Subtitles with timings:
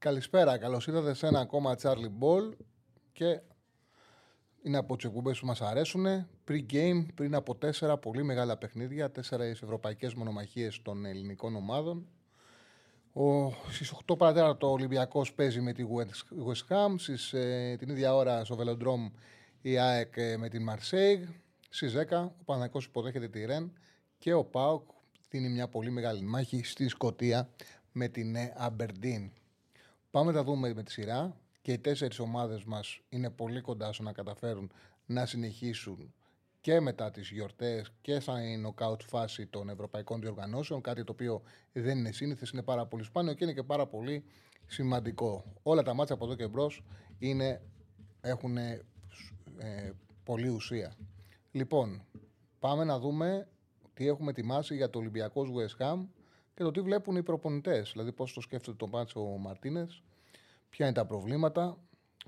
[0.00, 2.52] Καλησπέρα, καλώς ήρθατε σε ένα ακόμα Charlie Ball
[3.12, 3.40] και
[4.62, 6.06] είναι από τις εκπομπές που μας αρέσουν.
[6.48, 12.06] Pre-game, πριν από τέσσερα πολύ μεγάλα παιχνίδια, τέσσερα ευρωπαϊκές μονομαχίες των ελληνικών ομάδων.
[13.12, 15.84] Ο, στις 8 παρατέρα ο Ολυμπιακός παίζει με τη
[16.46, 19.10] West Ham, στις, ε, την ίδια ώρα στο Velodrome
[19.60, 21.28] η ΑΕΚ ε, με την Marseille.
[21.68, 23.72] Στις 10 ο Παναγικός υποδέχεται τη Ρεν
[24.18, 24.88] και ο ΠΑΟΚ
[25.30, 27.48] δίνει μια πολύ μεγάλη μάχη στη Σκωτία
[27.92, 29.30] με την Αμπερντίν.
[30.10, 34.02] Πάμε να δούμε με τη σειρά και οι τέσσερις ομάδες μας είναι πολύ κοντά στο
[34.02, 34.72] να καταφέρουν
[35.06, 36.14] να συνεχίσουν
[36.60, 40.80] και μετά τις γιορτές και σαν νοκάουτ φάση των ευρωπαϊκών διοργανώσεων.
[40.80, 41.42] Κάτι το οποίο
[41.72, 44.24] δεν είναι σύνηθες, είναι πάρα πολύ σπάνιο και είναι και πάρα πολύ
[44.66, 45.44] σημαντικό.
[45.62, 46.84] Όλα τα μάτια από εδώ και μπρος
[48.20, 48.82] έχουν ε,
[50.24, 50.96] πολλή ουσία.
[51.50, 52.04] Λοιπόν,
[52.58, 53.48] πάμε να δούμε
[53.94, 56.06] τι έχουμε ετοιμάσει για το Ολυμπιακός West Ham
[56.58, 57.90] και το τι βλέπουν οι προπονητές.
[57.92, 60.02] Δηλαδή, πώς το σκέφτεται τον Πάτσο Μαρτίνες,
[60.70, 61.78] ποια είναι τα προβλήματα.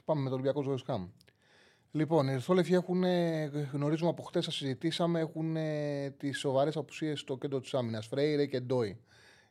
[0.04, 1.08] Πάμε με το Ολυμπιακό West
[1.90, 3.04] Λοιπόν, οι Ερθόλεφοι έχουν,
[3.72, 5.56] γνωρίζουμε από χτες, συζητήσαμε, έχουν
[6.16, 8.06] τις σοβαρές απουσίες στο κέντρο της άμυνας.
[8.06, 9.00] Φρέιρε και Ντόι.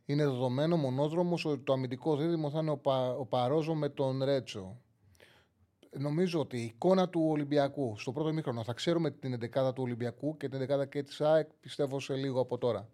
[0.06, 4.24] Είναι δεδομένο μονόδρομος ότι το αμυντικό δίδυμο θα είναι ο, Πα, ο Παρόζο με τον
[4.24, 4.78] Ρέτσο.
[5.98, 10.38] Νομίζω ότι η εικόνα του Ολυμπιακού στο πρώτο μήχρονο θα ξέρουμε την 11 του Ολυμπιακού
[10.38, 12.90] και την 11 και της ΑΕΚ πιστεύω σε λίγο από τώρα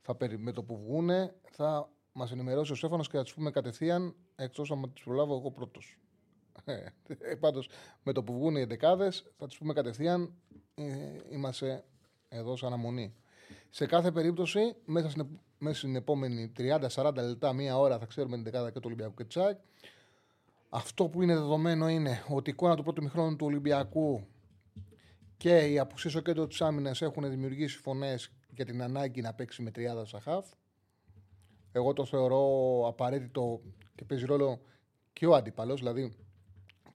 [0.00, 4.14] θα, με το που βγούνε θα μας ενημερώσει ο Στέφανος και θα τους πούμε κατευθείαν,
[4.36, 5.98] εκτός αν τις προλάβω εγώ πρώτος.
[6.64, 7.68] Ε, Πάντως,
[8.02, 10.34] με το που βγουν οι εντεκάδες, θα τους πούμε κατευθείαν,
[10.74, 10.84] ε,
[11.30, 11.84] είμαστε
[12.28, 13.14] εδώ σε αναμονή.
[13.70, 15.26] Σε κάθε περίπτωση, μέσα στην,
[15.58, 19.24] μέσα στην επόμενη 30-40 λεπτά, μία ώρα, θα ξέρουμε την δεκάδα και του Ολυμπιακού και
[19.24, 19.58] Τσάκ.
[20.68, 24.26] Αυτό που είναι δεδομένο είναι ότι η εικόνα του πρώτου μηχρόνου του Ολυμπιακού
[25.36, 29.62] και οι απουσίε στο κέντρο της άμυνας έχουν δημιουργήσει φωνές για την ανάγκη να παίξει
[29.62, 30.46] με τριάδα Σαχάφ.
[31.72, 32.44] Εγώ το θεωρώ
[32.88, 33.60] απαραίτητο
[33.94, 34.60] και παίζει ρόλο
[35.12, 36.16] και ο αντίπαλος, δηλαδή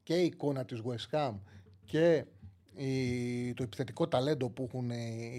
[0.03, 1.33] και η εικόνα της West Ham
[1.85, 2.25] και
[3.55, 4.89] το επιθετικό ταλέντο που έχουν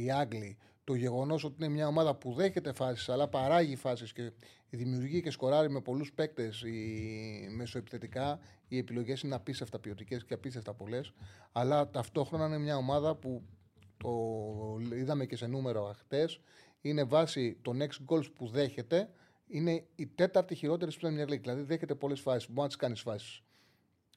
[0.03, 4.33] οι Άγγλοι, το γεγονός ότι είναι μια ομάδα που δέχεται φάσεις αλλά παράγει φάσεις και
[4.71, 6.65] δημιουργεί και σκοράρει με πολλούς παίκτες
[7.57, 11.13] μεσοεπιθετικά, οι επιλογές είναι απίστευτα ποιοτικές και απίστευτα πολλές.
[11.53, 13.43] Αλλά ταυτόχρονα είναι μια ομάδα που
[14.03, 16.41] το είδαμε και σε νούμερο χτες,
[16.81, 19.11] είναι βάση των next goals που δέχεται,
[19.47, 21.41] είναι η τέταρτη χειρότερη στην Premier League.
[21.41, 22.49] Δηλαδή δέχεται πολλές φάσεις.
[22.49, 23.43] Μπορεί να τις κάνεις φάσεις.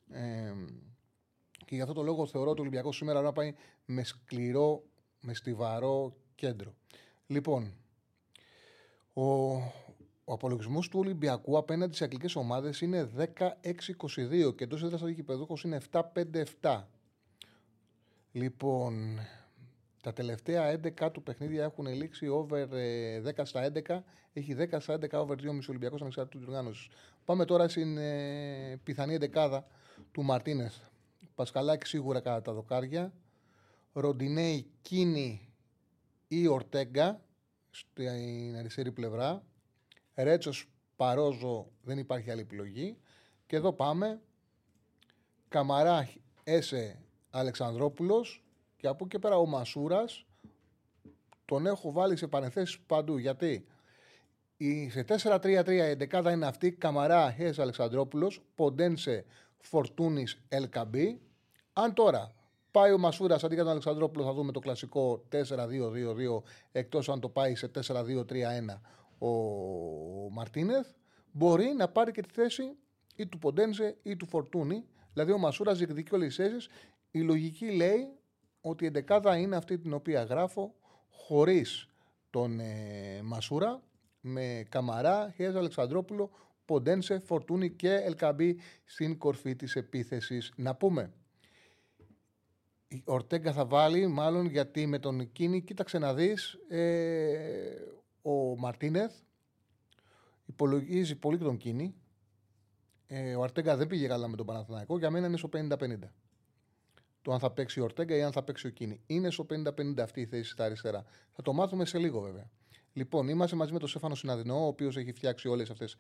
[0.10, 0.54] Ε,
[1.66, 4.84] και γι' αυτό το λόγο θεωρώ ότι ο Ολυμπιακός σήμερα να πάει με σκληρό,
[5.20, 6.76] με στιβαρό κέντρο.
[7.28, 7.74] Λοιπόν,
[9.14, 9.54] ο,
[10.24, 15.82] ο απολογισμός του Ολυμπιακού απέναντι σε αγγλικές ομάδες είναι 16-22 και εντός έδρας γηπεδούχο είναι
[16.62, 16.84] 7-5-7.
[18.32, 19.20] Λοιπόν,
[20.06, 24.00] τα τελευταία 11 του παιχνίδια έχουν λήξει over 10 ε, στα 11.
[24.34, 26.88] Έχει 10 στα 11 over 2,5 Ολυμπιακός ανεξάρτητο διοργάνωσης.
[27.26, 29.68] Πάμε τώρα στην ε, πιθανή δεκάδα
[30.12, 30.72] του Μαρτίνε.
[31.36, 33.14] Πασκαλάκη σίγουρα κατά τα δοκάρια.
[33.94, 35.54] Ροντινέη, Κίνη
[36.28, 37.22] ή Ορτέγκα
[37.70, 39.44] στην αριστερή πλευρά.
[40.16, 42.98] Ρέτσος Παρόζο δεν υπάρχει άλλη επιλογή.
[43.46, 44.22] Και εδώ πάμε.
[45.48, 46.10] Καμαρά
[46.44, 47.00] Έσε
[47.30, 48.45] Αλεξανδρόπουλος
[48.86, 50.26] και από εκεί πέρα ο Μασούρας
[51.46, 53.18] τον έχω βάλει σε παρενθέσεις παντού.
[53.18, 53.68] Γιατί
[54.90, 56.72] σε 4-3-3 η εντεκάδα είναι αυτή.
[56.72, 59.26] Καμαρά, Χέ Αλεξανδρόπουλος, Ποντένσε,
[59.58, 61.22] Φορτούνης, Ελκαμπή.
[61.74, 62.34] Αν τώρα
[62.72, 67.30] πάει ο Μασούρας αντί για τον Αλεξανδρόπουλο, θα δούμε το κλασικό 4-2-2-2, εκτός αν το
[67.30, 68.82] πάει σε 4-2-3-1
[69.18, 69.30] ο
[70.32, 70.88] Μαρτίνεθ.
[71.32, 72.78] Μπορεί να πάρει και τη θέση
[73.16, 74.86] ή του Ποντένσε ή του Φορτούνη.
[75.14, 76.68] Δηλαδή ο Μασούρας διεκδικεί όλες τις θέσεις.
[77.12, 78.15] Η λογική λέει
[78.70, 80.76] ότι η εντεκάδα είναι αυτή την οποία γράφω
[81.10, 81.90] χωρίς
[82.30, 83.82] τον ε, Μασούρα
[84.22, 86.30] με Καμαρά, Χέζα Αλεξανδρόπουλο,
[86.66, 90.54] Ποντένσε, Φορτούνη και Ελκαμπή στην κορφή της επίθεσης.
[90.56, 91.14] Να πούμε,
[92.88, 97.76] η Ορτέγκα θα βάλει μάλλον γιατί με τον Κίνη, κοίταξε να δεις, ε,
[98.22, 99.14] ο Μαρτίνεθ
[100.46, 101.96] υπολογίζει πολύ τον Κίνη.
[103.08, 105.96] Ε, ο Αρτέγκα δεν πήγε καλά με τον Παναθηναϊκό, για μένα είναι στο 50-50
[107.26, 109.02] το αν θα παίξει ο Ορτέγκα ή αν θα παίξει ο Κίνη.
[109.06, 111.06] Είναι στο 50-50 αυτή η θέση στα αριστερά.
[111.32, 112.50] Θα το μάθουμε σε λίγο βέβαια.
[112.94, 115.96] Λοιπόν, είμαστε μαζί με τον Στέφανο Συναδεινό, ο οποίος έχει φτιάξει όλες αυτές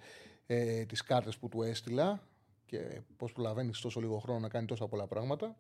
[0.46, 2.28] ε, τις κάρτες που του έστειλα
[2.66, 5.56] και πώς προλαβαίνει τόσο λίγο χρόνο να κάνει τόσα πολλά πράγματα.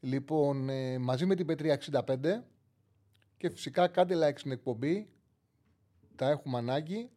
[0.00, 2.42] Λοιπόν, ε, μαζί με την P365
[3.36, 5.08] και φυσικά κάντε like στην εκπομπή.
[6.16, 7.10] Τα έχουμε ανάγκη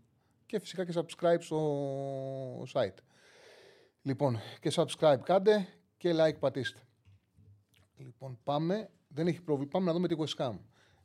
[0.45, 2.97] και φυσικά και subscribe στο site.
[4.01, 5.67] Λοιπόν, και subscribe κάντε
[5.97, 6.79] και like πατήστε.
[8.03, 8.89] Λοιπόν, πάμε.
[9.07, 9.77] Δεν έχει προβλήματα.
[9.77, 10.57] Πάμε να δούμε τη West Ham.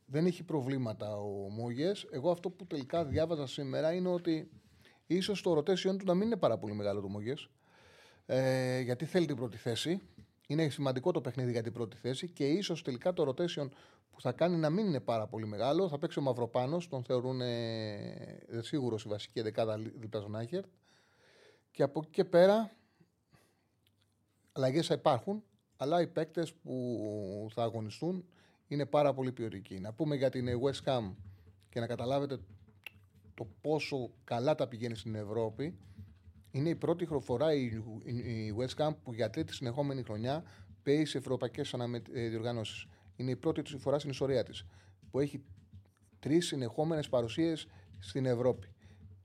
[0.07, 1.93] Δεν έχει προβλήματα ο Μόγε.
[2.11, 4.51] Εγώ αυτό που τελικά διάβαζα σήμερα είναι ότι
[5.07, 7.35] ίσως το rotation του να μην είναι πάρα πολύ μεγάλο το Μόγε.
[8.27, 10.01] Ε, γιατί θέλει την πρώτη θέση.
[10.47, 13.69] Είναι σημαντικό το παιχνίδι για την πρώτη θέση και ίσως τελικά το rotation
[14.11, 15.89] που θα κάνει να μην είναι πάρα πολύ μεγάλο.
[15.89, 20.65] Θα παίξει ο Μαυροπάνος, τον θεωρούν ε, σίγουρος η βασική δεκάδα δίπλα στον Άχερ.
[21.71, 22.71] Και από εκεί και πέρα
[24.53, 25.43] αλλαγές θα υπάρχουν,
[25.77, 28.25] αλλά οι παίκτες που θα αγωνιστούν
[28.69, 29.81] είναι πάρα πολύ ποιοτικοί.
[29.81, 31.15] Να πούμε για την West Ham
[31.69, 32.39] και να καταλάβετε
[33.35, 35.79] το πόσο καλά τα πηγαίνει στην Ευρώπη.
[36.51, 37.71] Είναι η πρώτη φορά η
[38.59, 40.45] West Ham που για τρίτη συνεχόμενη χρονιά
[40.83, 41.73] παίζει σε ευρωπαϊκές
[42.13, 42.87] ε, διοργανώσεις.
[43.17, 44.67] Είναι η πρώτη φοράς στην ιστορία της
[45.11, 45.45] που έχει
[46.19, 47.67] τρεις συνεχόμενες παρουσίες
[47.99, 48.69] στην Ευρώπη.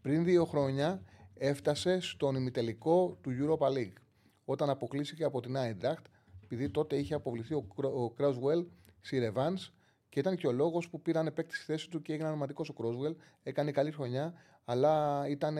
[0.01, 4.01] Πριν δύο χρόνια έφτασε στον ημιτελικό του Europa League
[4.45, 6.05] όταν αποκλείστηκε από την Eintracht
[6.53, 8.65] επειδή τότε είχε αποβληθεί ο Κρόσουελ
[9.01, 9.71] στη Ρεβάνς
[10.09, 12.73] και ήταν και ο λόγος που πήραν παίκτη στη θέση του και έγινε ονοματικό ο
[12.73, 13.15] Κρόσουελ.
[13.43, 14.33] Έκανε καλή χρονιά,
[14.65, 15.57] αλλά ήταν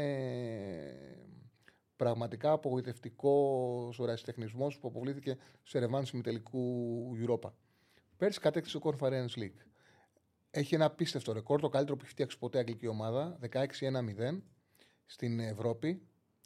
[1.95, 7.51] πραγματικά απογοητευτικός ο ρασιτεχνισμός που αποβλήθηκε σε Ρεβάνς με τελικού Europa.
[8.17, 9.59] Πέρσι κατέκτησε το Conference League.
[10.51, 14.41] Έχει ένα απίστευτο ρεκόρ, το καλύτερο που έχει φτιάξει ποτέ αγγλική ομάδα, 16-1-0
[15.05, 16.01] στην Ευρώπη.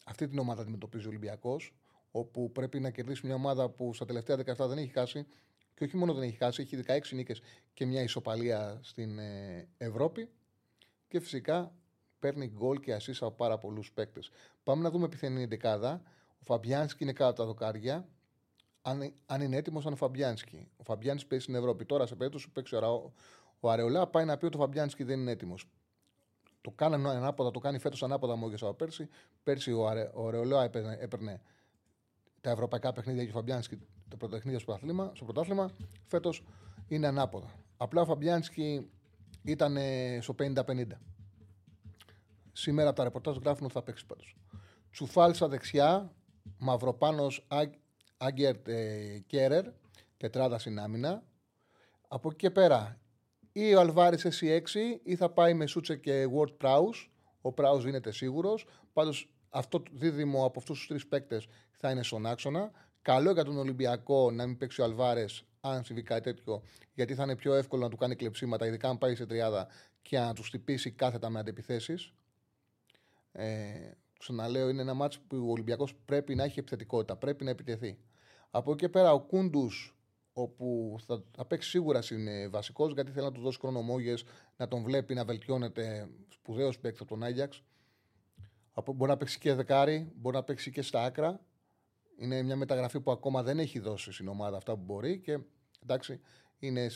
[0.05, 1.75] Αυτή την ομάδα αντιμετωπίζει ο Ολυμπιακός,
[2.17, 5.25] όπου πρέπει να κερδίσει μια ομάδα που στα τελευταία 17 δεν έχει χάσει
[5.73, 7.41] και όχι μόνο δεν έχει χάσει, έχει 16 νίκες
[7.73, 10.29] και μια ισοπαλία στην ε, Ευρώπη.
[11.07, 11.73] Και φυσικά
[12.19, 14.31] παίρνει γκολ και ασίστ από πάρα πολλούς παίκτες.
[14.63, 16.01] Πάμε να δούμε πιθανή εντεκάδα.
[16.39, 18.07] Ο Φαμπιάνσκι είναι κάτω από τα δοκάρια.
[18.81, 20.67] Αν, αν είναι έτοιμος, αν ο Φαμπιάνσκι.
[20.77, 21.85] Ο Φαμπιάνσκι παίζει στην Ευρώπη.
[21.85, 23.13] Τώρα, σε περίπτωση που παίξει ο,
[23.59, 25.69] ο Αρεολά, πάει να πει ότι ο Φαμπιάνσκι δεν είναι έτοιμος.
[26.61, 29.09] Το κάνει ανάποδα, το κάνει φέτος ανάποδα μόλις από πέρσι.
[29.43, 31.41] Πέρσι ο, Αρε, ο Αρεολά έπαιρνε, έπαιρνε
[32.45, 35.11] τα ευρωπαϊκά παιχνίδια και ο Φαμπιάνσκι τα πρωτοεχνίδια στο πρωτάθλημα.
[35.15, 35.71] Στο πρωτάθλημα
[36.05, 36.43] φέτος
[36.87, 37.53] είναι ανάποδα.
[37.77, 38.89] Απλά ο Φαμπιάνσκι
[39.43, 39.77] ήταν
[40.19, 40.87] στο 50-50.
[42.51, 44.35] Σήμερα από τα ρεπορτάζ γράφουν ότι θα παίξει πάντως.
[44.91, 46.13] Τσουφάλσα δεξιά,
[46.57, 47.47] Μαυροπάνος
[48.17, 49.65] Άγκερτ ε, Κέρερ,
[50.17, 51.23] τετράδα στην άμυνα.
[52.07, 52.99] Από εκεί και πέρα,
[53.51, 57.09] ή ο Αλβάρης εσύ 6 ή θα πάει με Σούτσε και Word Prowse.
[57.41, 58.67] Ο Prowse γίνεται σίγουρος.
[58.93, 62.71] Πάντως αυτό το δίδυμο από αυτούς τους τρεις παίκτες θα είναι στον άξονα.
[63.01, 66.61] Καλό για τον Ολυμπιακό να μην παίξει ο Αλβάρες, αν συμβεί κάτι τέτοιο,
[66.93, 69.67] γιατί θα είναι πιο εύκολο να του κάνει κλεψίματα, ειδικά αν πάει σε τριάδα
[70.01, 72.13] και να τους χτυπήσει κάθετα με αντιπιθέσεις.
[73.31, 77.97] Ε, ξαναλέω, είναι ένα μάτσο που ο Ολυμπιακός πρέπει να έχει επιθετικότητα, πρέπει να επιτεθεί.
[78.49, 79.97] Από εκεί και πέρα, ο Κούντους,
[80.33, 83.85] όπου θα, θα παίξει σίγουρα είναι βασικός, γιατί θέλει να του δώσει χρόνο
[84.57, 87.63] να τον βλέπει να βελτιώνεται σπουδαίος παίκτης από τον Άγιαξ.
[88.83, 91.45] Μπορεί να παίξει και δεκάρι, μπορεί να παίξει και στα άκρα.
[92.17, 95.39] Είναι μια μεταγραφή που ακόμα δεν έχει δώσει στην ομάδα αυτά που μπορεί και
[95.83, 96.19] εντάξει,
[96.59, 96.89] είναι,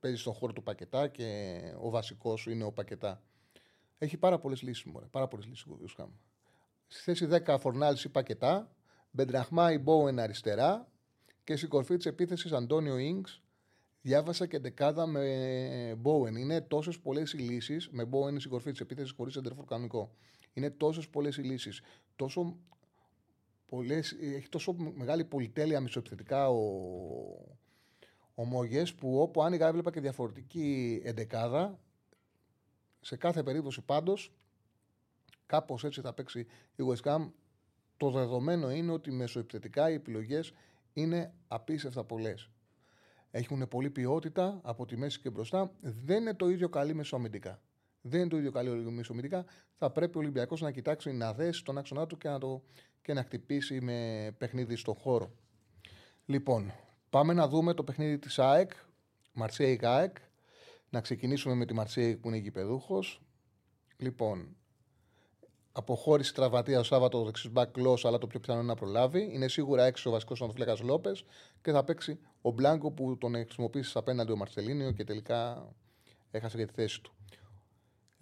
[0.00, 3.22] παίζει στον χώρο του Πακετά και ο βασικός σου είναι ο Πακετά.
[3.98, 4.86] Έχει πάρα πολλές λύσεις.
[5.10, 6.10] Πάρα πολλές λύσεις ο Χάμ.
[6.86, 8.70] Στη θέση 10 Φορνάλ ή Πακετά,
[9.10, 10.88] Μπεντραχμά ή Μπόεν αριστερά
[11.44, 13.24] και στην κορφή της επίθεσης Αντώνιο γκ.
[14.02, 16.36] Διάβασα και δεκάδα με Μπόεν.
[16.36, 20.14] Είναι τόσες πολλές οι λύσεις με Μπόεν στην κορφή της επίθεσης χωρίς εντερφόρ κανονικό.
[20.52, 21.82] Είναι τόσες πολλές οι λύσεις.
[22.16, 22.56] Τόσο
[23.66, 26.60] πολλές, έχει τόσο μεγάλη πολυτέλεια μισοεπιθετικά ο,
[28.34, 31.78] ο Μόγες που όπου άνοιγα έβλεπα και διαφορετική εντεκάδα.
[33.00, 34.32] Σε κάθε περίπτωση πάντως
[35.46, 37.30] κάπως έτσι θα παίξει η West Ham.
[37.96, 40.52] Το δεδομένο είναι ότι μεσοεπιθετικά οι επιλογές
[40.92, 42.50] είναι απίστευτα πολλές.
[43.30, 45.72] Έχουν πολλή ποιότητα από τη μέση και μπροστά.
[45.80, 47.60] Δεν είναι το ίδιο καλή μεσοαμυντικά
[48.00, 49.44] δεν είναι το ίδιο καλό μισομητικά.
[49.76, 52.62] Θα πρέπει ο Ολυμπιακός να κοιτάξει να δέσει τον άξονα του και να, το,
[53.02, 55.32] και να χτυπήσει με παιχνίδι στον χώρο.
[56.24, 56.72] Λοιπόν,
[57.10, 58.70] πάμε να δούμε το παιχνίδι της ΑΕΚ.
[59.32, 60.16] Μαρσέικ ΑΕΚ.
[60.90, 63.22] Να ξεκινήσουμε με τη Μαρσέικ που είναι γηπεδούχος.
[63.96, 64.56] Λοιπόν,
[65.72, 69.30] αποχώρηση τραβατία ο Σάββατο δεξί μπακ αλλά το πιο πιθανό είναι να προλάβει.
[69.32, 71.24] Είναι σίγουρα έξω ο βασικός Ανδροφλέκα Λόπες
[71.62, 75.68] και θα παίξει ο Μπλάνκο που τον χρησιμοποίησες απέναντι ο Μαρσελίνιο και τελικά
[76.30, 77.14] έχασε για τη θέση του.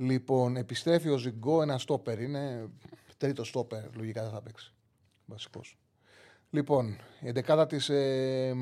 [0.01, 2.21] Λοιπόν, επιστρέφει ο Ζιγκό, ένα στόπερ.
[2.21, 2.69] Είναι
[3.17, 4.73] τρίτο στόπερ, λογικά δεν θα παίξει.
[5.27, 5.79] Βασικός.
[6.51, 8.55] Λοιπόν, η εντεκάδα της ε,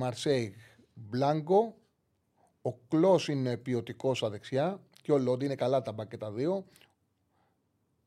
[0.95, 1.77] Μπλάνκο.
[2.63, 4.81] Ο Κλό είναι ποιοτικός στα δεξιά.
[5.03, 6.65] και ο Λόντι είναι καλά τα μπακ και τα δύο.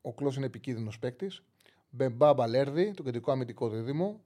[0.00, 1.42] Ο Κλό είναι επικίνδυνος παίκτης.
[1.90, 4.20] Μπεμπά Μπαλέρδη, το κεντρικό αμυντικό δίδυμο.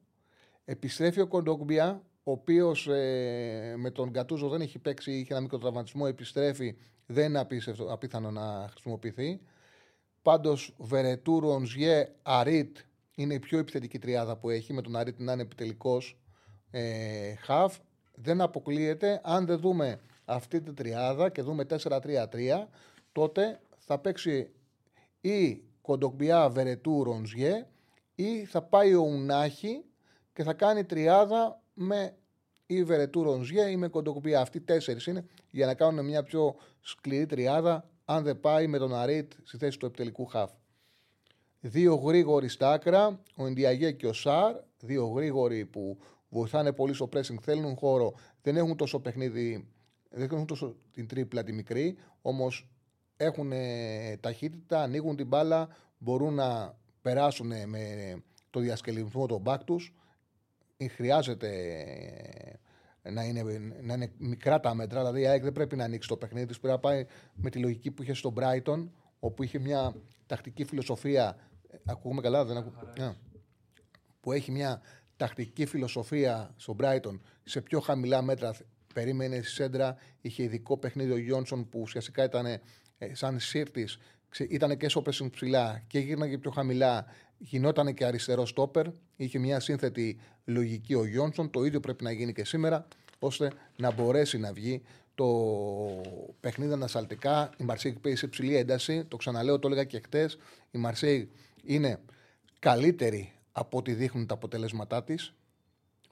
[0.64, 5.58] Επιστρέφει ο Κοντόγκμπια, ο οποίος ε, με τον Γκατούζο δεν έχει παίξει, είχε ένα μικρό
[5.58, 6.04] τραυματισμό.
[6.08, 9.40] Επιστρέφει, δεν είναι απίστευτο, απίθανο να χρησιμοποιηθεί.
[10.22, 12.76] Πάντως, Βερετούρο, Ζιέ, Αρίτ
[13.14, 16.18] είναι η πιο επιθετική τριάδα που έχει, με τον Αρίτ να είναι επιτελικός
[16.70, 17.78] ε, χαφ.
[18.14, 22.66] Δεν αποκλείεται, αν δεν δούμε αυτή την τριάδα και δούμε 4-3-3,
[23.12, 24.50] τότε θα παίξει
[25.20, 27.66] ή Κοντοκμπιά Βερετού Ρονζιέ
[28.14, 29.84] ή θα πάει ο Ουνάχη
[30.32, 32.16] και θα κάνει τριάδα με
[32.66, 34.40] ή Βερετού Ρονζιέ ή με Κοντοκμπιά.
[34.40, 38.94] Αυτοί τέσσερις είναι για να κάνουν μια πιο σκληρή τριάδα αν δεν πάει με τον
[38.94, 40.50] Αρίτ στη θέση του επιτελικού χαφ.
[41.60, 44.54] Δύο γρήγοροι στα άκρα, ο Ιντιαγέ και ο Σάρ.
[44.80, 49.68] Δύο γρήγοροι που βοηθάνε πολύ στο pressing, θέλουν χώρο, δεν έχουν τόσο παιχνίδι,
[50.10, 52.68] δεν έχουν τόσο την τρίπλα τη μικρή, όμως
[53.16, 53.52] έχουν
[54.20, 55.68] ταχύτητα, ανοίγουν την μπάλα,
[55.98, 58.14] μπορούν να περάσουν με
[58.50, 59.94] το διασκελισμό των μπακ τους.
[60.90, 61.50] Χρειάζεται
[63.02, 63.42] να είναι,
[63.82, 64.98] να είναι μικρά τα μέτρα.
[64.98, 66.58] Δηλαδή η ΑΕΚ δεν πρέπει να ανοίξει το παιχνίδι της.
[66.60, 68.88] Πρέπει να πάει με τη λογική που είχε στον Brighton,
[69.18, 69.94] όπου είχε μια
[70.26, 71.36] τακτική φιλοσοφία.
[71.84, 73.16] Ακούγουμε καλά, δεν ακούγουμε.
[74.20, 74.80] Που έχει μια
[75.16, 78.54] τακτική φιλοσοφία στον Brighton σε πιο χαμηλά μέτρα.
[78.94, 82.60] Περίμενε στη σέντρα, είχε ειδικό παιχνίδι ο Γιόνσον που ουσιαστικά ήταν ε,
[83.12, 83.98] σαν σύρτης.
[84.38, 87.06] Ήταν και σώπεσιν ψηλά και γύρναγε πιο χαμηλά.
[87.38, 88.86] Γινόταν και αριστερός στόπερ.
[89.16, 91.50] Είχε μια σύνθετη λογική ο Γιόνσον.
[91.50, 92.86] Το ίδιο πρέπει να γίνει και σήμερα,
[93.18, 94.82] ώστε να μπορέσει να βγει
[95.14, 95.26] το
[96.40, 97.50] παιχνίδι ανασαλτικά.
[97.56, 99.04] Η Μαρσέη παίζει σε ψηλή ένταση.
[99.04, 100.38] Το ξαναλέω, το έλεγα και χτες.
[100.70, 101.30] Η Μαρσέη
[101.64, 102.00] είναι
[102.58, 105.34] καλύτερη από ό,τι δείχνουν τα αποτελέσματά της.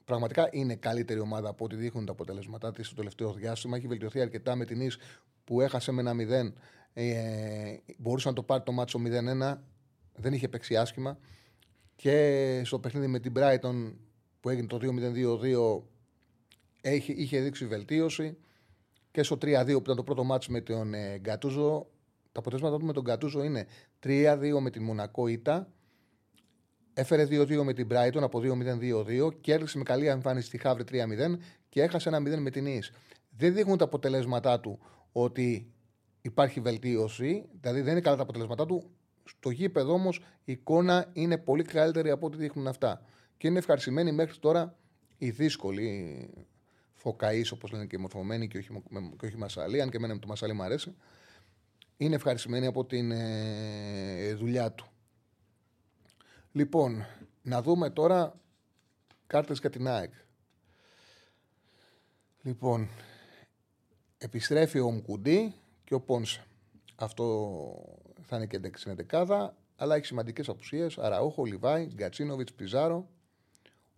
[0.05, 3.77] Πραγματικά είναι καλύτερη ομάδα από ό,τι δείχνουν τα αποτελέσματά της στο τελευταίο διάστημα.
[3.77, 4.97] Έχει βελτιωθεί αρκετά με την Ις
[5.43, 6.53] που έχασε με ένα 0.
[6.93, 9.57] Ε, μπορούσε να το πάρει το μάτσο 0-1.
[10.15, 11.17] Δεν είχε παίξει άσχημα.
[11.95, 13.93] Και στο παιχνίδι με την Brighton
[14.39, 14.79] που έγινε το
[16.81, 18.37] 2-0-2-2 είχε δείξει βελτίωση.
[19.11, 21.87] Και στο 3-2 που ήταν το πρώτο μάτσο με τον ε, Γκατούζο.
[22.31, 23.67] Τα αποτελέσματα του με τον Γκατούζο είναι
[24.03, 25.73] 3-2 με την Μονακό Ήτα
[26.93, 31.37] Έφερε 2-2 με την Brighton από 2-0-2-2, κέρδισε με καλή εμφάνιση στη Χαύρη 3-0
[31.69, 32.91] και έχασε ένα 0 με την Ις.
[33.29, 34.79] Δεν δείχνουν τα αποτελέσματά του
[35.11, 35.73] ότι
[36.25, 38.91] υπάρχει βελτίωση, δηλαδή δεν είναι καλά τα αποτελέσματά του.
[39.23, 43.05] Στο γήπεδο όμως η εικόνα είναι πολύ καλύτερη από ό,τι δείχνουν αυτά.
[43.37, 44.77] Και είναι ευχαριστημένοι μέχρι τώρα
[45.17, 46.29] οι δύσκολοι
[46.93, 48.69] φωκαείς, όπως λένε και οι μορφωμένοι και όχι,
[49.17, 50.95] και όχι μασαλή, αν και εμένα με το μασαλή μου αρέσει.
[51.97, 54.87] Είναι ευχαριστημένοι από την ε, δουλειά του.
[56.51, 57.05] Λοιπόν,
[57.41, 58.39] να δούμε τώρα
[59.27, 60.13] κάρτες για την ΑΕΚ.
[62.41, 62.89] Λοιπόν,
[64.17, 65.53] επιστρέφει ο Μκουντή
[65.93, 66.45] και ο Πόνσε.
[66.95, 67.25] Αυτό
[68.21, 70.97] θα είναι και στην δεκάδα, αλλά έχει σημαντικές απουσίες.
[70.97, 73.09] Αραούχο, Λιβάη, Γκατσίνοβιτς, Πιζάρο,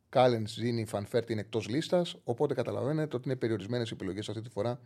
[0.10, 4.80] Κάλεν, Ζήνη, Φανφέρτη είναι εκτός λίστας, οπότε καταλαβαίνετε ότι είναι περιορισμένες επιλογές αυτή τη φορά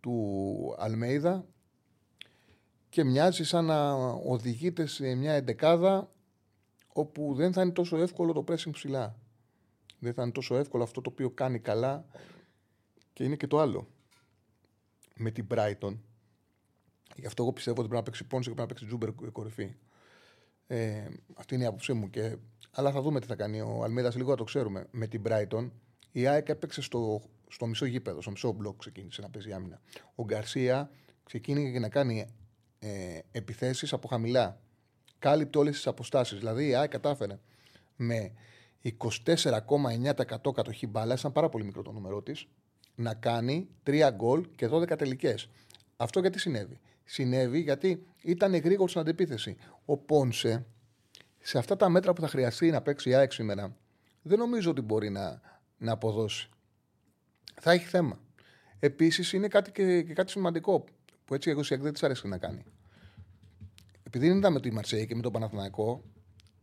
[0.00, 1.46] του Αλμέιδα
[2.88, 6.10] και μοιάζει σαν να οδηγείται σε μια εντεκάδα
[6.88, 9.18] όπου δεν θα είναι τόσο εύκολο το pressing ψηλά.
[9.98, 12.04] Δεν θα είναι τόσο εύκολο αυτό το οποίο κάνει καλά
[13.12, 13.88] και είναι και το άλλο.
[15.14, 15.96] Με την Brighton.
[17.16, 19.74] Γι' αυτό εγώ πιστεύω ότι πρέπει να παίξει Πόνσε και πρέπει να παίξει Τζούμπερ κορυφή.
[20.66, 22.10] Ε, αυτή είναι η άποψή μου.
[22.10, 22.36] Και...
[22.70, 24.86] Αλλά θα δούμε τι θα κάνει ο Αλμίδα λίγο, να το ξέρουμε.
[24.90, 25.70] Με την Brighton
[26.12, 29.80] η ΑΕΚ έπαιξε στο, στο μισό γήπεδο, στο μισό μπλοκ ξεκίνησε να παίζει άμυνα.
[30.14, 30.90] Ο Γκαρσία
[31.24, 32.26] ξεκίνησε να κάνει
[32.78, 34.60] ε, επιθέσεις από χαμηλά
[35.18, 36.38] κάλυπτε όλες τις αποστάσεις.
[36.38, 37.38] Δηλαδή η ΑΕΚ κατάφερε
[37.96, 38.32] με
[38.98, 42.46] 24,9% κατοχή μπάλα, ήταν πάρα πολύ μικρό το νούμερό της,
[42.94, 45.48] να κάνει 3 γκολ και 12 τελικές.
[45.96, 46.78] Αυτό γιατί συνέβη;
[47.12, 49.56] Συνέβη γιατί ήταν γρήγορο στην αντεπίθεση.
[49.84, 50.66] Ο Πόνσε,
[51.38, 53.76] σε αυτά τα μέτρα που θα χρειαστεί να παίξει η ΑΕΚ σήμερα,
[54.22, 55.40] δεν νομίζω ότι μπορεί να,
[55.78, 56.48] να αποδώσει.
[57.60, 58.20] Θα έχει θέμα.
[58.78, 60.84] Επίσης είναι κάτι και, και κάτι σημαντικό
[61.24, 62.64] που έτσι εγώ σε δεν της αρέσει να κάνει
[64.10, 66.04] επειδή δεν είδαμε τη Μαρσέη και με τον Παναθηναϊκό,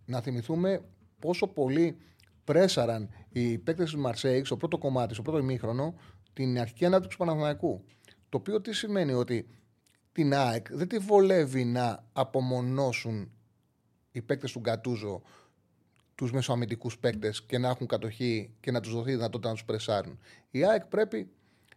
[0.05, 0.81] να θυμηθούμε
[1.19, 1.97] πόσο πολύ
[2.43, 5.95] πρέσαραν οι παίκτες της Μαρσέη στο πρώτο κομμάτι, στο πρώτο ημίχρονο,
[6.33, 7.83] την αρχική ανάπτυξη του Παναθηναϊκού.
[8.29, 9.47] Το οποίο τι σημαίνει ότι
[10.17, 13.31] την ΑΕΚ δεν τη βολεύει να απομονώσουν
[14.11, 15.21] οι παίκτες του Γκατούζο
[16.15, 20.19] τους μεσοαμυντικούς παίκτες και να έχουν κατοχή και να τους δοθεί δυνατότητα να τους πρεσάρουν.
[20.51, 21.29] Η ΑΕΚ πρέπει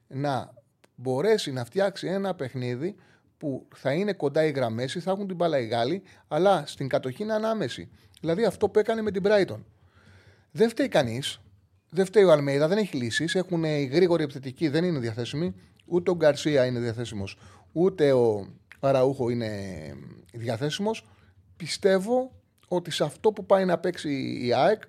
[0.06, 0.54] να
[0.94, 2.94] μπορέσει να φτιάξει ένα παιχνίδι
[3.38, 6.88] που θα είναι κοντά οι γραμμές ή θα έχουν την μπάλα οι Γάλλοι, αλλά στην
[6.88, 7.88] κατοχή είναι ανάμεση.
[8.20, 9.60] Δηλαδή αυτό που έκανε με την Brighton.
[10.50, 11.40] Δεν φταίει κανείς.
[11.90, 13.34] Δεν φταίει ο Αλμέιδα, δεν έχει λύσεις.
[13.34, 15.54] Έχουν οι γρήγοροι επιθετικοί, δεν είναι διαθέσιμοι.
[15.86, 17.36] Ούτε ο Γκαρσία είναι διαθέσιμος.
[17.72, 18.46] Ούτε ο
[18.80, 19.50] Αραούχο είναι
[20.32, 21.06] διαθέσιμος.
[21.56, 22.32] Πιστεύω
[22.68, 24.82] ότι σε αυτό που πάει να παίξει η ΑΕΚ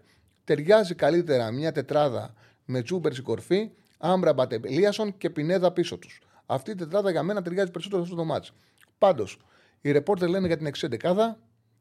[0.44, 2.34] ταιριάζει καλύτερα μια τετράδα
[2.66, 6.22] με Τζούμπερς στην κορφή, Άμπρα Μπατελίασον και Πινέδα πίσω τους.
[6.46, 8.54] Αυτή η τετράδα για μένα ταιριάζει περισσότερο σε αυτό το μάτσο.
[8.98, 9.40] Πάντως,
[9.82, 11.40] οι ρεπόρτερ λένε για την εξέντεκάδα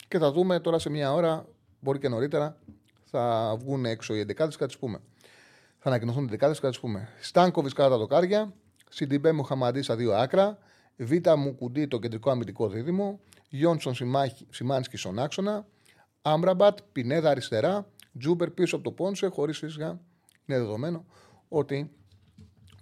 [0.08, 1.46] και θα δούμε τώρα σε μια ώρα,
[1.80, 2.56] μπορεί και νωρίτερα,
[3.04, 5.00] θα βγουν έξω οι εντεκάδες και θα τις πούμε.
[5.78, 7.08] Θα ανακοινωθούν οι εντεκάδες και θα τις πούμε.
[7.20, 8.52] Στάνκοβι κάτω από τα δοκάρια,
[8.90, 10.58] Σιντιμπέ Μουχαμαντή στα δύο άκρα,
[11.04, 13.94] Βίντα Μουκουντί το κεντρικό αμυντικό δίδυμο, Γιόνσον
[14.50, 15.66] Σιμάνσκι στον άξονα,
[16.22, 17.86] Άμραμπατ, Πινέδα αριστερά,
[18.18, 20.00] Τζούμπερ πίσω από το Πόνσε, χωρίς φυσικά
[20.46, 21.04] είναι δεδομένο
[21.48, 21.90] ότι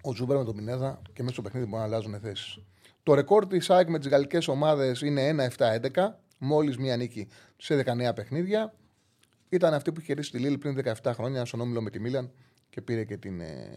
[0.01, 2.59] ο Τζούμπερ με τον Πινέδα και μέσα στο παιχνίδι μπορεί να αλλάζουν θέσεις.
[3.03, 8.11] Το ρεκόρ της ΑΕΚ με τις γαλλικές ομάδες είναι 1-7-11, μόλις μία νίκη σε 19
[8.15, 8.73] παιχνίδια.
[9.49, 12.31] Ήταν αυτή που είχε ρίξει τη Λίλ πριν 17 χρόνια στον όμιλο με τη Μίλαν
[12.69, 13.41] και πήρε και την.
[13.41, 13.69] Ε,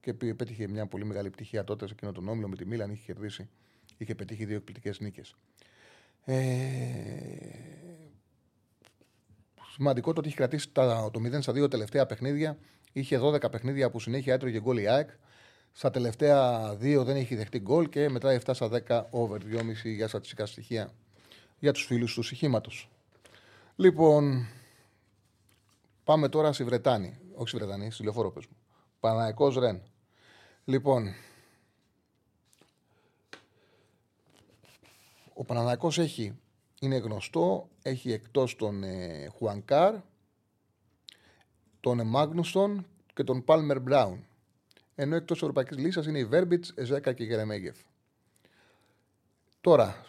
[0.00, 2.90] και πέτυχε μια πολύ μεγάλη επιτυχία τότε σε εκείνο τον όμιλο με τη Μίλαν.
[2.90, 3.48] Είχε κερδίσει,
[3.96, 5.34] είχε πετύχει δύο εκπληκτικές νίκες.
[6.24, 6.34] Ε,
[9.72, 12.58] σημαντικό το ότι έχει κρατήσει το 0 στα δύο τελευταία παιχνίδια.
[12.92, 15.10] Είχε 12 παιχνίδια που συνέχεια έτρωγε γκολ η ΑΕΚ.
[15.72, 20.08] Στα τελευταία δύο δεν έχει δεχτεί γκολ και μετά 7 στα 10 over 2,5 για
[20.08, 20.92] στατιστικά στοιχεία
[21.58, 22.70] για τους φίλους του στοιχήματο.
[23.76, 24.48] Λοιπόν,
[26.04, 27.18] πάμε τώρα στη Βρετάνη.
[27.34, 28.57] Όχι στη Βρετανή, στη λεωφόρο πες μου.
[29.00, 29.82] Παναϊκός Ρεν.
[30.64, 31.14] Λοιπόν,
[35.34, 36.38] ο Παναναϊκός έχει,
[36.80, 39.94] είναι γνωστό, έχει εκτός τον ε, Χουανκάρ,
[41.80, 44.26] τον Μάγνουστον και τον Πάλμερ Μπράουν.
[44.94, 47.76] Ενώ εκτός Ευρωπαϊκής Λίστα είναι η Βέρμπιτς, Εζέκα και Γερεμέγεφ.
[49.60, 50.04] Τώρα,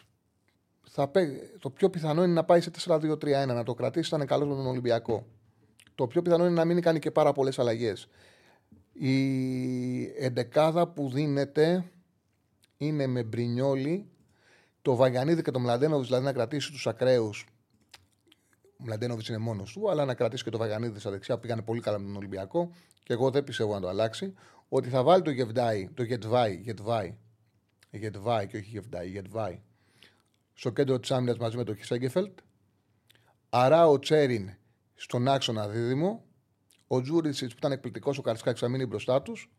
[0.83, 1.11] θα
[1.59, 4.55] το πιο πιθανό είναι να πάει σε 4-2-3-1, να το κρατήσει, θα είναι καλός με
[4.55, 5.25] τον Ολυμπιακό.
[5.95, 8.07] Το πιο πιθανό είναι να μην κάνει και πάρα πολλές αλλαγές.
[8.93, 11.91] Η εντεκάδα που δίνεται
[12.77, 14.09] είναι με Μπρινιόλι,
[14.81, 17.45] το Βαγιανίδη και το Μλαντένοβιτς, δηλαδή να κρατήσει τους ακραίους.
[18.77, 21.61] Ο Μλαντένοβιτς είναι μόνος του, αλλά να κρατήσει και το Βαγιανίδη στα δεξιά που πήγανε
[21.61, 22.71] πολύ καλά με τον Ολυμπιακό
[23.03, 24.33] και εγώ δεν πιστεύω να το αλλάξει.
[24.69, 27.17] Ότι θα βάλει το Γεβδάι, το Γετβάι, Γετβάι,
[27.91, 29.61] Γετβάι και όχι Γεβδάι, Γετβάι,
[30.53, 32.39] στο κέντρο της άμυνας μαζί με τον Χισέγκεφελτ.
[33.49, 34.49] Αρά ο Τσέριν
[34.95, 36.23] στον άξονα δίδυμο
[36.91, 39.51] ο Τζούριτσιτ που ήταν εκπληκτικός, ο Καρισκάκης θα μείνει μπροστά τους.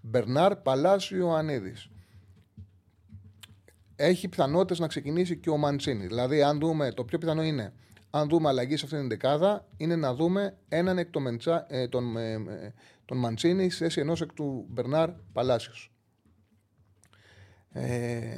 [0.00, 1.90] Μπερνάρ Παλάσιο Ανίδης.
[3.96, 6.06] Έχει πιθανότητες να ξεκινήσει και ο Μαντσίνη.
[6.06, 7.72] Δηλαδή, αν δούμε, το πιο πιθανό είναι,
[8.10, 11.88] αν δούμε αλλαγή σε αυτήν την δεκάδα, είναι να δούμε έναν εκ των, Μεντσά, ε,
[11.88, 12.72] τον, ε, ε,
[13.04, 15.92] τον Μαντσίνη σε θέση ενός εκ του Μπερνάρ Παλάσιος.
[17.70, 18.36] Ε,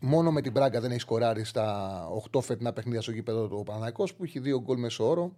[0.00, 4.04] μόνο με την Μπράγκα δεν έχει σκοράρει στα 8 φετινά παιχνίδια στο γήπεδο του Παναναϊκό
[4.16, 5.36] που έχει δύο γκολ μέσω όρο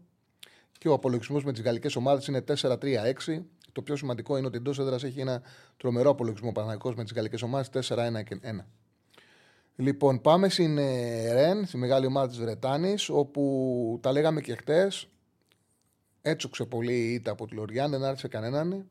[0.79, 3.43] και ο απολογισμός με τις γαλλικές ομάδες είναι 4-3-6.
[3.73, 5.43] Το πιο σημαντικό είναι ότι εντός έδρας έχει ένα
[5.77, 8.65] τρομερό απολογισμό Παναγικός με τις γαλλικές ομάδες 4-1 και 1.
[9.77, 15.09] Λοιπόν, πάμε στην ε, Ρεν, στη μεγάλη ομάδα της Βρετάνης, όπου τα λέγαμε και χτες.
[16.23, 18.87] Έτσοξε πολύ η ήττα από τη Λοριάν, δεν άρεσε κανέναν.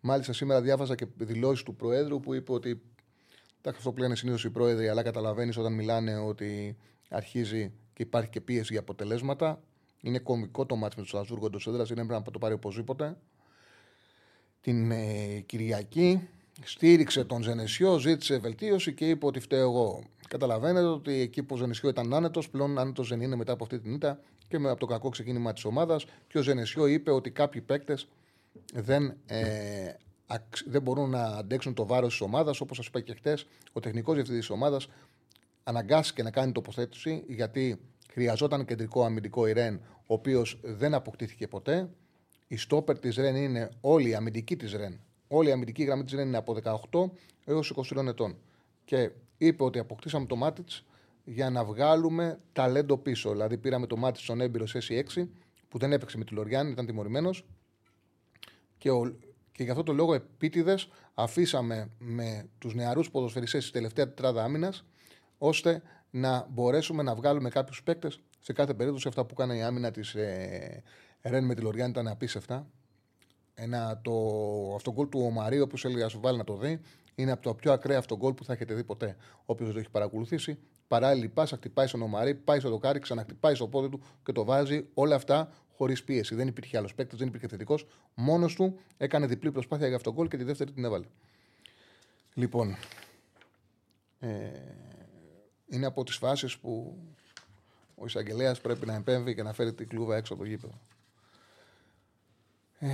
[0.00, 2.82] Μάλιστα, σήμερα διάβαζα και δηλώσεις του Προέδρου που είπε ότι.
[3.60, 6.76] Τα αυτό που λένε συνήθως οι πρόεδροι, αλλά καταλαβαίνεις όταν μιλάνε ότι
[7.08, 9.62] αρχίζει και υπάρχει και πίεση για αποτελέσματα.
[10.00, 11.82] Είναι κομικό το μάτι με το Στρασβούργο εντό έδρα.
[11.82, 13.16] Είναι πρέπει να το πάρει οπωσδήποτε.
[14.60, 16.28] Την ε, Κυριακή
[16.64, 20.02] στήριξε τον Ζενεσιό, ζήτησε βελτίωση και είπε ότι φταίω εγώ.
[20.28, 23.80] Καταλαβαίνετε ότι εκεί που ο Ζενεσιό ήταν άνετος, πλέον άνετος δεν είναι μετά από αυτή
[23.80, 26.04] την ήττα και με, από το κακό ξεκίνημα της ομάδας.
[26.28, 28.08] Και ο Ζενεσιό είπε ότι κάποιοι παίκτες
[28.74, 29.92] δεν, ε,
[30.66, 32.60] δεν μπορούν να αντέξουν το βάρος της ομάδας.
[32.60, 34.88] Όπως σας είπα και χτες, ο τεχνικός διευθυντής της ομάδας
[35.62, 37.80] αναγκάστηκε να κάνει τοποθέτηση γιατί
[38.12, 41.90] Χρειαζόταν κεντρικό αμυντικό η Ρεν, ο οποίος δεν αποκτήθηκε ποτέ.
[42.46, 45.00] Η στόπερ της Ρεν είναι όλη η αμυντική της Ρεν.
[45.28, 46.56] Όλη η αμυντική γραμμή της Ρεν είναι από
[46.90, 47.10] 18
[47.44, 48.36] έως 23 ετών.
[48.84, 50.64] Και είπε ότι αποκτήσαμε το μάτι
[51.24, 53.30] για να βγάλουμε ταλέντο πίσω.
[53.30, 55.28] Δηλαδή πήραμε το μάτι στον έμπειρο σε 6
[55.68, 57.46] που δεν έπαιξε με τη Λοριάν, ήταν τιμωρημένος.
[58.78, 59.14] Και, ο,
[59.52, 64.84] και γι' αυτό το λόγο επίτηδες αφήσαμε με τους νεαρούς ποδοσφαιριστές στη τελευταία τετράδα άμυνας,
[65.38, 68.20] ώστε να μπορέσουμε να βγάλουμε κάποιους παίκτες.
[68.40, 70.82] Σε κάθε περίπτωση, αυτά που έκανε η άμυνα της ε,
[71.22, 72.66] Ρεν με τη Λοριάν ήταν απίστευτα.
[73.54, 74.12] Ένα, το,
[74.74, 76.80] αυτό γκολ του Ομαρίου, όπω έλεγε, σου βάλει να το δει,
[77.14, 79.16] είναι από το πιο ακραία αυτό γκολ που θα έχετε δει ποτέ.
[79.44, 83.68] Όποιος δεν το έχει παρακολουθήσει, παράλληλη πάσα, χτυπάει στον Ομαρί, πάει στο δοκάρι, ξαναχτυπάει στο
[83.68, 84.86] πόδι του και το βάζει.
[84.94, 86.34] Όλα αυτά χωρίς πίεση.
[86.34, 87.86] Δεν υπήρχε άλλος παίκτης, δεν υπήρχε θετικός.
[88.14, 91.06] Μόνος του έκανε διπλή προσπάθεια για αυτό γκολ και τη δεύτερη την έβαλε.
[92.34, 92.76] Λοιπόν.
[94.20, 94.28] Ε,
[95.70, 96.98] είναι από τις φάσεις που
[97.94, 100.74] ο εισαγγελέας πρέπει να επέμβει και να φέρει την κλούβα έξω από το γήπεδο.
[102.78, 102.88] Ε,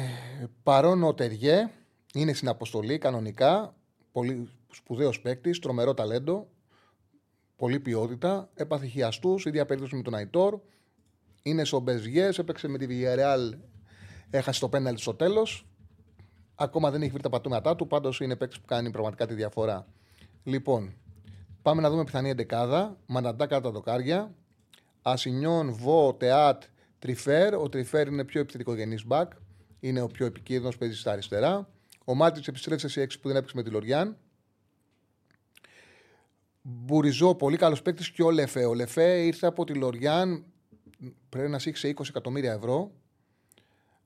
[0.62, 1.70] παρόν ο Τεριέ
[2.14, 3.74] είναι στην αποστολή κανονικά.
[4.12, 6.48] Πολύ Σπουδαίος παίκτης, τρομερό ταλέντο,
[7.56, 8.50] πολλή ποιότητα.
[8.54, 10.60] Έπαθε χιαστούς, ίδια περίπτωση με τον Αϊτόρ.
[11.42, 13.58] Είναι στο Μπεζιές, έπαιξε με τη Villarreal,
[14.30, 15.66] έχασε το πέναλτι στο τέλος.
[16.54, 19.86] Ακόμα δεν έχει βρει τα πατώματά του, πάντως είναι παίκτης που κάνει πραγματικά τη διαφορά.
[20.44, 20.94] Λοιπόν,
[21.66, 22.96] πάμε να δούμε πιθανή εντεκάδα.
[23.06, 24.34] Μαναντά κατά τα δοκάρια.
[25.02, 26.62] Ασινιόν, Βο, Τεάτ,
[26.98, 27.54] Τριφέρ.
[27.54, 29.32] Ο Τριφέρ είναι πιο επιθετικογενή μπακ.
[29.80, 31.68] Είναι ο πιο επικίνδυνος, παίζει στα αριστερά.
[32.04, 34.16] Ο Μάτιτ επιστρέφει σε 6 που δεν έπαιξε με τη Λοριάν.
[36.62, 38.64] Μπουριζό, πολύ καλός παίκτης και ο Λεφέ.
[38.64, 40.44] Ο Λεφέ ήρθε από τη Λοριάν,
[41.28, 42.90] πρέπει να στοίχισε 20 εκατομμύρια ευρώ.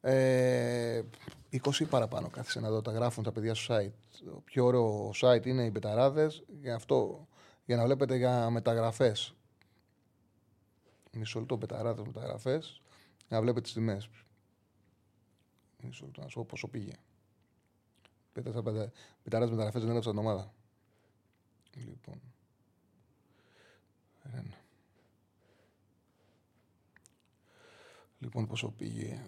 [0.01, 1.03] Ε,
[1.51, 3.93] 20 παραπάνω κάθισε να δω, τα γράφουν τα παιδιά στο site.
[4.25, 7.29] Το πιο ωραίο site είναι οι Μπεταράδες, για αυτό,
[7.71, 9.35] για να βλέπετε για μεταγραφές.
[11.13, 12.83] Μισό λεπτό Μπεταράδε μεταγραφές,
[13.29, 14.09] για να βλέπετε τις τιμές.
[15.83, 16.93] Μισό λεπτό να σου πω πόσο πήγε.
[18.35, 20.55] Μπεταράδε μεταγραφές δεν έδωσαν την ομάδα.
[21.75, 22.21] Λοιπόν.
[24.23, 24.57] Ένα.
[28.19, 29.23] Λοιπόν, πόσο πήγε.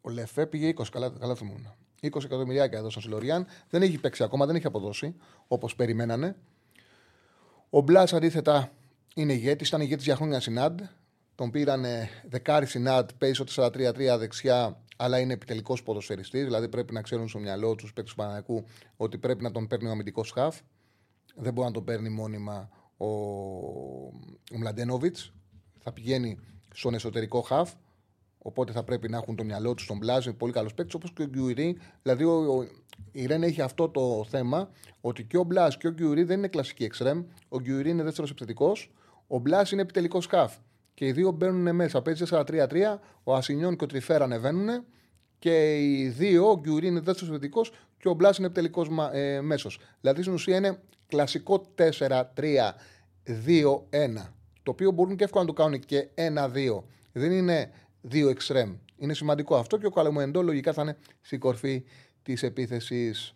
[0.00, 1.76] Ο Λεφέ πήγε 20, καλά, καλά θυμούμαι.
[2.00, 3.46] 20 εκατομμυριάκια έδωσαν στη Λοριάν.
[3.70, 5.14] Δεν έχει παίξει ακόμα, δεν έχει αποδώσει
[5.48, 6.36] όπως περιμένανε.
[7.70, 8.72] Ο Μπλάς αντίθετα
[9.14, 10.80] είναι ηγέτης, ήταν ηγέτης για χρόνια στη Ναντ.
[11.34, 11.84] Τον πήραν
[12.28, 16.44] δεκάρι στη Ναντ, παίζει στο 4-3-3 δεξιά, αλλά είναι επιτελικός ποδοσφαιριστής.
[16.44, 18.64] Δηλαδή πρέπει να ξέρουν στο μυαλό τους παίκτες του Παναθηναϊκού
[18.96, 20.60] ότι πρέπει να τον παίρνει ο αμυντικός σχαφ.
[21.34, 25.32] Δεν μπορεί να τον παίρνει μόνιμα ο, ο Μλαντένοβιτς.
[25.78, 26.38] Θα πηγαίνει
[26.74, 27.72] στον εσωτερικό χαφ.
[28.48, 30.26] Οπότε θα πρέπει να έχουν το μυαλό τους στον Μπλάζ.
[30.26, 31.78] Είναι πολύ καλός παίκτης όπως και ο Γκιουρί.
[32.02, 32.66] Δηλαδή ο, ο,
[33.12, 36.48] η Ρεν έχει αυτό το θέμα ότι και ο Μπλάζ και ο Γκιουρί δεν είναι
[36.48, 37.24] κλασική εξτρεμ.
[37.48, 38.92] Ο Γκιουρί είναι δεύτερος επιθετικός.
[39.26, 40.56] Ο Μπλάζ είναι επιτελικός σκαφ.
[40.94, 42.02] Και οι δύο μπαίνουν μέσα.
[42.02, 42.98] Παίζει 4-3-3.
[43.22, 44.84] Ο Ασινιόν και ο Τριφέρα ανεβαίνουν.
[45.38, 49.78] Και οι δύο, ο Γκιουρί είναι δεύτερος επιθετικός και ο Μπλάζ είναι επιτελικός ε, μέσος.
[50.00, 51.82] Δηλαδή στην ουσία είναι κλασικό 4-3-2-1.
[54.62, 56.82] Το οποίο μπορούν και εύκολα να το κάνουν και 1-2.
[57.12, 57.70] Δεν είναι
[58.08, 58.76] δύο εξτρέμ.
[58.96, 61.84] Είναι σημαντικό αυτό και ο Καλαμουεντό λογικά θα είναι στην κορφή
[62.22, 63.34] της επίθεσης.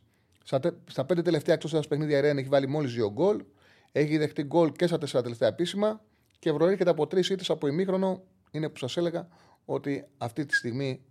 [0.86, 3.44] Στα, πέντε τελευταία εκτός έδρας παιχνίδια η Ρέν έχει βάλει μόλις δύο γκολ.
[3.92, 6.00] Έχει δεχτεί γκολ και στα τέσσερα τελευταία επίσημα
[6.38, 8.22] και ευρωέρχεται από τρεις ήττες από ημίχρονο.
[8.50, 9.28] Είναι που σας έλεγα
[9.64, 11.04] ότι αυτή τη στιγμή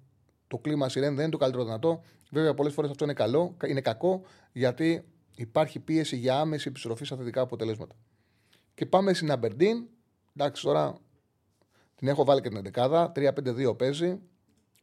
[0.47, 2.03] το κλίμα στη Ρέν δεν είναι το καλύτερο δυνατό.
[2.31, 4.21] Βέβαια, πολλές φορές αυτό είναι, καλό, είναι κακό
[4.51, 5.03] γιατί
[5.35, 7.95] υπάρχει πίεση για άμεση επιστροφή στα θετικά αποτελέσματα.
[8.73, 9.87] Και πάμε στην Αμπερντίν.
[10.35, 10.97] Εντάξει, τώρα
[12.01, 13.11] την έχω βάλει και την 11.
[13.15, 14.19] 3-5-2 παίζει.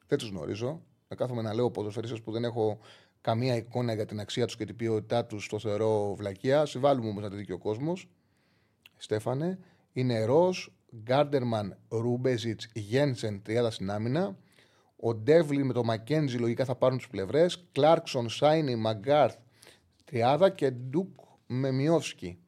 [0.06, 0.82] Δεν τους γνωρίζω.
[1.08, 2.78] Θα κάθομαι να λέω ποδοσφαιριστές που δεν έχω
[3.20, 5.48] καμία εικόνα για την αξία τους και την ποιότητά τους.
[5.48, 6.66] Το θεωρώ βλακεία.
[6.66, 8.08] Συμβάλλουμε όμως να τη δει ο κόσμος.
[8.96, 9.58] Στέφανε.
[9.92, 14.36] Είναι Ρος, Γκάρντερμαν, Ρούμπεζιτς, Γένσεν, 30 στην άμυνα.
[14.96, 17.68] Ο Ντεύλιν με το Μακέντζι λογικά θα πάρουν τις πλευρές.
[17.72, 19.38] Κλάρκσον, Σάινι, Μαγκάρθ,
[20.04, 22.38] Τριάδα και Ντουκ με Μιόφσκι.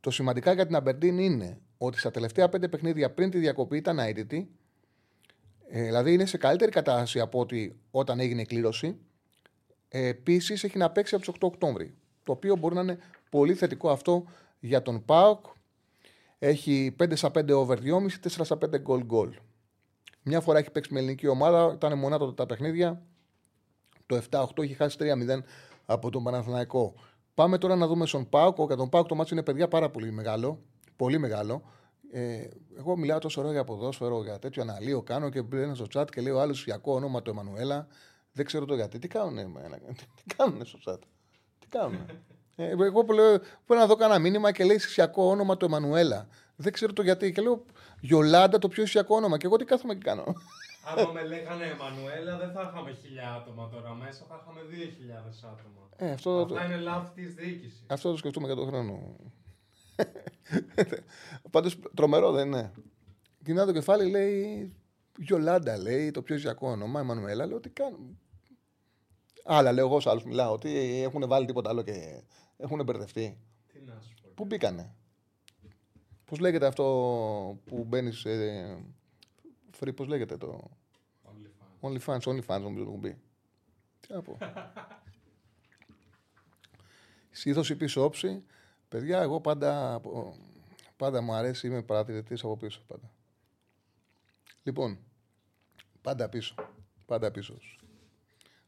[0.00, 3.98] Το σημαντικά για την Αμπερντίν είναι ότι στα τελευταία πέντε παιχνίδια πριν τη διακοπή ήταν
[3.98, 4.50] αίτητη.
[5.68, 8.98] Ε, δηλαδή είναι σε καλύτερη κατάσταση από ότι όταν έγινε η κλήρωση.
[9.88, 11.94] Ε, Επίσης έχει να παίξει από τις 8 Οκτώβρη.
[12.24, 12.98] Το οποίο μπορεί να είναι
[13.30, 14.24] πολύ θετικό αυτό
[14.60, 15.44] για τον Πάοκ.
[16.38, 19.34] Έχει 5 στα 5 over 2,5, 4 στα 5 γκολ γκολ.
[20.22, 23.02] Μια φορά έχει παίξει με ελληνική ομάδα, ήταν μονάδα τα παιχνίδια.
[24.06, 25.42] Το 7-8 έχει χάσει 3-0
[25.86, 26.94] από τον Παναθηναϊκό.
[27.34, 28.56] Πάμε τώρα να δούμε στον Πάοκ.
[28.66, 30.62] Για τον Πάοκ το μάτσο είναι παιδιά πάρα πολύ μεγάλο
[30.96, 31.62] πολύ μεγάλο.
[32.10, 35.02] Ε, εγώ μιλάω τόσο ώρα για ποδόσφαιρο, για τέτοιο αναλύω.
[35.02, 37.86] Κάνω και μπαίνω στο chat και λέω άλλο σιακό όνομα του Εμμανουέλα.
[38.32, 38.98] Δεν ξέρω το γιατί.
[38.98, 39.54] Τι κάνουν,
[40.14, 40.98] τι κάνουν στο chat;
[41.58, 41.98] Τι κάνουν.
[42.56, 46.28] Ε, εγώ που λέω, μπορεί να δω κανένα μήνυμα και λέει σιακό όνομα του Εμμανουέλα.
[46.56, 47.32] Δεν ξέρω το γιατί.
[47.32, 47.64] Και λέω
[48.00, 49.36] Γιολάντα το πιο ισιακό όνομα.
[49.36, 50.24] Και εγώ τι κάθομαι και κάνω.
[50.96, 55.44] Αν με λέγανε Εμμανουέλα, δεν θα είχαμε χιλιά άτομα τώρα μέσα, θα είχαμε δύο χιλιάδες
[55.44, 55.88] άτομα.
[55.96, 57.84] Ε, αυτό, Αυτά είναι λάθη της διοίκησης.
[57.86, 59.16] Αυτό το σκεφτούμε για τον χρόνο.
[61.50, 62.72] Πάντως τρομερό δεν είναι.
[63.44, 64.72] Κοινά το κεφάλι λέει
[65.18, 67.46] Γιολάντα λέει το πιο ζιακό όνομα, Εμμανουέλα.
[67.46, 68.18] Λέω τι κάνουν.
[69.44, 72.22] Άλλα λέω εγώ σε άλλους μιλάω ότι έχουν βάλει τίποτα άλλο και
[72.56, 73.38] έχουν μπερδευτεί.
[73.72, 74.30] Τι να σου πω.
[74.34, 74.94] Πού μπήκανε;
[76.24, 76.84] Πώς λέγεται αυτό
[77.64, 78.30] που μπαίνει σε.
[79.80, 80.70] Free, πώς λέγεται το;
[81.24, 81.88] OnlyFans.
[81.88, 83.18] OnlyFans, OnlyFans νομίζω το έχουν μπει.
[84.00, 84.38] Τι να πω.
[87.30, 88.44] Συνήθω η πίσω όψη
[88.88, 90.00] Παιδιά, εγώ πάντα,
[90.96, 92.82] πάντα μου αρέσει, είμαι παρατηρητής από πίσω.
[92.86, 93.10] Πάντα.
[94.62, 94.98] Λοιπόν,
[96.00, 96.54] πάντα πίσω.
[97.06, 97.56] Πάντα πίσω.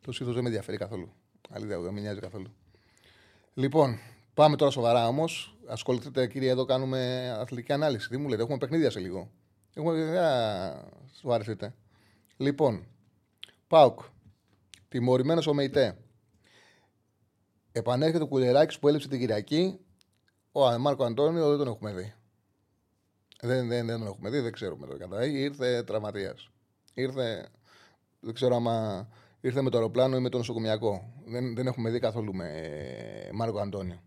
[0.00, 1.12] Το σύντος δεν με ενδιαφέρει καθόλου.
[1.50, 2.54] Αλήθεια, δεν με νοιάζει καθόλου.
[3.54, 3.98] Λοιπόν,
[4.34, 5.56] πάμε τώρα σοβαρά όμως.
[5.66, 8.08] Ασχοληθείτε, κύριε, εδώ κάνουμε αθλητική ανάλυση.
[8.08, 9.30] Τι μου λέτε, έχουμε παιχνίδια σε λίγο.
[9.74, 10.04] Έχουμε.
[10.04, 10.14] Δεν
[11.12, 11.74] σου αρέσετε.
[12.36, 12.86] Λοιπόν,
[13.66, 14.00] Πάουκ.
[14.88, 15.98] Τιμωρημένος ο Μεϊτέ.
[17.72, 19.78] Επανέρχεται ο Κουλεράκης που έλειψε την Κυριακή.
[20.52, 22.14] Ο Μάρκο Αντώνιο δεν τον έχουμε δει.
[23.40, 25.24] Δεν, δεν, δεν τον έχουμε δει, δεν ξέρουμε το κατά.
[25.24, 26.50] Ήρθε τραυματίας.
[26.94, 27.48] Ήρθε.
[28.20, 29.08] Δεν ξέρω άμα
[29.40, 31.12] ήρθε με το αεροπλάνο ή με το νοσοκομιακό.
[31.26, 32.50] Δεν, δεν έχουμε δει καθόλου με
[33.32, 34.02] Μάρκο Αντώνιο.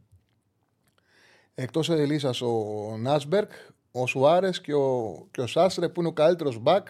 [1.54, 3.52] Εκτός Ελίσσα ο Νάσμπερκ,
[3.92, 6.88] ο Σουάρες και ο, και ο Σάστρε που είναι ο καλύτερος μπακ.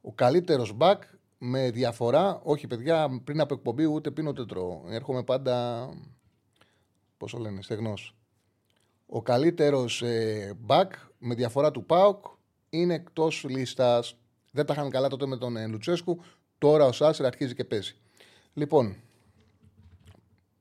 [0.00, 1.02] Ο καλύτερος μπακ
[1.38, 2.40] με διαφορά.
[2.42, 4.84] Όχι, παιδιά, πριν από εκπομπή ούτε πίνω τετρό.
[4.88, 5.88] Έρχομαι πάντα.
[7.16, 8.16] Πόσο λένε, στεγνός.
[9.14, 12.24] Ο καλύτερος ε, μπακ με διαφορά του Πάοκ
[12.70, 14.16] είναι εκτός λίστας.
[14.50, 16.22] Δεν τα είχαν καλά τότε με τον ε, Λουτσέσκου.
[16.58, 17.94] Τώρα ο Σάστρε αρχίζει και παίζει.
[18.52, 18.96] Λοιπόν,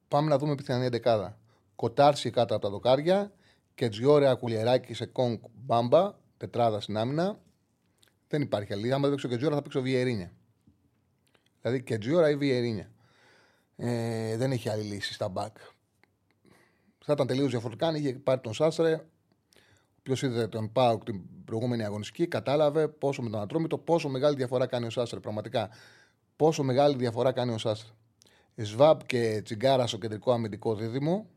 [0.08, 1.38] πάμε να δούμε πιθανή εντεκάδα.
[1.76, 3.32] Κοτάρση κάτω από τα δοκάρια.
[3.76, 6.14] Και Τζιόρεα κουλιεράκι σε κόγκ μπάμπα.
[6.38, 7.40] Τετράδα στην άμυνα.
[8.28, 8.92] Δεν υπάρχει άλλη.
[8.92, 10.32] Άμα δεν παίξω και Τζιόρα θα παίξω Βιερίνια.
[11.62, 12.92] Δηλαδή και Τζιόρα ή Βιερίνια.
[13.76, 15.58] Ε, δεν έχει άλλη λύση στα μπακ.
[17.04, 19.06] Θα ήταν τελείως διαφορετικά αν είχε πάρει τον Σάστρε.
[20.04, 24.66] Ποιο είδε τον Πάουκ την προηγούμενη αγωνιστική, κατάλαβε πόσο με τον Ατρόμητο, πόσο μεγάλη διαφορά
[24.66, 25.20] κάνει ο Σάστρε.
[25.20, 25.70] Πραγματικά.
[26.36, 27.92] Πόσο μεγάλη διαφορά κάνει ο Σάστρε.
[28.56, 31.30] Σβάμπ και Τσιγκάρα στο κεντρικό αμυντικό δίδυμο.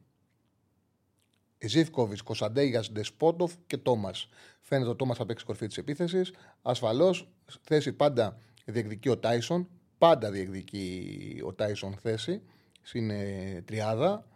[1.58, 4.28] Ζήφκοβιτς, Κωνσταντέγιας, Ντεσπότοφ και Τόμας.
[4.60, 6.32] Φαίνεται ότι ο Τόμας θα παίξει κορφή της επίθεσης.
[6.62, 7.28] Ασφαλώς
[7.62, 9.68] θέση πάντα διεκδικεί ο Τάισον.
[9.98, 12.42] Πάντα διεκδικεί ο Τάισον θέση.
[12.92, 14.26] Είναι τριάδα.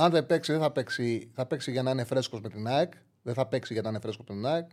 [0.00, 2.92] Αν δεν παίξει, δεν θα παίξει, θα παίξει για να είναι φρέσκος με την ΑΕΚ.
[3.22, 4.70] Δεν θα παίξει για να είναι φρέσκος με την ΑΕΚ.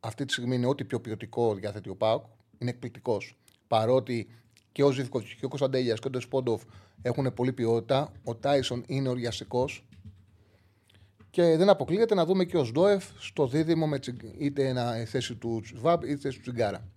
[0.00, 2.24] Αυτή τη στιγμή είναι ό,τι πιο ποιοτικό διαθέτει ο Πάουκ.
[2.58, 3.38] Είναι εκπληκτικός.
[3.66, 4.28] Παρότι
[4.72, 6.62] και ο Ζήφκοβιτ και ο Κωνσταντέγια και ο Ντεσπότοφ
[7.02, 8.12] έχουν πολύ ποιότητα.
[8.24, 9.68] Ο Τάισον είναι οριαστικό.
[11.30, 13.98] Και δεν αποκλείεται να δούμε και ο Σντόεφ στο δίδυμο με
[14.38, 16.88] είτε ένα θέση του Σβάμπ είτε θέση του Τσιγκάρα.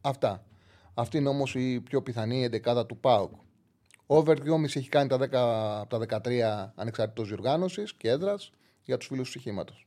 [0.00, 0.44] Αυτά.
[0.94, 3.32] Αυτή είναι όμως η πιο πιθανή εντεκάδα του ΠΑΟΚ.
[4.06, 5.28] Over 2,5 έχει κάνει τα 10
[5.80, 8.50] από τα 13 ανεξαρτητός διοργάνωσης και έδρας
[8.84, 9.86] για τους φίλους του στοιχήματος.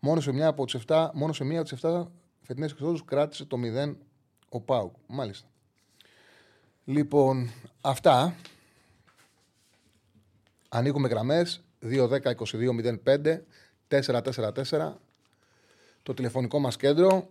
[0.00, 2.06] Μόνο σε μια από τις 7, μόνο σε μία από τις 7
[2.42, 3.96] φετινές εξόδου κράτησε το 0
[4.48, 4.94] ο ΠΑΟΚ.
[5.06, 5.48] Μάλιστα.
[6.84, 8.34] Λοιπόν, αυτά.
[10.68, 13.44] Ανοίγουμε γραμμές 2-10-22-05
[13.88, 15.00] 4-4-4
[16.02, 17.28] το τηλεφωνικό μας κέντρο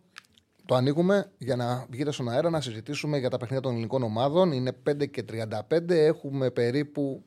[0.66, 4.52] το ανοίγουμε για να βγείτε στον αέρα να συζητήσουμε για τα παιχνίδια των ελληνικών ομάδων.
[4.52, 5.24] Είναι 5 και
[5.70, 5.90] 35.
[5.90, 7.24] Έχουμε περίπου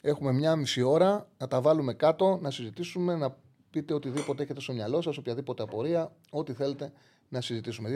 [0.00, 3.36] έχουμε μια μισή ώρα να τα βάλουμε κάτω, να συζητήσουμε, να
[3.70, 6.92] πείτε οτιδήποτε έχετε στο μυαλό σας, οποιαδήποτε απορία, ό,τι θέλετε
[7.28, 7.90] να συζητήσουμε.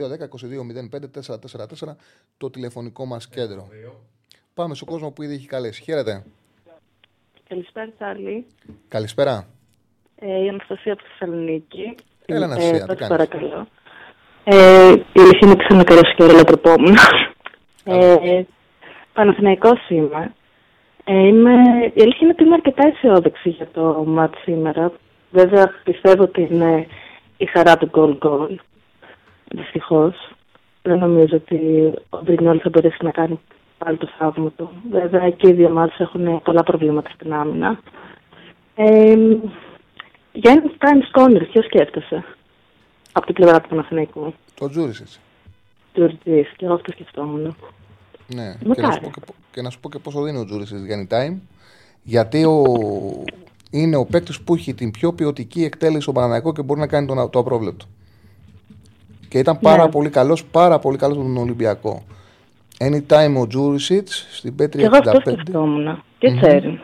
[1.88, 1.94] 2-10-22-05-444
[2.36, 3.68] το τηλεφωνικό μας κέντρο.
[4.54, 5.82] Πάμε στον κόσμο που ήδη έχει καλέσει.
[5.82, 6.24] Χαίρετε.
[7.48, 8.46] Καλησπέρα, Τσάρλι.
[8.88, 9.48] Καλησπέρα.
[10.14, 11.94] Ε, η Αναστασία από τη Θεσσαλονίκη.
[12.26, 13.68] Έλα, Αναστασία, ε, τι σας κάνεις; παρακαλώ.
[14.50, 16.96] Ε, η αλήθεια είναι ξανακαρέσει και όλα τρεπόμουν.
[17.84, 18.42] ε,
[19.12, 20.34] Παναθηναϊκός είμαι.
[21.04, 21.52] Ε, είμαι.
[21.94, 24.92] Η αλήθεια είναι ότι είμαι αρκετά αισιόδοξη για το μάτς σήμερα.
[25.30, 26.86] Βέβαια, πιστεύω ότι είναι
[27.36, 28.54] η χαρά του goal goal.
[29.48, 30.30] Δυστυχώς.
[30.82, 33.40] Δεν νομίζω ότι ο Μπρινιόλ θα μπορέσει να κάνει
[33.78, 34.70] πάλι το θαύμα του.
[34.90, 37.80] Βέβαια, και οι δύο ομάδες έχουν πολλά προβλήματα στην άμυνα.
[38.74, 39.16] Ε,
[40.32, 42.24] για ένα time corner, ποιος σκέφτεσαι;
[43.18, 44.34] Από την πλευρά του Παναθηναϊκού.
[44.54, 45.08] Το Τζούρισιτ.
[45.92, 47.56] Τουρτζή, και εγώ αυτό σκεφτόμουν.
[48.34, 48.56] Ναι.
[48.60, 48.86] Και Μακάρι.
[48.86, 51.06] να, σου πω και, πο- και να σου πω και πόσο δίνει ο Τζούρισιτ για
[51.10, 51.36] time.
[52.02, 52.62] Γιατί ο,
[53.70, 57.06] είναι ο παίκτης που έχει την πιο ποιοτική εκτέλεση στο Παναναναϊκό και μπορεί να κάνει
[57.06, 57.84] το, το απρόβλεπτο.
[59.28, 59.90] Και ήταν πάρα Ναι.
[59.90, 62.02] πολύ καλός, πάρα πολύ καλός στον Ολυμπιακό.
[62.78, 65.40] Anytime ο Τζούρισιτς στην Και εγώ αυτό Πέτρια 65.
[65.40, 66.02] σκεφτόμουν.
[66.18, 66.80] Και Τσέριν.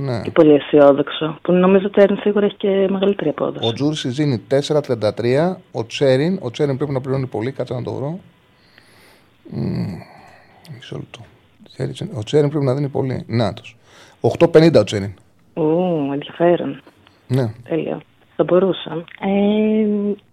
[0.00, 0.20] Ναι.
[0.22, 1.38] Και πολύ αισιόδοξο.
[1.42, 3.66] Που νομίζω ότι Τσέριν σίγουρα έχει και μεγαλύτερη απόδοση.
[3.68, 5.56] Ο Τζούρισιτ δίνει 4,33.
[5.72, 8.18] Ο Τσέριν, ο Τσέριν πρέπει να πληρώνει πολύ, κάτσε να το βρω.
[9.50, 9.86] Μμμ,
[10.74, 11.20] Μισό λεπτό.
[11.72, 13.24] Τσέριν- Ο Τσέριν πρέπει να δίνει πολύ.
[13.26, 13.62] Να το.
[14.20, 15.10] 8,50 ο Τσέριν.
[15.54, 16.80] Ου, ενδιαφέρον.
[17.28, 17.52] Ναι.
[17.68, 18.00] Τέλεια.
[18.36, 19.04] Θα μπορούσα.
[19.20, 19.86] Ε,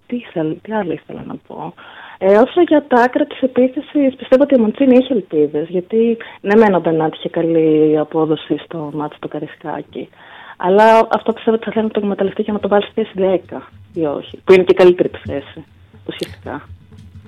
[0.08, 1.74] τι, ήθελα, τι άλλο ήθελα να πω.
[2.18, 5.68] Ε, όσο για τα άκρα της επίθεσης, πιστεύω ότι ο Μαντσίνη έχει ελπίδες.
[5.70, 10.10] Γιατί ναι, μεν ο Μπενάτ είχε καλή απόδοση στο μάτι του Καρισκάκη.
[10.58, 13.42] Αλλά αυτό πιστεύω ότι θα θέλει να το εκμεταλλευτεί για να το βάλει στη θέση
[13.50, 13.62] 10
[13.94, 14.40] ή όχι.
[14.44, 15.64] Που είναι και η καλύτερη του θέση.
[16.08, 16.68] Ουσιαστικά.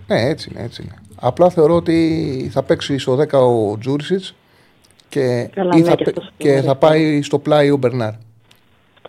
[0.08, 0.96] Ναι, έτσι είναι, έτσι είναι.
[1.22, 4.36] Απλά θεωρώ ότι θα παίξει στο 10 ο Τζούρισιτς
[5.10, 7.78] και, Καλά, ή ναι, θα, και πε- αυτός και είναι θα πάει στο πλάι ο
[7.78, 8.14] Μπερνάρ.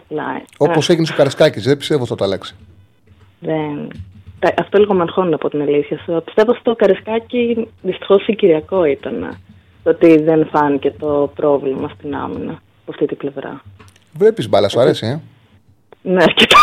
[0.09, 0.43] Πλάι.
[0.57, 1.61] Όπως Α, έγινε στο Καρασκάκη.
[1.61, 2.55] Δεν πιστεύω θα το αλλάξει.
[3.41, 3.91] Δεν...
[4.39, 6.23] Τα- Αυτό λίγο με αγχώνει από την αλήθεια σου.
[6.25, 9.39] Πιστεύω στο Καρισκάκη δυστυχώς συγκυριακό ήταν.
[9.83, 13.63] Το ότι δεν φάνηκε το πρόβλημα στην άμυνα από αυτή την πλευρά.
[14.13, 15.21] Βλέπεις μπάλα, σου αρέσει, ε;
[16.13, 16.59] Ναι, αρκετά.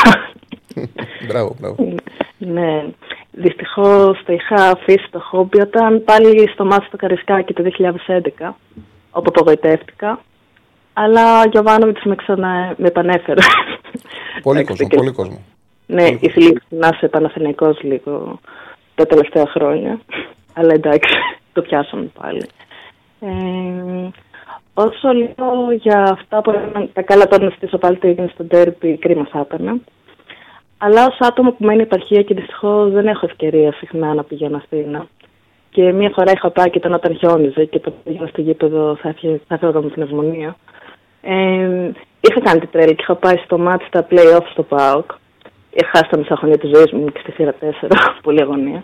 [1.28, 1.94] μπράβο, μπράβο.
[2.38, 2.84] ναι.
[3.32, 8.54] Δυστυχώς το είχα αφήσει το χόμπι όταν πάλι στο μάτι του Καρισκάκη το 2011
[9.12, 10.20] όπου απογοητεύτηκα.
[10.94, 12.74] Αλλά ο Γιωβάνοβιτ με, ξανα...
[12.78, 13.42] με επανέφερε.
[14.42, 15.42] Πολύ Εντάξει, κόσμο, και- πολύ κόσμο.
[15.88, 18.40] Ναι, η θλίψη να είσαι Παναθηναϊκός λίγο
[18.96, 20.00] τα τελευταία χρόνια.
[20.54, 21.14] Αλλά εντάξει,
[21.54, 22.46] το πιάσαμε πάλι.
[23.20, 24.10] Ε,
[24.74, 28.44] όσο λέω για αυτά που έκαναν τα καλά τώρα να στήσω πάλι τι έγινε στο
[28.44, 29.82] ντέρμπι, κρίμα θα ήταν.
[30.78, 35.08] Αλλά ως άτομο που μένει επαρχία και δυστυχώς δεν έχω ευκαιρία συχνά να πηγαίνω Αθήνα.
[35.70, 39.10] Και μία φορά είχα πάει και ήταν όταν χιόνιζε και όταν πήγαινα στο γήπεδο θα
[39.10, 40.56] έφυγε- θα έφευγα με πνευμονία.
[41.22, 45.12] Ε, είχα κάνει την τρέλη και είχα πάει στο μάτι στα play-off στο ΠΑΟΚ.
[45.92, 47.88] Χάσει τα μισά χρόνια της ζωής μου και στη θύρα 4,
[48.24, 48.84] πολύ αγωνία.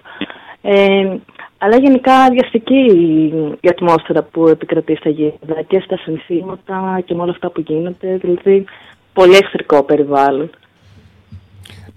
[0.62, 1.16] Ε,
[1.58, 7.22] αλλά γενικά διαστική η- η ατμόσφαιρα που επικρατεί στα γήπεδα και στα συνθήματα και με
[7.22, 8.18] όλα αυτά που γίνονται.
[8.18, 8.66] Δηλαδή,
[9.14, 10.50] πολύ εχθρικό περιβάλλον.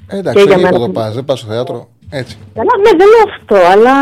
[0.08, 1.88] Ε, εντάξει, Και για σε μένα- γήπεδο πας, δεν πας στο θέατρο.
[2.10, 2.38] Έτσι.
[2.54, 3.94] Καλά, ναι, δεν λέω αυτό, αλλά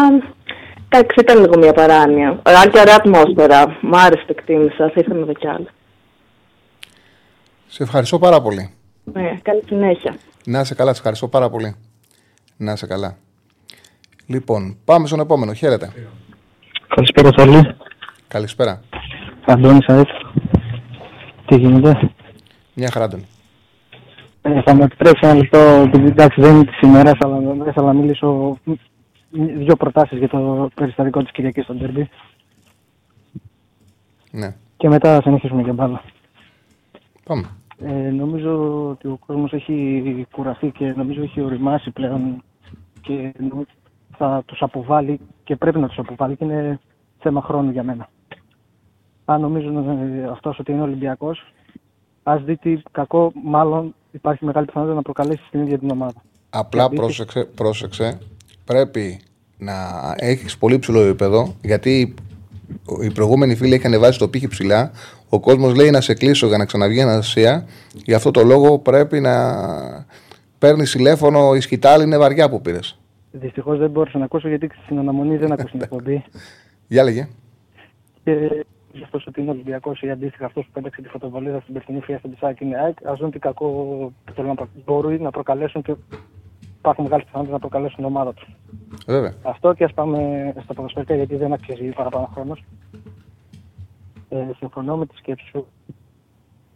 [0.88, 2.28] εντάξει, ήταν λίγο μια παράνοια.
[2.42, 3.76] Αν και ωραία ατμόσφαιρα.
[3.80, 4.90] Μ' άρεσε, το εκτίμησα.
[4.94, 5.66] Θα ήθελα να δω κι άλλο.
[7.66, 8.74] Σε ευχαριστώ πάρα πολύ.
[9.04, 10.14] Ναι, καλή συνέχεια.
[10.44, 11.74] Να είσαι καλά, σε ευχαριστώ πάρα πολύ.
[12.56, 13.16] Να είσαι καλά.
[14.26, 15.52] Λοιπόν, πάμε στον επόμενο.
[15.52, 15.92] Χαίρετε.
[16.94, 17.76] Καλησπέρα Τσάρλι.
[18.28, 18.80] Καλησπέρα.
[19.46, 20.08] Αντώνης Αέτ.
[21.46, 22.10] Τι γίνεται;
[22.74, 23.26] Μια χαρά, Αντώνη.
[24.42, 27.86] Ε, θα μου επιτρέψεις ένα λεπτό, επειδή εντάξει δεν είναι της ημέρας, αλλά δεν ήθελα
[27.86, 28.72] να μιλήσω μ,
[29.30, 32.08] δύο προτάσεις για το περιστατικό της Κυριακής στο Ντέρμπι
[34.30, 34.54] Ναι.
[34.76, 36.02] και μετά θα συνεχίσουμε για μπάλα.
[37.24, 37.48] Πάμε.
[37.84, 42.42] Ε, νομίζω ότι ο κόσμος έχει κουραστεί και νομίζω έχει οριμάσει πλέον
[43.00, 43.66] και νομ-
[44.16, 46.80] θα τους αποβάλει και πρέπει να τους αποβάλει και είναι
[47.18, 48.08] θέμα χρόνου για μένα.
[49.24, 51.52] Αν νομίζουν ε, αυτός ότι είναι Ολυμπιακός,
[52.22, 56.22] ας δει τι κακό μάλλον υπάρχει μεγάλη πιθανότητα να προκαλέσει στην ίδια την ομάδα.
[56.50, 58.18] Απλά Γιατί- πρόσεξε, πρόσεξε.
[58.64, 59.20] Πρέπει
[59.58, 59.74] να
[60.16, 62.14] έχεις πολύ ψηλό επίπεδο, γιατί
[63.02, 64.90] οι προηγούμενοι φίλοι είχαν βάσει το πύχη ψηλά.
[65.34, 67.66] Ο κόσμος λέει να σε κλείσω για να ξαναβγεί η αναστασία.
[67.92, 69.34] Γι' αυτό το λόγο πρέπει να
[70.58, 71.54] παίρνεις τηλέφωνο.
[71.54, 72.98] Η σκητάλη είναι βαριά που πήρες.
[73.30, 76.24] Δυστυχώς δεν μπόρεσα να ακούσω γιατί στην αναμονή δεν άκουσα την εκπομπή.
[76.86, 77.28] Για λέγε.
[78.24, 78.64] Και
[79.04, 82.36] αυτός ότι είναι Ολυμπιακός ή αντίστοιχα αυτός που πέταξε τη φωτοβολίδα στην περσινή φιέστα τη
[82.40, 83.66] ΑΕΚ είναι ΑΕΚ, ας δουν τι κακό
[84.24, 85.94] που θέλουν να προ- μπορεί να προκαλέσουν και
[86.78, 88.48] υπάρχουν μεγάλες πιθανότητες να προκαλέσουν την ομάδα τους.
[89.06, 89.34] Βέβαια.
[89.42, 92.64] Αυτό και ας πάμε στα ποδοσφαιρικά γιατί δεν αξίζει παραπάνω χρόνος.
[94.34, 95.66] Ε, συμφωνώ με τη σκέψη σου.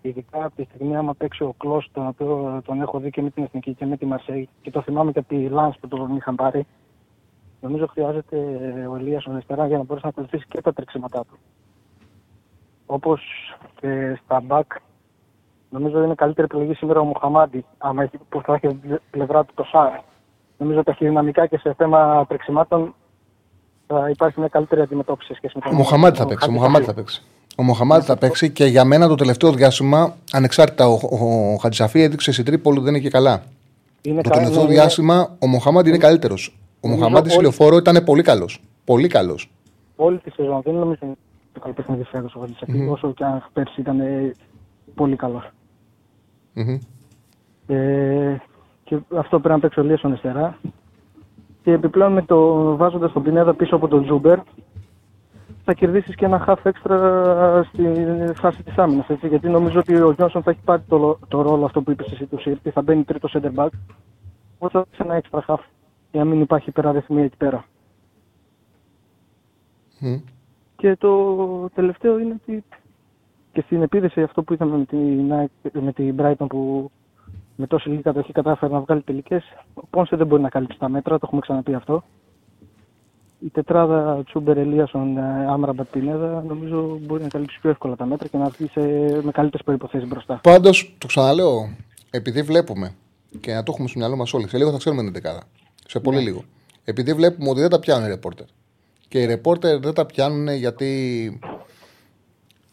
[0.03, 3.31] Ειδικά από τη στιγμή άμα παίξει ο Κλώσ, τον οποίο τον έχω δει και με
[3.31, 6.17] την Εθνική και με τη Μαρσέη και το θυμάμαι και από τη Λάνς που τον
[6.17, 6.67] είχαν πάρει.
[7.61, 8.37] Νομίζω χρειάζεται
[8.91, 11.39] ο Ελίας ο αριστερά για να μπορέσει να ακολουθήσει και τα τρεξίματά του.
[12.87, 13.21] Όπως
[13.81, 14.73] και στα μπακ,
[15.71, 19.65] νομίζω είναι καλύτερη επιλογή σήμερα ο Μουχαμάντη, άμα έχει, που θα έχει πλευρά του το
[19.65, 19.91] Σάρ.
[20.59, 22.95] Νομίζω ότι δυναμικά και σε θέμα τρεξιμάτων
[23.87, 26.49] θα υπάρχει μια καλύτερη αντιμετώπιση σε σχέση με τον Ο Μοχαμάτι θα τον παίξει.
[26.49, 27.01] Ο Χατζη Μοχαμάτι θα Σαφή.
[27.01, 27.23] παίξει.
[27.59, 32.01] Ο Μοχαμάτι θα παίξει και για μένα το τελευταίο διάστημα, ανεξάρτητα, ο, ο, ο Χατζησαφή
[32.03, 33.43] έδειξε στην Τρίπολη δεν είναι και καλά.
[34.03, 36.57] Είναι Το κα- τελευταίο ναι, διάστημα ο Μοχαμάτι είναι καλύτερος.
[36.57, 38.61] Ο Νομίζω Μοχαμάτι στη όλοι- λεωφόρο ήταν πολύ καλός.
[38.85, 39.51] Πολύ καλός.
[39.97, 41.17] Όλη τη σεζόν δεν νομίζω ότι είναι
[41.53, 44.33] το καλό παιχνίδι φέτος ο Χατζησαφή, όσο και αν πέρσι ήταν ε,
[44.95, 45.51] πολύ καλός.
[47.67, 48.37] Ε,
[48.85, 50.59] και αυτό πρέπει να παίξει ο Λίας στον αριστερά.
[51.63, 54.39] Και επιπλέον με το βάζοντας τον Πινέδα πίσω από τον Τζούμπερ
[55.69, 57.83] θα κερδίσεις και ένα half extra στη
[58.35, 59.09] φάση της άμυνας.
[59.09, 62.13] Έτσι, γιατί νομίζω ότι ο Γιόνσον θα έχει πάρει το, το ρόλο αυτό που είπες
[62.13, 63.69] εσύ του Σύρτη, θα μπαίνει τρίτος center back.
[64.59, 65.61] Οπότε θα έχεις ένα extra half
[66.13, 67.65] για να μην υπάρχει υπεραριθμία εκεί πέρα.
[70.77, 71.37] Και το
[71.75, 72.65] τελευταίο είναι ότι
[73.53, 76.91] και στην επίδεση αυτό που είδαμε με την, ΑΕΚ- με την Brighton που
[77.57, 79.45] με τόση λίγη κατοχή κατάφερε να βγάλει τελικές.
[79.75, 82.03] Ο Πόνσε δεν μπορεί να καλύψει τα μέτρα, το έχουμε ξαναπεί αυτό.
[83.39, 85.19] Η τετράδα Τσούμπερ Ελίασον
[85.49, 88.81] Άμραμπατ Πινέδα νομίζω μπορεί να καλύψει πιο εύκολα τα μέτρα και να βγει σε,
[89.23, 90.41] με καλύτερες προποθέσει μπροστά.
[90.43, 91.69] Πάντως, το ξαναλέω,
[92.11, 92.95] επειδή βλέπουμε
[93.41, 95.43] και να το έχουμε στο μυαλό μας όλοι, σε λίγο θα ξέρουμε την δεκάδα.
[95.87, 96.45] Σε πολύ λίγο.
[96.85, 98.47] Επειδή βλέπουμε ότι δεν τα πιάνουν οι ρεπόρτερ.
[99.09, 101.41] Και οι ρεπόρτερ δεν τα πιάνουν γιατί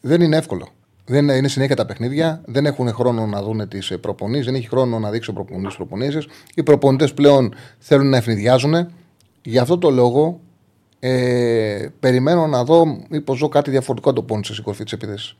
[0.01, 0.67] δεν είναι εύκολο.
[1.05, 4.99] Δεν είναι συνέχεια τα παιχνίδια, δεν έχουν χρόνο να δουν τις προπονήσεις, δεν έχει χρόνο
[4.99, 6.27] να δείξει ο προπονητής τις προπονήσεις.
[6.55, 8.87] Οι προπονητές πλέον θέλουν να ευνηδιάζουν.
[9.41, 10.39] Γι' αυτό το λόγο
[11.05, 15.35] ε, περιμένω να δω μήπως ζω κάτι διαφορετικό από το πόνι στην κορφή τη επίθεση.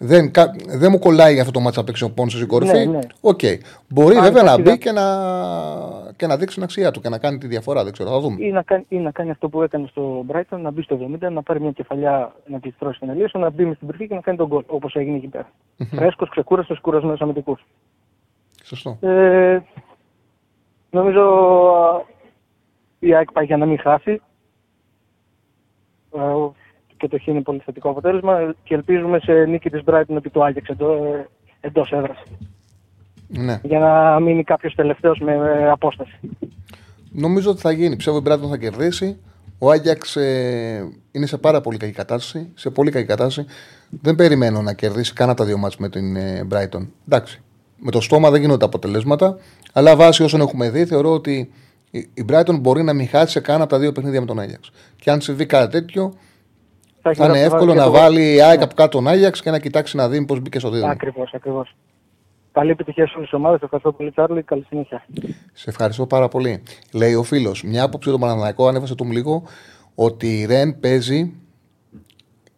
[0.00, 2.76] Δεν, κα- δεν μου κολλάει αυτό το μάτσα να παίξει ο πόνι στην κορφή.
[2.78, 2.98] Ναι, ναι.
[3.20, 3.40] Οκ.
[3.88, 5.02] Μπορεί Αν βέβαια να υπάρχει μπει δα- και να,
[6.16, 7.84] και να δείξει την αξία του και να κάνει τη διαφορά.
[7.84, 8.36] Δεν ξέρω, θα δούμε.
[8.44, 11.30] Ή να, κάνει, ή να κάνει αυτό που έκανε στο Brighton, να μπει στο 70,
[11.32, 14.14] να πάρει μια κεφαλιά να τη τρώσει στην Ελίασον, να μπει μες στην περιοχή και
[14.14, 15.50] να κάνει τον γκολ όπως έγινε εκεί πέρα.
[15.94, 17.56] Φρέσκος, ξεκούραστος, κουρασμένος αμυντικού.
[18.64, 18.96] Σωστό.
[19.00, 19.58] Ε,
[20.90, 21.22] νομίζω
[21.76, 22.04] α,
[22.98, 24.20] η ΑΕΚ πάει για να μην χάσει.
[26.14, 26.18] Ε,
[26.96, 30.44] και το χ είναι πολύ θετικό αποτέλεσμα και ελπίζουμε σε νίκη της Brighton επί του
[30.44, 30.96] Άγιαξ εντό,
[31.60, 32.22] εντός έδρας.
[33.28, 33.60] Ναι.
[33.62, 36.18] Για να μείνει κάποιος τελευταίος με ε, απόσταση.
[37.12, 37.96] Νομίζω ότι θα γίνει.
[37.96, 39.18] Πιστεύω ότι η Brighton θα κερδίσει.
[39.58, 42.50] Ο Άγιαξ ε, είναι σε πάρα πολύ κακή κατάσταση.
[42.54, 43.48] Σε πολύ κακή κατάσταση.
[43.90, 46.86] Δεν περιμένω να κερδίσει κανένα τα δύο μάτς με την ε, Brighton.
[47.08, 47.40] Εντάξει.
[47.76, 49.38] Με το στόμα δεν γίνονται αποτελέσματα.
[49.72, 51.50] Αλλά βάσει όσων έχουμε δει, θεωρώ ότι
[51.90, 54.38] η η Brighton μπορεί να μην χάσει σε κανένα από τα δύο παιχνίδια με τον
[54.38, 54.70] Άγιαξ.
[54.96, 56.12] Και αν συμβεί κάτι τέτοιο,
[57.02, 59.08] Θα, έχει θα είναι να εύκολο και να το- βάλει η ΑΕΚ από κάτω τον
[59.08, 60.90] Άγιαξ και να κοιτάξει να δει πώς μπήκε στο δίδυμο.
[60.90, 61.76] Ακριβώς, ακριβώς.
[62.52, 63.60] Καλή επιτυχία σε όλες τις ομάδες.
[63.62, 64.42] Ευχαριστώ πολύ Τσάρλι.
[64.42, 65.04] Καλή συνέχεια.
[65.52, 66.62] Σε ευχαριστώ πάρα πολύ.
[66.92, 69.42] Λέει ο φίλος, μια άποψη του Παναναναϊκό, ανέβασε το μου λίγο,
[69.94, 71.32] ότι η Ρεν παίζει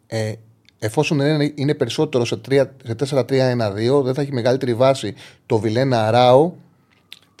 [0.07, 0.31] ε,
[0.79, 5.13] εφόσον η Ρεν είναι περισσότερο σε, τρία- σε 4-3-1-2, δεν θα έχει μεγαλύτερη βάση
[5.45, 6.51] το Βιλένα, Αράο,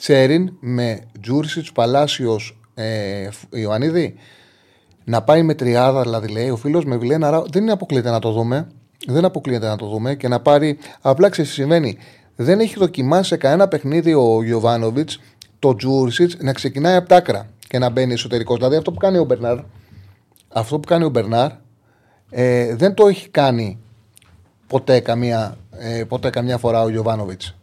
[0.01, 4.15] Τσέριν με Τζούριτσιτς, Παλάσιος, ε, Φ- Ιωαννίδη.
[5.03, 7.43] Να πάει με τριάδα, δηλαδή λέει ο φίλος με Βιλένα, Αράο.
[7.51, 8.67] Δεν είναι αποκλείεται να το δούμε.
[9.07, 10.77] Δεν αποκλείεται να το δούμε και να πάρει.
[11.01, 11.97] Απλά ξέρεις τι συμβαίνει.
[12.35, 15.19] Δεν έχει δοκιμάσει σε κανένα παιχνίδι ο Γιοβάνοβιτς
[15.59, 18.57] το Τζούριτσιτς να ξεκινάει από τα άκρα και να μπαίνει εσωτερικός.
[18.57, 19.57] Δηλαδή αυτό που κάνει ο Μπερνάρ,
[20.49, 21.51] αυτό που κάνει ο Μπερνάρ
[22.29, 23.79] ε, δεν το έχει κάνει
[24.67, 27.55] ποτέ καμία, ε, ποτέ καμιά φορά ο Γιωβάνοβιτς.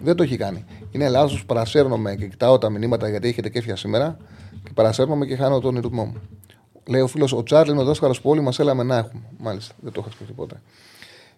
[0.00, 0.64] Δεν το έχει κάνει.
[0.96, 4.16] Είναι λάθος που παρασέρνομαι και κοιτάω τα μηνύματα γιατί έχετε κέφια σήμερα
[4.64, 6.20] και παρασέρνομαι και χάνω τον ρυθμό μου.
[6.88, 9.22] Λέει ο φίλος, ο Τσάρλι είναι ο δάσκαλος που όλοι μας έλαμε να έχουμε.
[9.38, 10.60] Μάλιστα, δεν το είχα σκεφτεί ποτέ.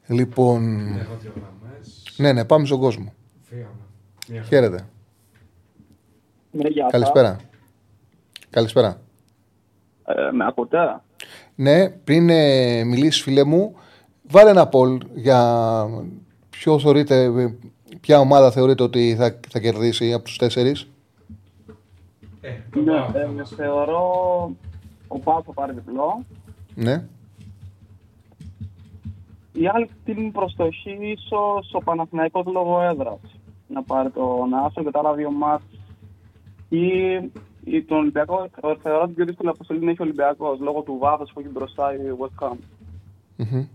[0.07, 0.87] Λοιπόν.
[1.01, 2.15] Έχω δύο γραμμές.
[2.17, 3.13] Ναι, ναι, πάμε στον κόσμο.
[3.43, 3.69] Φύγαμε.
[4.29, 4.49] Μια χαρά.
[4.49, 4.89] Χαίρετε.
[6.51, 6.93] Ναι, γεια σας.
[6.93, 7.37] Καλησπέρα.
[8.51, 9.01] Καλησπέρα.
[10.05, 11.01] Ε, με ακούτε;
[11.55, 13.75] Ναι, πριν ε, μιλήσεις, φίλε μου,
[14.23, 15.87] βάλε ένα poll για
[16.51, 17.55] ποιο θεωρείτε, ε,
[18.01, 20.89] ποια ομάδα θεωρείτε ότι θα, θα κερδίσει από τους τέσσερις;
[22.41, 24.03] Ε, το Ναι, πάω, θα ε, μας- θεωρώ
[25.09, 26.25] ο Πάο θα πάρει διπλό.
[26.75, 27.05] Ναι.
[29.53, 33.19] Η άλλη τιμή προς το χ ίσως ο Παναθηναϊκός λόγω έδρας.
[33.69, 35.65] Να πάρει τον Άσο και τα άλλα δύο μάτς.
[36.69, 36.87] Ή,
[37.65, 40.97] ή τον Ολυμπιακό, ε, θεωρώ την πιο δύσκολη αποστολή να έχει ο Ολυμπιακός λόγω του
[41.01, 42.57] βάθους που έχει μπροστά η West Ham.
[43.37, 43.67] Μμμ.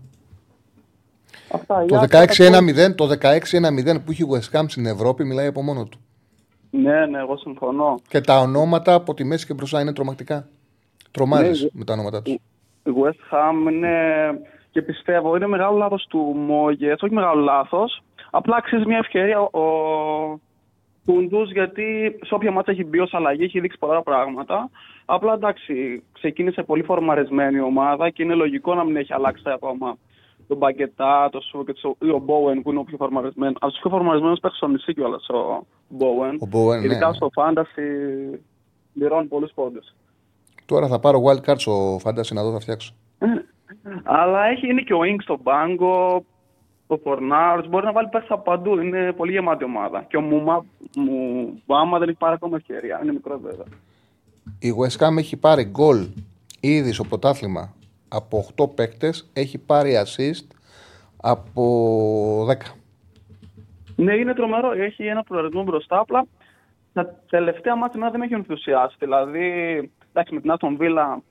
[1.54, 5.46] Αυτά, η Το άλλη 16-1-0 το 16-1-0 που έχει η West Ham στην Ευρώπη μιλάει
[5.46, 5.98] από μόνο του.
[6.70, 8.00] Ναι, ναι, εγώ συμφωνώ.
[8.08, 10.48] Και τα ονόματα από τη μέση και μπροστά είναι τρομακτικά.
[11.10, 12.34] Τρομάζεις Ναι, με τα ονόματα τους.
[12.84, 13.94] Η West Ham είναι
[14.70, 18.02] και πιστεύω είναι μεγάλο λάθος του Μόγες, όχι μεγάλο λάθος.
[18.30, 19.60] Απλά αξίζει μια ευκαιρία ο
[21.04, 24.70] Κούντους γιατί σε όποια μάτσα έχει μπει ως αλλαγή έχει δείξει πολλά πράγματα.
[25.04, 29.96] Απλά εντάξει, ξεκίνησε πολύ φορμαρισμένη η ομάδα και είναι λογικό να μην έχει αλλάξει ακόμα
[30.46, 33.56] τον Μπαγκετά, το Σου και το- ή ο Μπόουεν που είναι ο πιο φορμαρισμένος.
[33.60, 36.34] Από τους πιο φορμαρισμένους παίχτες στο νησί κιόλας ο Μπόουεν.
[36.40, 37.14] Ο Bowen, ναι, Ειδικά ναι.
[37.14, 38.38] στο Fantasy
[38.94, 39.94] πληρώνει πολλούς πόντους.
[40.66, 42.92] Τώρα θα πάρω wild card στο fantasy να δω θα φτιάξω.
[44.02, 46.24] Αλλά έχει, είναι και ο Ινγκ στον πάγκο,
[46.86, 48.78] ο Φορνάρ, μπορεί να βάλει παίχτες από παντού.
[48.80, 50.04] Είναι πολύ γεμάτη ομάδα.
[50.08, 50.64] Και ο Μουμα,
[50.96, 53.00] Μουμπάμα δεν έχει πάρει ακόμα ευκαιρία.
[53.02, 53.66] Είναι μικρός βέβαια.
[54.58, 56.06] Η West Ham έχει πάρει γκολ
[56.60, 57.74] ήδη στο πρωτάθλημα
[58.14, 60.46] από 8 παίκτες, έχει πάρει assist
[61.20, 62.54] από 10.
[63.96, 64.72] Ναι, είναι τρομερό.
[64.72, 65.98] Έχει ένα προορισμό μπροστά.
[65.98, 66.26] Απλά
[66.92, 68.96] τα τελευταία μάτια εμένα δεν με έχει ενθουσιάσει.
[68.98, 69.46] Δηλαδή,
[70.12, 71.22] εντάξει, με την Άστον Βίλα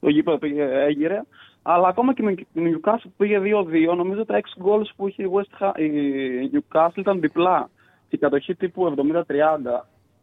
[0.00, 1.22] το γήπεδο πήγε, έγειρε.
[1.62, 5.22] Αλλά ακόμα και με την Newcastle που πήγε 2-2, νομίζω τα 6 goals που είχε
[5.22, 7.70] η, West Ham, η Newcastle ήταν διπλά.
[8.08, 9.22] Και η κατοχή τύπου 70-30.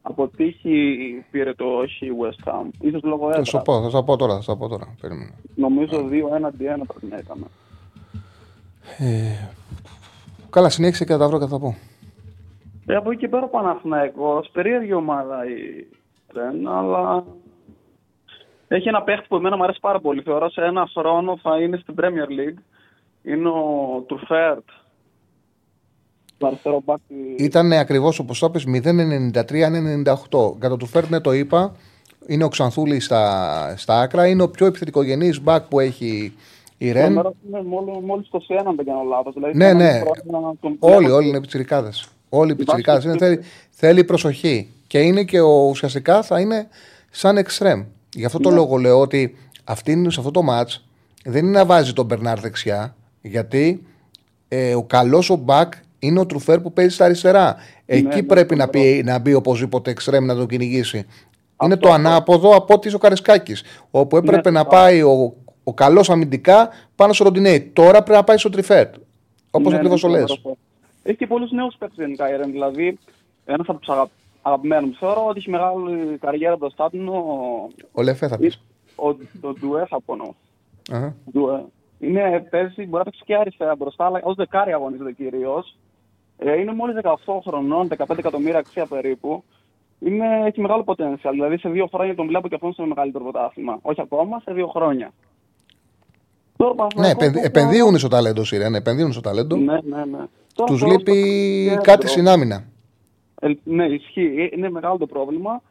[0.02, 2.66] Από τύχη πήρε το όχι η West Ham.
[2.82, 3.64] Ίσως λόγω Θα σου έδρας.
[3.64, 4.96] πω, θα σου πω τώρα, θα σου πω τώρα.
[5.02, 5.34] Περίμενε.
[5.56, 7.46] Νομίζω 2 έναντι 1 πρέπει να ήταν.
[10.50, 11.76] Καλά, συνέχισε και θα τα βρω και θα τα πω.
[12.86, 15.88] Ε, από εκεί και πέρα ο Παναθηναϊκός, περίεργη ομάδα η
[16.34, 17.24] Τρεν, αλλά
[18.68, 20.22] έχει ένα παίχτη που εμένα μου αρέσει πάρα πολύ.
[20.22, 22.60] Θεωρώ σε ένα χρόνο θα είναι στην Premier League.
[23.24, 24.64] Είναι ο Τουρφέρτ.
[26.40, 27.00] Το αριστερό μπακ.
[27.38, 30.56] Ήταν ακριβώς όπως το είπες 0,93-98.
[30.60, 31.76] Κατά του Φέρνε το είπα.
[32.28, 34.28] Είναι ο Ξανθούλη στα, στα άκρα.
[34.28, 36.34] Είναι ο πιο επιθετικογενής μπακ που έχει
[36.78, 37.04] η Ρεν.
[37.04, 39.34] Τρομερός είναι μόλι- μόλις 21 αν δεν κάνω λάθος.
[39.34, 40.00] Δηλαδή, Ναι, σε ένα ναι.
[40.30, 42.08] χρόνο τον Όλοι, βλέπω- όλοι είναι πιτσιρικάδες.
[42.30, 43.04] Όλοι οι πιτσιρικάδες.
[43.04, 44.70] Υπάρχει Θέλει, θέλει προσοχή.
[44.88, 46.68] Και είναι και ο, ουσιαστικά θα είναι
[47.10, 47.84] σαν εξτρέμ.
[48.16, 48.56] Γι' αυτό το Ναι.
[48.56, 50.76] λόγο λέω ότι αυτή, είναι- σε αυτό το match
[51.26, 52.96] δεν είναι να βάζει τον Μπερνάρ δεξιά.
[53.22, 53.84] Γιατί
[54.48, 57.56] ε, ο καλός ο μπακ είναι ο Τρουφέρ που παίζει στα αριστερά.
[57.86, 58.84] Εκεί ναι, πρέπει να, φοβερό.
[58.96, 60.98] πει, να μπει οπωσδήποτε εξτρέμ να τον κυνηγήσει.
[60.98, 61.06] είναι
[61.56, 62.08] Αυτό, το αυτό.
[62.08, 63.56] ανάποδο από ό,τι ο Καρισκάκη.
[63.92, 64.76] Όπου έπρεπε Ναι, να σωστά.
[64.78, 67.62] πάει ο, ο καλός αμυντικά πάνω στο Ροντινέι.
[67.74, 68.88] Τώρα πρέπει να πάει στο Τριφέρ.
[69.52, 70.24] Όπως Ναι, ακριβώς ναι, το λε.
[70.24, 70.58] τρομερό.
[71.04, 72.52] Έχει και πολλούς νέους παίκτες γενικά η Ρεν.
[72.52, 72.98] Δηλαδή,
[73.46, 74.08] ένας από τους αγα...
[74.42, 77.24] αγαπημένους μου θεωρώ ότι έχει μεγάλη καριέρα μπροστά του είναι ο,
[77.92, 78.54] Ο Λεφέ θα πει.
[78.96, 79.08] ο,
[79.42, 80.16] ο Ντουέ θα πω.
[80.16, 80.36] νο.
[80.92, 81.16] Αχα.
[81.34, 81.50] Του,
[82.00, 85.78] ε, Είναι πέρσι, μπορεί να παίξει και αριστερά μπροστά, αλλά ως δεκάρι αγωνίζεται κυρίως.
[86.42, 89.44] Ε, είναι μόλις 18 χρονών, 15 εκατομμύρια αξία περίπου.
[90.00, 91.30] Είναι, έχει μεγάλο potential.
[91.32, 93.80] Δηλαδή σε δύο χρόνια τον βλέπω και αυτόν στο μεγαλύτερο πρωτάθλημα.
[93.82, 95.12] Όχι ακόμα, σε δύο χρόνια.
[96.58, 98.76] Τώρα, Ναι, Παναθηναϊκός επενδύ- έχω- επενδύουν στο ταλέντο, Σιρέν.
[98.76, 99.56] Επενδύουν στο ταλέντο.
[99.56, 100.18] Ναι, ναι, ναι.
[100.56, 101.12] Τώρα Τους θέλω λείπει
[101.66, 101.82] στο κέντρο.
[101.82, 102.64] κάτι στην άμυνα.
[103.42, 104.36] Ε, ναι, ισχύει.
[104.52, 105.62] Ε, Είναι μεγάλο το πρόβλημα.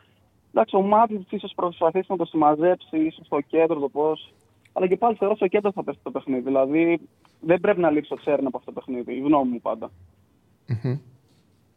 [0.52, 4.32] Εντάξει, ο Μάτλιτς ίσως προσπαθήσει να το συμμαζέψει, ίσως στο κέντρο το πώς.
[4.72, 6.40] Αλλά και πάλι θεωρώ στο κέντρο θα πέσει το παιχνίδι.
[6.40, 7.00] Δηλαδή
[7.40, 9.14] δεν πρέπει να λείψει ο Τσέρν από αυτό το παιχνίδι.
[9.14, 9.90] Η γνώμη μου πάντα.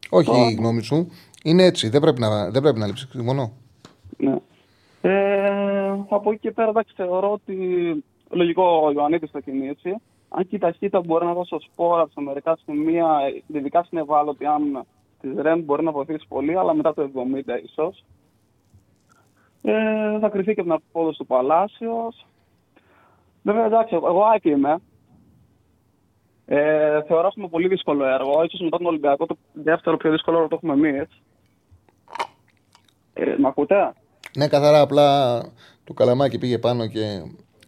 [0.10, 1.08] Όχι Τώρα- η γνώμη σου.
[1.44, 1.90] Είναι έτσι.
[1.90, 3.10] Δεν πρέπει να, δεν πρέπει να λείψεις.
[3.12, 3.52] Συμφωνώ.
[4.18, 4.36] Ναι.
[5.02, 7.56] Ε, από εκεί και πέρα, εντάξει, θεωρώ ότι
[8.30, 9.96] λογικό ο Ιωαννίδη θα κινήσει.
[10.30, 13.08] Αν και η ταχύτητα μπορεί να δώσει σπόρα σε μερικά σημεία,
[13.48, 14.86] ειδικά στην ευάλωτη άμυνα
[15.22, 18.04] της Ρεν, μπορεί να βοηθήσει πολύ, αλλά μετά το 70 ίσως.
[19.62, 22.26] Ε, θα κρυθεί και από την απόδοση του Παλάσιος.
[23.44, 24.78] Βέβαια, εντάξει, εγώ άκη είμαι.
[26.54, 28.44] Ε, θεωρώ έχουμε πολύ δύσκολο έργο.
[28.44, 31.08] Ίσως μετά τον Ολυμπιακό το δεύτερο πιο δύσκολο έργο το έχουμε εμείς.
[33.14, 33.94] Ε, μ' ακούτε;
[34.38, 35.40] Ναι, καθαρά απλά
[35.84, 37.00] το καλαμάκι πήγε πάνω και.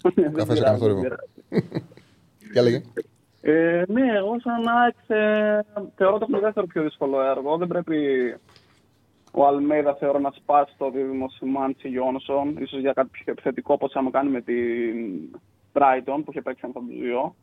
[0.15, 1.01] Δεν καφές πειράζει, έκανε θόρυβο.
[1.01, 1.15] δεν
[1.49, 1.67] πειράζει.
[2.51, 2.81] Τι έλεγε.
[3.41, 5.59] Ε, ναι, εγώ σαν ΑΕΚ ε,
[5.95, 7.57] θεωρώ το έχουμε δεύτερο πιο δύσκολο έργο.
[7.57, 7.97] Δεν πρέπει
[9.31, 13.93] ο Αλμέιδα θεωρώ να σπάσει το δίδυμο Σιμάντσι Γιόνσον, ίσως για κάτι πιο επιθετικό όπως
[13.93, 15.39] άμα κάνει με την
[15.73, 17.35] Brighton που είχε παίξει ένα από τους δύο.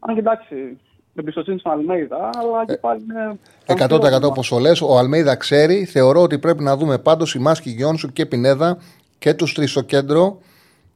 [0.00, 0.78] Αν και εντάξει,
[1.14, 3.38] εμπιστοσύνη στον Αλμέιδα, αλλά και πάλι είναι...
[3.66, 5.84] 100% όπω λε, ο Αλμέιδα ξέρει.
[5.84, 8.78] Θεωρώ ότι πρέπει να δούμε πάντως η Μάσκη Γιόνσου και Πινέδα
[9.18, 10.38] και τους τρεις στο κέντρο.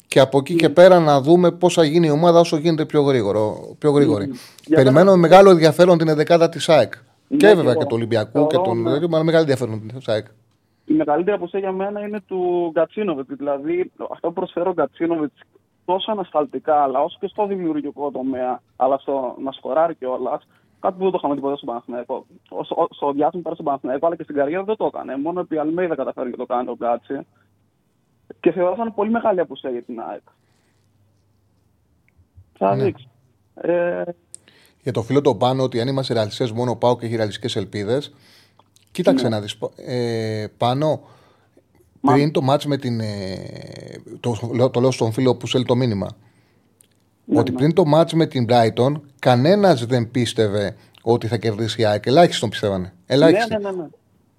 [0.07, 3.03] Και από εκεί και πέρα να δούμε πώς θα γίνει η ομάδα όσο γίνεται πιο,
[3.03, 4.31] γρήγορο, πιο γρήγορη.
[4.67, 6.93] Για Περιμένω με μεγάλο ενδιαφέρον την δεκάδα της ΑΕΚ.
[7.29, 7.81] Ναι, και και βέβαια εγώ.
[7.81, 8.83] και του Ολυμπιακού και Θεωρώ, τον.
[8.83, 8.89] ναι.
[8.89, 10.27] Δηλαδή, αλλά μεγάλο ενδιαφέρον τη ΑΕΚ.
[10.85, 13.29] Η μεγαλύτερη απουσία για μένα είναι του Γκατσίνοβιτς.
[13.37, 15.41] Δηλαδή, αυτό που προσφέρει ο Γκατσίνοβιτς
[15.85, 20.47] τόσο ανασφαλτικά, αλλά όσο και στο δημιουργικό τομέα, αλλά στο να σκοράρει κιόλας,
[20.81, 22.27] κάτι που δεν το είχαμε τίποτα στον Παναθηναϊκό.
[22.65, 25.17] Στο, στο διάστημα πέρα στον Παναθηναϊκό, αλλά και στην καριέρα δεν το έκανε.
[25.17, 27.27] Μόνο επί Αλμέιδα καταφέρει και το κάνει ο Γκάτσι.
[28.41, 30.23] Και θεωρώ θα είναι πολύ μεγάλη απουσία για την ΑΕΚ.
[32.59, 32.85] Θα Ναι.
[32.85, 33.09] δείξει.
[33.55, 34.03] Ε,
[34.83, 38.15] Για το φίλο το πάνω ότι αν είμαστε ρεαλιστές, μόνο πάω και έχει ρεαλιστικές ελπίδες.
[38.93, 39.59] Κοίταξε να δεις.
[39.77, 41.01] Ε, πάνω,
[42.13, 43.01] πριν το μάτς με την.
[43.01, 43.37] Ε,
[44.21, 46.09] το, λέω- το λέω στον φίλο που στέλνει το μήνυμα.
[47.35, 52.07] ότι πριν το μάτς με την Brighton, κανένας δεν πίστευε ότι θα κερδίσει η ΑΕΚ.
[52.07, 52.93] Ελάχιστοι τον πιστεύανε.
[53.07, 53.53] Ελάχιστοι.
[53.57, 53.87] ναι, ναι, ναι.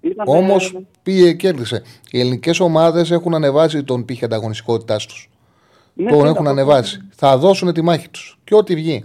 [0.00, 1.82] Ήταν, Όμως ε, πήγε και κέρδισε.
[2.10, 5.30] Οι ελληνικές ομάδες έχουν ανεβάσει τον πύχη ανταγωνιστικότητάς τους.
[5.94, 7.00] ναι, τον ναι, έχουν αυτό- ανεβάσει.
[7.14, 8.38] Θα δώσουν τη μάχη τους.
[8.44, 9.04] Και ό,τι βγει.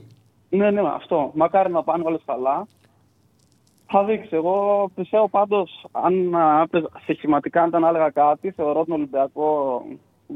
[0.49, 1.32] Ναι, ναι, αυτό.
[1.34, 2.68] Μακάρι να πάνε όλες καλά.
[3.94, 4.36] Θα δείξει.
[4.36, 9.82] Εγώ πιστεύω πάντως, αν α, έπαιζα- στοιχηματικά αν ήταν να έλεγα κάτι, θεωρώ τον Ολυμπιακό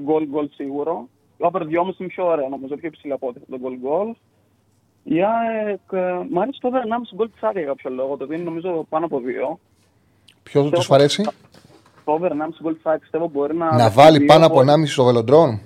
[0.04, 1.08] γκολ γκολ σίγουρο.
[1.40, 1.68] Ο Όπερ 2,5
[2.00, 4.08] είναι πιο ωραίο, νομίζω, πιο υψηλή από ό,τι το γκολ γκολ.
[5.04, 8.18] Η ΑΕΚ, ε, μ' αρέσει το over 1,5 γκολ της ΑΕΚ για κάποιο λόγο.
[8.18, 9.58] Το δίνει νομίζω πάνω από 2.
[10.44, 11.24] Ποιος θα τους αρέσει
[12.06, 13.66] Το over 1,5 γκολ της ΑΕΚ πιστεύω μπορεί να.
[13.66, 14.66] να δεχτεί βάλει δύο πάνω από γκολ.
[14.70, 15.60] 1,5 στο βελοντρόν.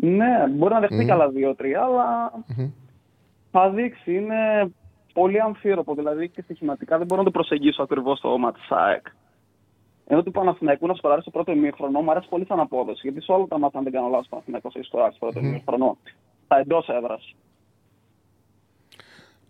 [0.00, 2.32] Ναι, μπορεί να δεχτεί και άλλα 2-3, αλλά
[3.50, 4.14] θα δείξει.
[4.14, 4.70] Είναι
[5.12, 5.94] πολύ αμφίροπο.
[5.94, 9.06] Δηλαδή και στοιχηματικά δεν μπορώ να το προσεγγίσω ακριβώς το όνομα της ΑΕΚ.
[10.06, 13.00] Ενώ του Παναθηναϊκού να σκοράρει στο πρώτο ημίχρονο μου αρέσει πολύ σαν απόδοση.
[13.02, 15.46] Γιατί σε όλα τα μάτια, αν δεν κάνω λάθος, ο Παναθηναϊκός έχει σκοράρει στο πρώτο
[15.46, 15.96] ημίχρονο.
[16.48, 17.34] Τα εντός έδρας.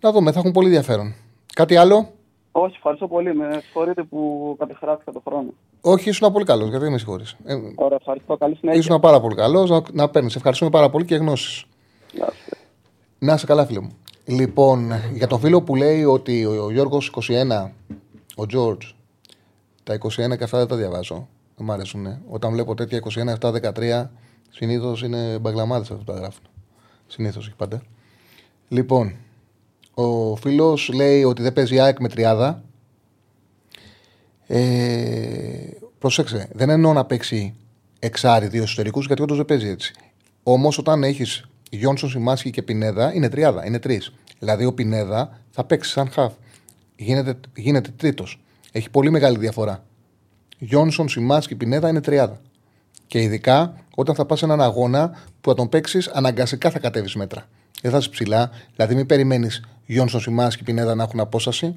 [0.00, 1.14] Να δούμε, θα έχουν πολύ ενδιαφέρον.
[1.54, 2.08] Κάτι άλλο;
[2.52, 3.34] Όχι, ευχαριστώ πολύ.
[3.34, 5.50] Με συγχωρείτε που κατεχράστηκα το χρόνο.
[5.80, 7.36] Όχι, ήσουν πολύ καλός, γιατί δεν με συγχωρείς.
[7.44, 8.36] Ε, Ωραία, ευχαριστώ.
[8.36, 8.80] Καλή συνέχεια.
[8.80, 10.36] ήσουν πάρα πολύ καλός να, να παίρνεις.
[10.36, 11.64] Ευχαριστούμε πάρα πολύ και γνώσεις.
[12.12, 12.58] Γεια σας.
[13.18, 13.98] Να είσαι καλά, φίλε μου.
[14.30, 17.70] Λοιπόν, για τον φίλο που λέει ότι ο, ο Γιώργος 21,
[18.36, 18.92] ο George,
[19.82, 21.28] τα 21 και αυτά δεν τα διαβάζω.
[21.56, 22.06] Δεν μ' αρέσουν.
[22.28, 23.02] Όταν βλέπω τέτοια
[23.40, 24.06] 21, 7, 13,
[24.50, 26.42] συνήθως είναι μπαγλαμάδε αυτό που τα γράφουν.
[27.06, 27.82] Συνήθως, όχι πάντα.
[28.68, 29.14] Λοιπόν,
[29.94, 32.62] ο φίλος λέει ότι δεν παίζει ΑΕΚ με τριάδα.
[34.46, 35.68] Ε,
[35.98, 37.54] προσέξτε, δεν εννοώ να παίξει
[37.98, 39.94] εξάρι δύο εσωτερικούς, γιατί όντως δεν παίζει έτσι.
[40.42, 44.12] Όμως όταν έχεις Γιόνσον, Σιμάσκι και Πινέδα, είναι τριάδα, είναι τρεις.
[44.38, 46.32] Δηλαδή ο Πινέδα θα παίξει σαν χαφ.
[46.96, 48.40] Γίνεται, γίνεται τρίτος.
[48.72, 49.84] Έχει πολύ μεγάλη διαφορά.
[50.58, 52.40] Γιόνσον, Σιμάσκι, Πινέδα είναι τριάδα.
[53.06, 55.08] Και ειδικά όταν θα πας σε έναν αγώνα
[55.40, 57.48] που θα τον παίξεις, αναγκαστικά θα κατέβεις μέτρα.
[57.82, 58.50] Δεν θα είσαι ψηλά.
[58.76, 61.76] Δηλαδή, μην περιμένεις Γιόνσον, Σιμάσκι, Πινέδα να έχουν απόσταση.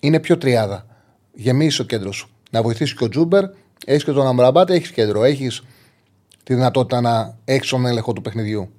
[0.00, 0.86] Είναι πιο τριάδα.
[1.34, 2.28] Γεμίσει το κέντρο σου.
[2.50, 3.44] Να βοηθήσει και ο Τζούμπερ.
[3.86, 5.24] Έχεις και τον Αμραμπάτ, έχεις κέντρο.
[5.24, 5.62] Έχεις
[6.42, 8.70] τη δυνατότητα να έχεις τον έλεγχο του παιχνιδιού.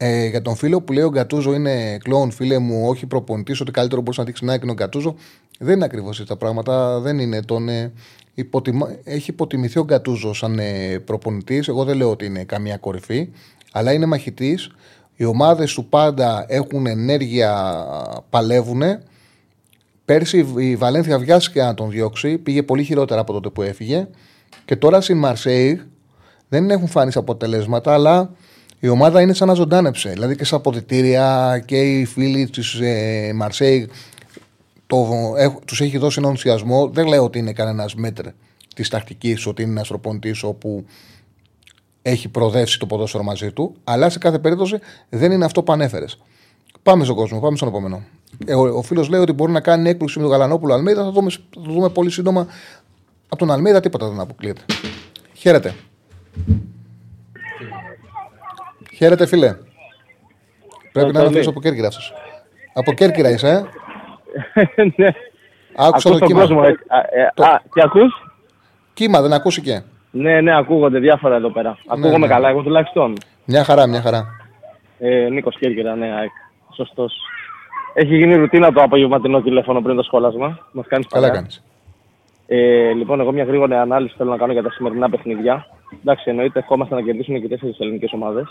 [0.00, 3.70] Ε, για τον φίλο που λέει ο Γκατούζο είναι κλόουν, φίλε μου, όχι προπονητής, ότι
[3.70, 5.14] καλύτερο μπορεί να δείξει να είναι ο Γκατούζο.
[5.58, 7.00] Δεν είναι ακριβώς έτσι τα πράγματα.
[7.00, 7.42] Δεν είναι.
[7.42, 7.92] Τον, ε,
[8.34, 8.96] υποτιμα...
[9.04, 11.68] Έχει υποτιμηθεί ο Γκατούζο σαν ε, προπονητής.
[11.68, 13.28] Εγώ δεν λέω ότι είναι καμία κορυφή.
[13.72, 14.70] αλλά είναι μαχητής.
[15.16, 17.84] Οι ομάδες του πάντα έχουν ενέργεια,
[18.30, 18.82] παλεύουν.
[20.04, 24.08] Πέρσι η Βαλένθια βιάστηκε να τον διώξει, πήγε πολύ χειρότερα από τότε που έφυγε.
[24.64, 25.82] Και τώρα στην Μαρσέη
[26.48, 28.30] δεν έχουν φάνει αποτελέσματα, αλλά
[28.80, 30.10] η ομάδα είναι σαν να ζωντάνεψε.
[30.10, 33.88] Δηλαδή και στα αποδητήρια και οι φίλοι της ε, Μαρσέη
[35.64, 36.88] τους έχει δώσει έναν ενθουσιασμό.
[36.88, 38.26] Δεν λέω ότι είναι κανένας μέτρ
[38.74, 40.84] της τακτικής, ότι είναι ένας προπονητή όπου
[42.02, 46.18] έχει προοδεύσει το ποδόσφαιρο μαζί του, αλλά σε κάθε περίπτωση δεν είναι αυτό που ανέφερες.
[46.82, 48.02] Πάμε στον κόσμο, πάμε στον επόμενο.
[48.46, 51.04] Ε, ο, ο φίλος λέει ότι μπορεί να κάνει έκπληξη με τον Γαλανόπουλο Αλμίδα.
[51.04, 52.46] Θα, δούμε, θα το δούμε πολύ σύντομα.
[53.28, 54.60] Από τον Αλμίδα τίποτα δεν αποκλείεται.
[55.34, 55.74] Χαίρετε.
[58.98, 59.56] Χαίρετε, φίλε.
[60.92, 62.12] Πρέπει να είναι από Κέρκυρα αυτός.
[62.72, 63.68] Από Κέρκυρα είσαι,
[64.54, 65.08] ε; ναι.
[65.76, 66.40] Άκουσα το κύμα.
[66.40, 68.12] Κόσμο, ε, ε, Α, τι ακούς;
[68.92, 69.84] Κύμα, δεν ακούστηκε.
[70.10, 71.78] Ναι, ναι, ακούγονται διάφορα εδώ πέρα.
[71.86, 72.26] Ακούγομαι ναι.
[72.26, 73.12] καλά, εγώ τουλάχιστον.
[73.44, 74.26] Μια χαρά, μια χαρά.
[74.98, 76.30] Ε, Νίκος Κέρκυρα, ναι, ΑΕΚ.
[76.74, 77.14] Σωστός.
[77.94, 80.58] Έχει γίνει ρουτίνα το απογευματινό τηλέφωνο πριν το σχόλασμα.
[80.72, 81.40] Μας κάνεις Καλά παρέα.
[81.40, 81.64] κάνεις.
[82.46, 85.66] Ε, λοιπόν, εγώ μια γρήγορη ανάλυση θέλω να κάνω για τα σημερινά παιχνίδια.
[86.00, 88.46] Εντάξει, εννοείται ευχόμαστε να κερδίσουν και τέσσερις ελληνικές ομάδες.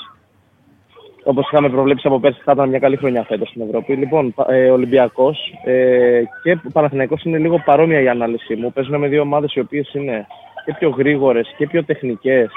[1.30, 3.93] Όπως είχαμε προβλέψει από πέρσι, θα ήταν μια καλή χρονιά φέτος στην Ευρώπη.
[3.95, 8.71] Λοιπόν, ε, Ολυμπιακός ε, και Παναθηναϊκός είναι λίγο παρόμοια η ανάλυση μου.
[8.73, 10.28] Παίζουν με δύο ομάδες οι οποίες είναι
[10.65, 12.49] και πιο γρήγορες και πιο τεχνικές.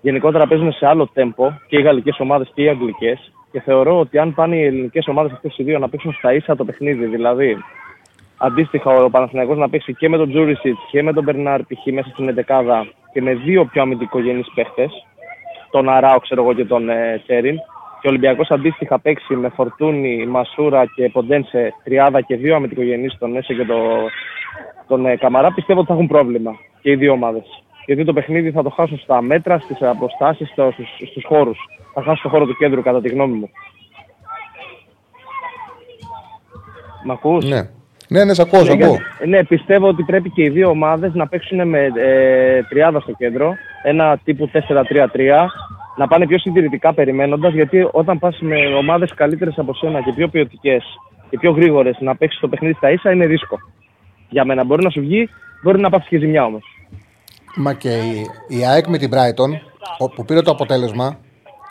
[0.00, 3.32] Γενικότερα παίζουν σε άλλο τέμπο και οι γαλλικές ομάδες και οι αγγλικές.
[3.52, 6.56] Και θεωρώ ότι αν πάνε οι ελληνικές ομάδες αυτές οι δύο να παίξουν στα ίσα
[6.56, 7.56] το παιχνίδι, δηλαδή
[8.36, 11.92] αντίστοιχα ο Παναθηναϊκός να παίξει και με τον Τζούρισιτς και με τον Μπερνάρ π.χ.
[11.92, 12.82] μέσα στην 11
[13.12, 15.06] και με δύο πιο αμυντικογενείς παίχτες,
[15.70, 17.58] τον Αράο ξέρω εγώ και τον ε, Τσέριν,
[18.04, 23.36] και ο Ολυμπιακός αντίστοιχα παίξει με Φορτούνη, Μασούρα και Ποντένσε τριάδα και δύο αμυντικογενείς, τον
[23.36, 23.78] Έσε και τον,
[24.86, 27.42] τον ε, Καμαρά, πιστεύω ότι θα έχουν πρόβλημα και οι δύο ομάδες.
[27.86, 31.58] Γιατί το παιχνίδι θα το χάσουν στα μέτρα, στις αποστάσεις, στο, στους, στους χώρους.
[31.94, 33.50] Θα χάσουν το χώρο του κέντρου κατά τη γνώμη μου.
[37.04, 37.68] Μ' ακούς; Ναι.
[38.08, 38.94] Ναι, ναι, σε ακούω, σε Ναι, ακούω.
[38.96, 43.12] για- ναι, πιστεύω ότι πρέπει και οι δύο ομάδες να παίξουν με ε, τριάδα στο
[43.12, 43.54] κέντρο.
[43.82, 45.46] Ένα τύπου 4-3-3.
[45.96, 47.52] Να πάνε πιο συντηρητικά περιμένοντας.
[47.52, 50.84] Γιατί όταν πας με ομάδες καλύτερες από σένα και πιο ποιοτικές
[51.30, 53.58] και πιο γρήγορες να παίξεις το παιχνίδι στα ίσα είναι ρίσκο.
[54.28, 55.28] Για μένα μπορεί να σου βγει,
[55.62, 56.62] μπορεί να πάθεις και ζημιά όμως.
[57.56, 58.26] Μα και η,
[58.58, 59.50] η ΑΕΚ με την Brighton,
[59.98, 61.18] ο- που πήρε το αποτέλεσμα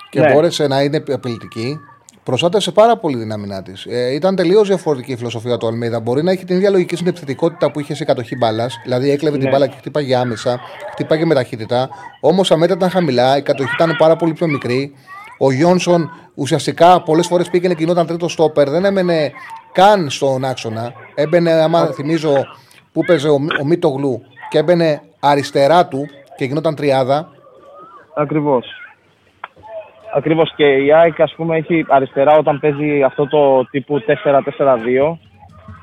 [0.09, 0.33] και Ναι.
[0.33, 1.79] μπόρεσε να είναι απειλητική,
[2.23, 3.85] προστάτευσε πάρα πολύ την άμυνά της.
[3.85, 5.99] Ε, ήταν τελείως διαφορετική η φιλοσοφία του Αλμίδα.
[5.99, 9.37] Μπορεί να έχει την ίδια λογική στην επιθετικότητα που είχε σε κατοχή μπάλας, δηλαδή έκλεβε
[9.37, 9.51] την Ναι.
[9.51, 10.59] μπάλα και χτύπαγε άμεσα,
[10.91, 11.89] χτύπαγε με ταχύτητα.
[12.19, 14.93] Όμως τα μέτρα ήταν χαμηλά, η κατοχή ήταν πάρα πολύ πιο μικρή.
[15.37, 19.31] Ο Γιόνσον ουσιαστικά πολλές φορές πήγαινε και γινόταν τρίτος στόπερ, δεν έμενε
[19.71, 20.93] καν στον άξονα.
[21.15, 22.45] Έμπαινε, άμα θυμίζω,
[22.91, 26.05] που παίζε ο, ο Μίτογλου και έμπαινε αριστερά του
[26.35, 27.29] και γινόταν τριάδα.
[28.15, 28.65] Ακριβώς.
[30.15, 35.17] Ακριβώς και η ΑΕΚ, ας πούμε, έχει αριστερά όταν παίζει αυτό το τύπου 4-4-2.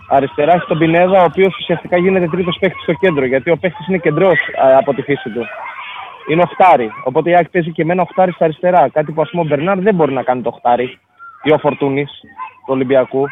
[0.08, 3.24] Αριστερά έχει τον Πινέδα, ο οποίος ουσιαστικά γίνεται τρίτος παίχτη στο κέντρο.
[3.24, 4.38] Γιατί ο παίχτη είναι κεντρός
[4.78, 5.46] από τη φύση του.
[6.28, 6.90] Είναι οχτάρι.
[7.04, 8.88] Οπότε η ΑΕΚ παίζει και με ένα οχτάρι στα αριστερά.
[8.88, 10.98] Κάτι που ας πούμε ο Μπερνάρ δεν μπορεί να κάνει το οχτάρι.
[11.42, 12.10] Ή ο Φορτούνης
[12.66, 13.26] του Ολυμπιακού.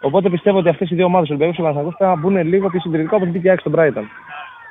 [0.00, 2.70] Οπότε πιστεύω ότι αυτές οι δύο ομάδες, ο Ολυμπιακός και ο Παναθηναϊκός, θα μπουν λίγο
[2.70, 4.06] πιο συντηρητικά από την πήγε η ΑΕΚ στον Brighton.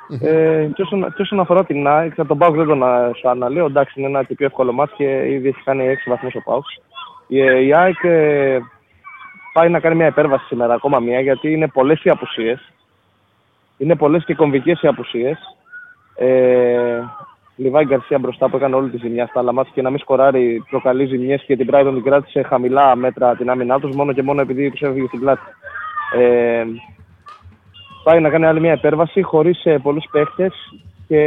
[0.08, 3.28] Ε, και, όσον, και όσον αφορά την ΑΕΚ, θα τον Πάουκ δεν τον α, σου
[3.28, 3.64] αναλύω.
[3.64, 6.64] Εντάξει, είναι ένα και πιο εύκολο μάτς και ήδη έχει κάνει 6 βαθμούς ο Πάουκ.
[7.26, 8.58] Η, ε, η ΑΕΚ ε,
[9.52, 12.72] πάει να κάνει μια υπέρβαση σήμερα, ακόμα μια, γιατί είναι πολλές οι απουσίες.
[13.78, 15.38] Είναι πολλές και κομβικές οι απουσίες.
[16.16, 17.00] Ε,
[17.56, 20.64] Λιβάη Γκαρσία μπροστά που έκανε όλη τη ζημιά στα άλλα μάτια και να μην σκοράρει
[20.70, 24.40] προκαλεί ζημιές και την Brighton την κράτησε χαμηλά μέτρα την άμυνά τους μόνο και μόνο
[24.40, 25.42] επειδή τους έφυγε στην πλάτη.
[26.16, 26.64] Ε,
[28.04, 30.52] πάει να κάνει άλλη μια υπέρβαση χωρίς ε, πολλούς παίχτες
[31.08, 31.18] και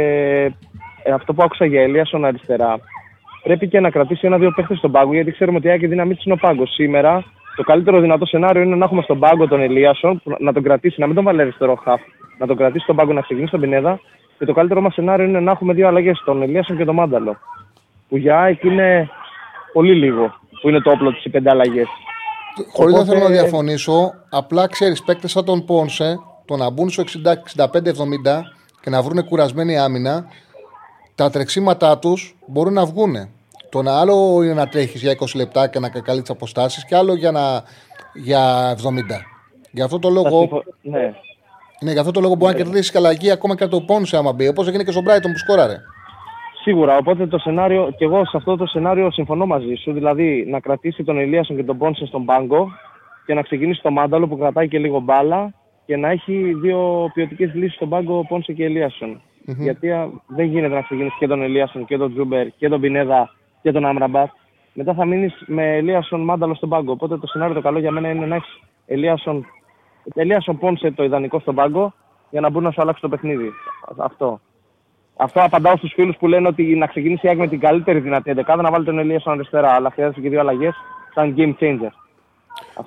[1.02, 2.78] ε, αυτό που άκουσα για Ελίασον αριστερά
[3.42, 6.22] πρέπει και να κρατήσει ένα-δύο παίχτες στον πάγκο γιατί ξέρουμε ότι η Άκη δύναμή τη
[6.24, 6.70] είναι ο πάγκος.
[6.74, 7.24] Σήμερα
[7.56, 10.62] το καλύτερο δυνατό σενάριο είναι να έχουμε στον πάγκο τον Ελίασον που να- να τον
[10.62, 12.00] κρατήσει, να μην τον βάλει αριστερό χαφ,
[12.38, 14.00] να τον κρατήσει στον πάγκο να ξεκινήσει τον Πινέδα
[14.38, 17.36] και το καλύτερο μας σενάριο είναι να έχουμε δύο αλλαγές, τον Ελίασον και τον Μάνταλο.
[18.08, 19.08] Που για ΑΕΚ είναι
[19.72, 21.86] πολύ λίγο που είναι το όπλο της οι πέντε αλλαγές.
[22.72, 26.18] Χωρίς να Οπότε- θέλω να διαφωνήσω, απλά ξέρεις παίκτες σαν τον Πόνσε,
[26.48, 28.42] το να μπουν στο 60-65-70
[28.80, 30.26] και να βρουν κουρασμένη άμυνα,
[31.14, 33.14] τα τρεξίματά τους μπορούν να βγουν.
[33.70, 36.96] Το να άλλο είναι να τρέχεις για 20 λεπτά και να καλείς τις αποστάσεις, και
[36.96, 37.62] άλλο για, να,
[38.14, 38.76] για 70.
[39.70, 41.12] Γι' αυτό το λόγο, Ναι.
[41.80, 44.16] ναι, γι' αυτό το λόγο μπορεί να κερδίσει και αλλαγή ακόμα και από το Πόνσε
[44.16, 44.48] άμα μπει.
[44.48, 45.76] Όπως έγινε και στον Brighton που σκόραρε.
[46.62, 50.60] Σίγουρα, οπότε το σενάριο, και εγώ σε αυτό το σενάριο συμφωνώ μαζί σου, δηλαδή να
[50.60, 52.68] κρατήσει τον Ελίασον και τον Πόνσε στον πάγκο
[53.26, 55.52] και να ξεκινήσει το Μάνταλο που κρατάει και λίγο μπάλα
[55.88, 60.74] και να έχει δύο ποιοτικές λύσεις στον πάγκο Πόνσε και ελιασον Γιατί α, δεν γίνεται
[60.74, 63.30] να ξεκινήσει και τον Ελίασον και τον Τζούμπερ και τον Πινέδα
[63.62, 64.28] και και τον Άμραμπατ,
[64.72, 66.92] μετά θα μείνεις με Ελίασον Μάνταλο στον πάγκο.
[66.92, 69.46] Οπότε το σενάριο το καλό για μένα είναι να έχεις Ελίασον,
[70.14, 71.94] Ελίασον Πόνσε το ιδανικό στον πάγκο
[72.30, 73.50] για να μπορεί να σου αλλάξει το παιχνίδι.
[73.96, 74.40] Αυτό.
[75.16, 78.30] Αυτό απαντάω στους φίλους που λένε ότι να ξεκινήσει η ΑΕΚ με την καλύτερη δυνατή
[78.30, 79.72] εντεκάδα να βάλει τον Ελίασον αριστερά.
[79.72, 80.74] Αλλά χρειάζεται και δύο αλλαγές
[81.14, 81.90] σαν game changer.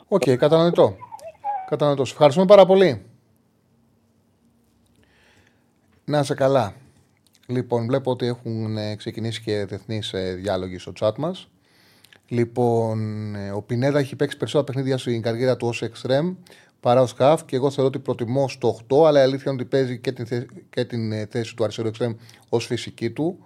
[0.08, 0.96] OK, okay, κατανοητό.
[1.72, 2.06] Κατανοητό.
[2.06, 3.02] Σε ευχαριστούμε πάρα πολύ.
[6.06, 6.74] Να είσαι καλά.
[7.48, 11.48] Λοιπόν, βλέπω ότι έχουν ε, ξεκινήσει και διεθνείς ε, διάλογοι στο chat μας.
[12.28, 16.36] Λοιπόν, ε, ο Πινέδα έχει παίξει περισσότερα παιχνίδια στην καριέρα του ως εξτρέμ
[16.80, 19.70] παρά ως half και εγώ θεωρώ ότι προτιμώ στο 8, αλλά η αλήθεια είναι ότι
[19.70, 22.16] παίζει και την, θέση, και την θέση του αριστερού extreme
[22.50, 23.46] ως φυσική του.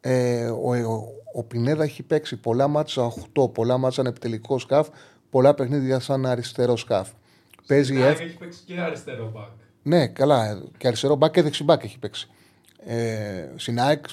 [0.00, 4.88] Ε, ο, ο, ο, Πινέδα έχει παίξει πολλά μάτσα 8, πολλά μάτσα σαν επιτελικός σκαφ,
[5.30, 7.08] πολλά παιχνίδια σαν αριστερός σκαφ.
[7.70, 9.50] Παίζει ναι, έχει παίξει και αριστερό μπακ.
[9.82, 10.62] Ναι, καλά.
[10.76, 12.28] Και αριστερό μπακ και δεξιμπακ έχει παίξει.
[12.86, 14.04] Ε, ΑΕΚ,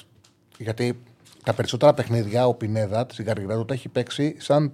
[0.58, 1.00] γιατί
[1.44, 4.72] τα περισσότερα παιχνίδια ο Πινέδα στην καριέρα του τα έχει παίξει σαν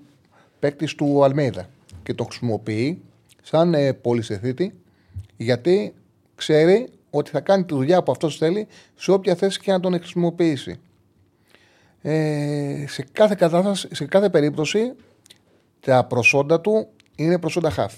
[0.58, 1.68] παίκτης του Αλμέιδα
[2.02, 3.02] και το χρησιμοποιεί
[3.42, 4.74] σαν ε, πολυσεθήτη
[5.36, 5.94] γιατί
[6.34, 9.92] ξέρει ότι θα κάνει τη δουλειά που αυτός θέλει σε όποια θέση και να τον
[9.94, 10.80] χρησιμοποιήσει.
[12.02, 14.92] Ε, σε, κάθε κατάσταση, σε κάθε περίπτωση
[15.80, 17.94] τα προσόντα του είναι προσόντα χαφ.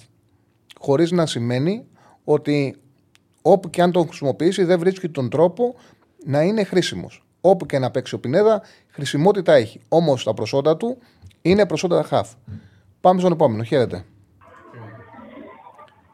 [0.81, 1.87] Χωρίς να σημαίνει
[2.25, 2.77] ότι
[3.43, 5.75] όπου και αν τον χρησιμοποιήσει δεν βρίσκει τον τρόπο
[6.25, 7.25] να είναι χρήσιμος.
[7.41, 9.81] Όπου και να παίξει ο Πινέδα, χρησιμότητα έχει.
[9.89, 10.99] Όμως τα προσόντα του
[11.43, 12.33] είναι προσόντα χαφ.
[13.01, 13.63] Πάμε στον επόμενο.
[13.63, 14.05] Χαίρετε.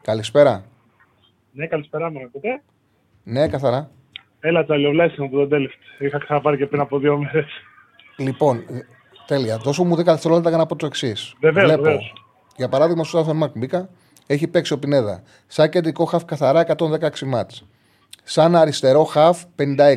[0.01, 0.65] Καλησπέρα.
[1.51, 2.61] Ναι, καλησπέρα, μου ακούτε;
[3.23, 3.89] Ναι, καθαρά.
[4.39, 5.79] Έλα, τσαλιοβλάσιμο από τον Τέλεφτ.
[5.99, 7.47] Είχα ξαναπάρει και πριν από δύο μέρες.
[8.17, 8.63] Λοιπόν,
[9.27, 9.57] τέλεια.
[9.57, 11.35] Δώσω μου 10 δευτερόλεπτα για να πω το εξής.
[11.39, 12.13] Βεβαίως.
[12.55, 13.89] Για παράδειγμα, στο Σάφερ Μάρκ μπήκα,
[14.27, 15.23] έχει παίξει ο Πινέδα.
[15.47, 17.63] Σαν κεντρικό χαφ καθαρά 116 μάτς.
[18.23, 19.95] Σαν αριστερό χαφ 56.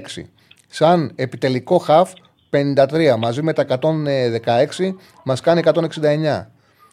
[0.68, 2.12] Σαν επιτελικό χαφ
[2.51, 3.16] 53.
[3.18, 6.47] Μαζί με τα 116 μας κάνει 169.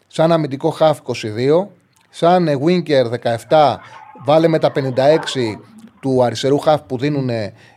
[0.07, 1.67] Σαν αμυντικό χαφ 22.
[2.09, 3.05] Σαν Winker
[3.47, 3.75] 17.
[4.25, 5.59] Βάλε με τα 56
[5.99, 7.29] του αριστερού χαφ που δίνουν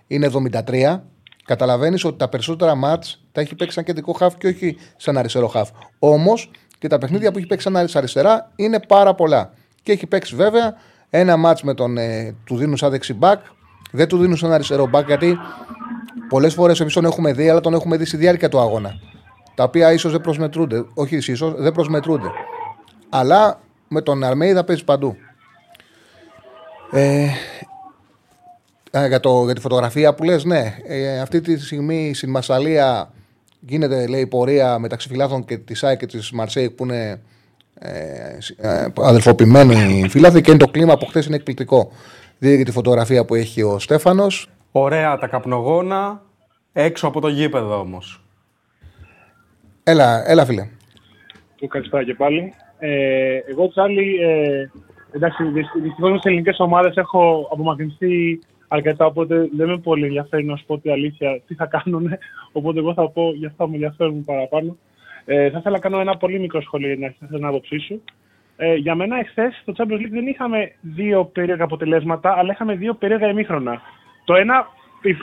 [0.06, 0.30] είναι
[0.66, 1.00] 73.
[1.44, 5.46] Καταλαβαίνεις ότι τα περισσότερα μάτς τα έχει παίξει σαν κεντρικό χαφ και όχι σαν αριστερό
[5.46, 5.70] χαφ.
[5.98, 9.52] Όμως και τα παιχνίδια που έχει παίξει σαν αριστερά είναι πάρα πολλά.
[9.82, 10.74] Και έχει παίξει βέβαια
[11.10, 13.40] ένα μάτ με τον ε, του δίνουν σαν δεξιμπάκ,
[13.90, 15.38] δεν του δίνουν σαν αριστερό μπακ γιατί
[16.28, 18.94] πολλές φορές εμείς τον έχουμε δει, αλλά τον έχουμε δει στη διάρκεια του αγώνα.
[19.54, 20.84] Τα οποία ίσως δεν προσμετρούνται.
[20.94, 22.30] Όχι ίσως, δεν προσμετρούνται.
[23.08, 25.16] Αλλά με τον Αρμέιδα παίζει παντού.
[26.92, 27.28] Ε,
[29.06, 30.76] για, το, για τη φωτογραφία που λες, ναι.
[30.86, 33.10] Ε, αυτή τη στιγμή στην Μασαλία
[33.68, 37.20] γίνεται λέει πορεία μεταξύ φυλάθων και της ΣΑΕ και της Μαρσέικ που είναι
[37.78, 41.90] ε, ε, αδελφοποιημένοι φυλάθοι και είναι το κλίμα που χθες είναι εκπληκτικό.
[42.38, 44.50] Δείτε τη φωτογραφία που έχει ο Στέφανος.
[44.72, 46.22] Ωραία τα καπνογόνα,
[46.72, 48.20] έξω από το γήπεδο όμως.
[49.82, 50.68] Έλα, έλα φίλε.
[51.56, 52.52] Του καλησπέρα και πάλι.
[52.78, 54.70] Ε, εγώ, Τσάρλι, ε,
[55.12, 55.44] εντάξει,
[55.82, 58.38] δυστυχώς με τις ελληνικές ομάδες έχω απομακρυνθεί
[58.68, 62.08] αρκετά, οπότε δεν με πολύ ενδιαφέρει να σου πω τη αλήθεια τι θα κάνουν.
[62.52, 64.76] Οπότε εγώ θα πω για αυτά μου ενδιαφέρουν παραπάνω.
[65.24, 68.02] Ε, θα ήθελα να κάνω ένα πολύ μικρό σχόλιο για να έχετε την άποψή σου.
[68.56, 72.94] Ε, για μένα, εχθές στο Champions League δεν είχαμε δύο περίεργα αποτελέσματα, αλλά είχαμε δύο
[72.94, 73.80] περίεργα ημίχρονα.
[74.24, 74.66] Το ένα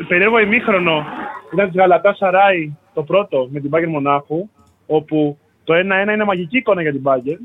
[0.07, 1.05] περίεργο ημίχρονο
[1.53, 4.49] ήταν της Γαλατά Σαράι, το πρώτο με την Bayern Μονάχου,
[4.87, 5.77] όπου το 1-1
[6.13, 7.39] είναι μαγική εικόνα για την Bayern,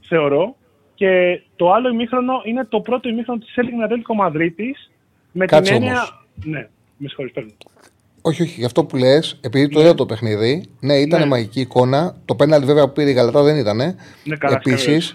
[0.00, 0.56] θεωρώ.
[0.94, 4.90] Και το άλλο ημίχρονο είναι το πρώτο ημίχρονο της Celtic Ατλέτικο Μαδρίτης.
[5.38, 6.00] Με Κάτσε την έννοια.
[6.00, 6.24] Όμως.
[6.44, 7.50] Ναι, με συγχωρείς, παίρνω.
[8.22, 11.26] Όχι, όχι, γι' αυτό που λες, επειδή το είδα το παιχνίδι, ναι, ήταν Ναι.
[11.26, 12.16] μαγική εικόνα.
[12.24, 13.76] Το πέναλ βέβαια που πήρε η Γαλατά δεν ήταν.
[13.76, 15.14] Ναι, καλά, Επίσης,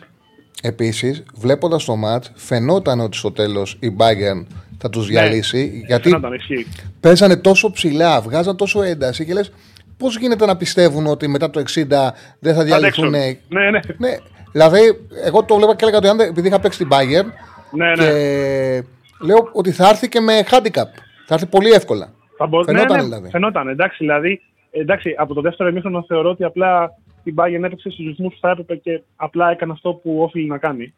[0.61, 4.45] επίσης, βλέποντας το ματ, φαινόταν ότι στο τέλος η Bayern
[4.78, 5.84] θα τους διαλύσει.
[5.88, 6.15] γιατί Ναι.
[6.15, 6.67] Φαινόταν, ισχύει.
[6.99, 9.51] παίζανε τόσο ψηλά, βγάζαν τόσο ένταση και λες,
[9.97, 13.05] πώς γίνεται να πιστεύουν ότι μετά το 60 δεν θα διαλυθούν.
[13.15, 13.39] αντέξουν.
[13.49, 13.80] Ναι, ναι.
[13.97, 14.17] ναι.
[14.51, 14.80] Δηλαδή,
[15.26, 17.26] εγώ το βλέπα και έλεγα ότι αν δεν- επειδή είχα παίξει την Bayern
[17.72, 18.03] Ναι, ναι.
[18.03, 18.84] και
[19.22, 20.91] λέω ότι θα έρθει και με handicap.
[21.28, 22.13] Θα έρθει πολύ εύκολα.
[22.38, 22.63] Θα μπο...
[22.63, 23.30] Φαινόταν ναι, ναι, δηλαδή.
[23.30, 24.41] Φαινόταν, εντάξει, δηλαδή.
[24.72, 28.49] Εντάξει, από το δεύτερο ημίχρονο θεωρώ ότι απλά η Bayern έπαιξε στους ρυθμούς που θα
[28.49, 30.93] έπρεπε και απλά έκανε αυτό που όφιλε να κάνει.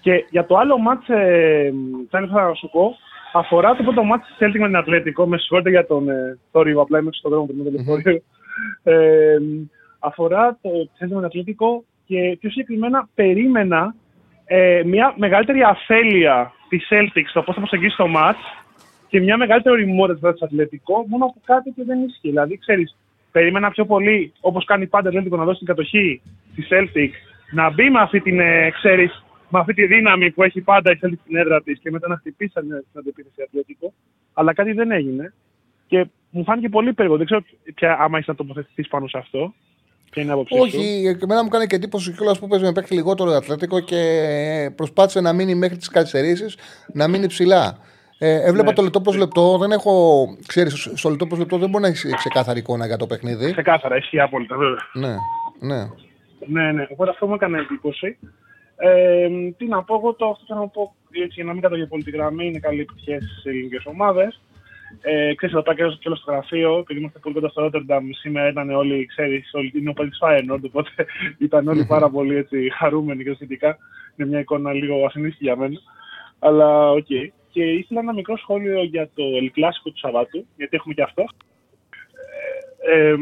[0.00, 1.72] Και για το άλλο μάτς, ε,
[2.10, 2.96] θα ήθελα να σου πω,
[3.32, 5.26] αφορά το πρώτο μάτς της Celtic με την Ατλέτικο.
[5.26, 8.22] Με συγχωρείτε για τον ε, θόρυβο, απλά είμαι στον δρόμο πριν το λεωφορείο.
[8.82, 9.36] Ε,
[9.98, 13.94] αφορά το Celtic με την Ατλέτικο και πιο συγκεκριμένα περίμενα
[14.44, 18.38] ε, μια μεγαλύτερη αφέλεια της Celtic στο πώς θα προσεγγίσει το μάτς
[19.08, 22.28] και μια μεγαλύτερη οριμότητα της Ατλέτικο, μόνο που κάτι και δεν ίσχυε.
[22.28, 22.96] Δηλαδή, ξέρεις,
[23.32, 26.20] περίμενα πιο πολύ, όπως κάνει πάντα η Ατλέτικο, να δώσει την κατοχή
[26.52, 27.10] στη Celtic,
[27.50, 30.98] να μπει με αυτή την, ε, ξέρεις, με αυτή τη δύναμη που έχει πάντα η
[31.02, 33.92] Celtic στην έδρα της και μετά να χτυπήσει την αντεπίθεση Ατλέτικο.
[34.32, 35.32] Αλλά κάτι δεν έγινε.
[35.86, 37.16] Και μου φάνηκε πολύ περίεργο.
[37.16, 37.42] Δεν ξέρω
[37.74, 39.54] ποια, άμα είσαι να τοποθετηθείς πάνω σε αυτό.
[40.18, 42.72] Ποια είναι η άποψή σου; Όχι, εμένα μου κάνει και εντύπωση κιόλας που παίζει με
[42.72, 46.56] παίχτη λιγότερο ατλέτικο και προσπάθησε να μείνει μέχρι τις καθυστερήσεις,
[46.92, 47.78] να μείνει ψηλά.
[48.18, 48.72] Ε, έβλεπα Ναι.
[48.74, 50.24] το λεπτό προς λεπτό, δεν έχω.
[50.46, 53.52] ξέρεις, στο λεπτό προς λεπτό δεν μπορεί να έχεις ξεκάθαρη εικόνα για το παιχνίδι.
[53.52, 54.78] Ξεκάθαρα, ισχύει απόλυτα, βέβαια.
[54.92, 55.14] Ναι,
[55.74, 55.88] ναι.
[56.46, 56.86] Ναι, ναι.
[56.90, 58.18] Οπότε αυτό μου έκανε εντύπωση.
[58.76, 61.88] Ε, τι να πω, εγώ το αυτό θέλω να πω έτσι, για να μην καταγγελώ
[61.88, 64.40] πολύ τη γραμμή, είναι καλή επιτυχία στις ελληνικές ομάδες.
[65.00, 68.48] Ε, ξέρεις, εδώ πέρα και όλος στο γραφείο, επειδή είμαστε πολύ κοντά στο Ρότερνταμ, σήμερα
[68.48, 70.90] ήταν όλοι, ξέρεις, όλοι είναι ο Πέλης Φάενορντ, οπότε
[71.46, 73.78] ήταν όλοι πάρα πολύ έτσι, χαρούμενοι και σχετικά.
[74.16, 75.78] Είναι μια εικόνα λίγο ασυνήθιστη για μένα.
[76.38, 77.06] Αλλά οκ.
[77.50, 81.24] Και ήθελα ένα μικρό σχόλιο για το El Clásico του Σαββάτου, γιατί έχουμε και αυτό.
[82.86, 83.14] Ε, ε,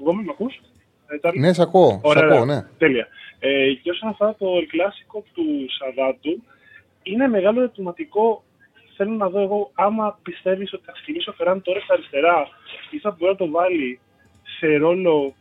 [0.00, 0.60] εγώ με ακούς;
[1.06, 1.90] Ε, Τσάρλι; Ναι, σε ακούω.
[1.90, 2.62] Σε Ωραία, ακούω, ναι.
[2.78, 3.08] Τέλεια.
[3.38, 5.44] Ε, και όσον αφορά το κλασικό του
[5.78, 6.42] Σαββάτου,
[7.02, 8.44] είναι μεγάλο ερωτηματικό.
[9.02, 12.48] Θέλω να δω εγώ άμα πιστεύεις ότι θα ξεκινήσει ο Φεράν τώρα στα αριστερά
[12.90, 14.00] ή θα μπορεί να το βάλει
[14.58, 15.34] σε ρόλο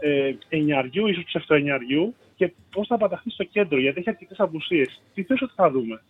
[0.00, 5.02] ε, εννιαριού, ίσως ψευτοεννιαριού και πώς θα παραταχθεί στο κέντρο, γιατί έχει αρκετές απουσίες.
[5.14, 6.02] Τι λες ότι θα δούμε;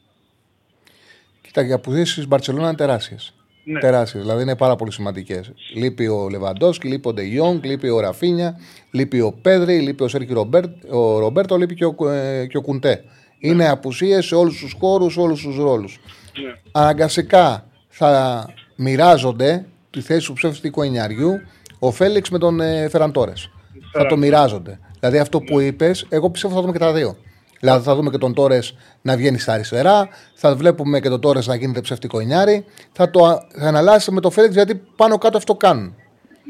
[1.43, 3.35] Κοίτα, οι απουσίες της Μπαρσελόνα είναι τεράστιες.
[3.65, 3.81] Ναι.
[3.81, 5.53] Τεράστιες, δηλαδή είναι πάρα πολύ σημαντικές.
[5.75, 8.57] Λείπει ο Λεβαντόσκι, λείπει ο Ντε Γιονγκ, λείπει ο Ραφίνια,
[8.91, 12.63] λείπει ο Πέδρι, λείπει ο Σέρτζι Ρομπέρτ, ο Ρομπέρτο, λείπει και ο, ε, και ο
[12.63, 13.05] Κουντέ.
[13.39, 16.01] Είναι απουσίες σε όλους τους χώρους, σε όλους τους ρόλους.
[16.43, 16.53] Ναι.
[16.73, 21.41] Αναγκαστικά θα μοιράζονται τη θέση του ψεύτικου εννιαριού
[21.79, 23.51] ο Φέληξ με τον ε, Φεραντόρες.
[23.93, 24.79] Θα το μοιράζονται.
[25.01, 27.17] Δηλαδή αυτό που είπες, εγώ πιστεύω θα δούμε και τα δύο.
[27.61, 31.47] Δηλαδή θα δούμε και τον Τόρες να βγαίνει στα αριστερά, θα βλέπουμε και τον Τόρες
[31.47, 32.65] να γίνεται ψεύτικο εννιάρι.
[32.93, 35.95] Θα το α- θα αναλάσει με τον Φέληξ γιατί πάνω κάτω αυτό κάνουν.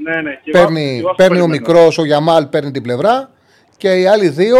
[0.04, 0.30] Ναι, ναι.
[0.44, 1.46] Και εγώ- Παίρνει, εγώ αυτό παίρνει ο περιμένω.
[1.66, 3.30] μικρός, ο Γιαμάλ παίρνει την πλευρά
[3.76, 4.56] και οι άλλοι δύο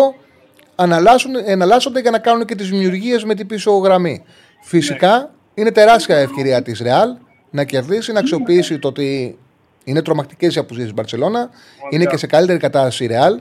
[0.75, 4.25] αναλάσουν, εναλλάσσονται για να κάνουν και τις δημιουργίες με την πίσω γραμμή.
[4.67, 7.17] Φυσικά είναι τεράστια ευκαιρία της Ρεάλ
[7.51, 9.39] να κερδίσει, να αξιοποιήσει το ότι
[9.85, 11.51] είναι τρομακτικές οι απουσίες της Μπαρσελόνα.
[11.91, 13.41] Είναι και σε καλύτερη κατάσταση η Ρεάλ.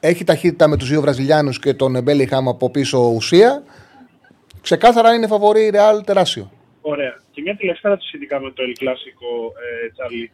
[0.00, 3.62] Έχει ταχύτητα με τους δύο Βραζιλιάνους και τον Μπέλιχαμ από πίσω ουσία.
[4.60, 6.50] Ξεκάθαρα είναι φαβορή η Ρεάλ τεράστιο.
[6.80, 7.22] Ωραία.
[7.30, 9.30] Και μια τελευταία ερώτηση σχετικά με το El Clásico,
[9.84, 10.30] ε, Τσάρλι.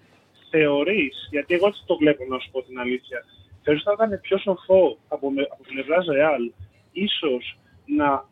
[0.50, 3.24] Θεωρείς, γιατί εγώ έτσι το βλέπω να σου πω την αλήθεια,
[3.62, 6.52] θεωρείς ότι θα ήταν πιο σοφό από, με, από πλευράς Ρεάλ,
[6.92, 8.28] ίσως να,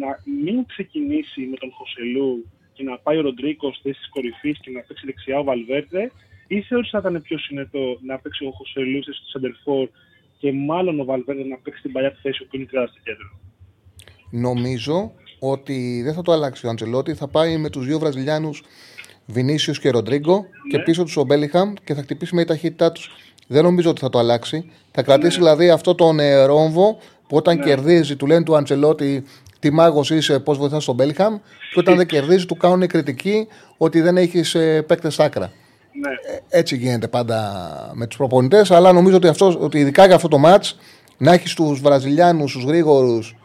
[0.00, 0.10] να
[0.42, 4.70] μην ξεκινήσει με τον Χωσελού και να πάει ο Ροντρίκο στη θέση τη κορυφής και
[4.70, 6.10] να παίξει δεξιά ο Βαλβέρδε,
[6.46, 9.88] ή θεωρείς ότι θα ήταν πιο συνετό να παίξει ο Χωσελού στη θέση του Σεντερφόρ
[10.38, 13.28] και μάλλον ο Βαλβέρδε να παίξει την παλιά του θέση που είναι κρατά στο κέντρο;
[14.30, 17.14] Νομίζω ότι δεν θα το αλλάξει ο Αντζελότη.
[17.14, 18.62] Θα πάει με τους δύο Βραζιλιάνους
[19.26, 23.10] Βινίσιος και Ροντρίγκο και πίσω τους ο Μπέλιχαμ και θα χτυπήσει με τη ταχύτητά τους.
[23.46, 24.70] Δεν νομίζω ότι θα το αλλάξει.
[24.90, 26.98] Θα κρατήσει δηλαδή αυτό τον ε, ρόμβο
[27.28, 29.24] που όταν κερδίζει του λένε του Αντζελότη
[29.62, 31.36] τι μάγος είσαι, πώς βοηθάς τον Μπέλιχαμ.
[31.72, 35.52] Και όταν δεν κερδίζεις, του κάνουν κριτική ότι δεν έχεις ε, παίκτες άκρα.
[35.92, 36.10] Ναι.
[36.48, 37.40] Έτσι γίνεται πάντα
[37.94, 38.70] με τους προπονητές.
[38.70, 40.64] Αλλά νομίζω ότι, αυτός, ότι ειδικά για αυτό το ματ
[41.18, 43.36] να έχεις τους Βραζιλιάνους, τους γρήγορους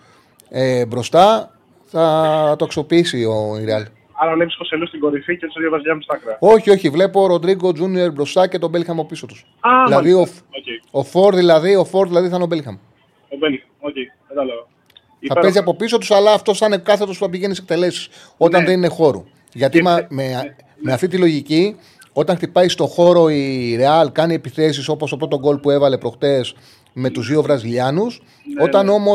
[0.50, 1.52] ε, μπροστά,
[1.86, 3.86] θα το αξιοποιήσει ο η Real.
[4.20, 6.38] Άρα βλέπεις Χοσέλου στην κορυφή και τους δύο Βραζιλιάνους στα άκρα.
[6.40, 9.46] Όχι, όχι, βλέπω ο Ροντρίγκο Τζούνιορ μπροστά και τον Μπέλιγχαμ από πίσω τους.
[9.60, 10.42] Α, δηλαδή ο, μάλιστα.
[10.50, 10.66] Οκ.
[10.92, 12.76] ο Φόρ δηλαδή, ο Φόρ δηλαδή θα είναι ο Μπέλιχαμ.
[13.30, 13.62] Ο Μπέλιχ.
[13.80, 13.94] Οκ,
[14.28, 14.68] κατάλαβα.
[15.20, 15.42] Θα Υπέροχο.
[15.42, 18.62] παίζει από πίσω τους, αλλά αυτό θα είναι κάθετο που θα πηγαίνει σε εκτελέσεις όταν
[18.62, 18.68] Ναι.
[18.68, 19.26] δεν είναι χώρου.
[19.54, 21.76] Γιατί μα- με, με αυτή τη λογική,
[22.14, 26.56] όταν χτυπάει στο χώρο η Ρεάλ, κάνει επιθέσεις όπως το πρώτο γκολ που έβαλε προχτές
[26.94, 28.22] με τους δύο Βραζιλιάνους.
[28.56, 28.92] Ναι, όταν ναι.
[28.92, 29.14] όμω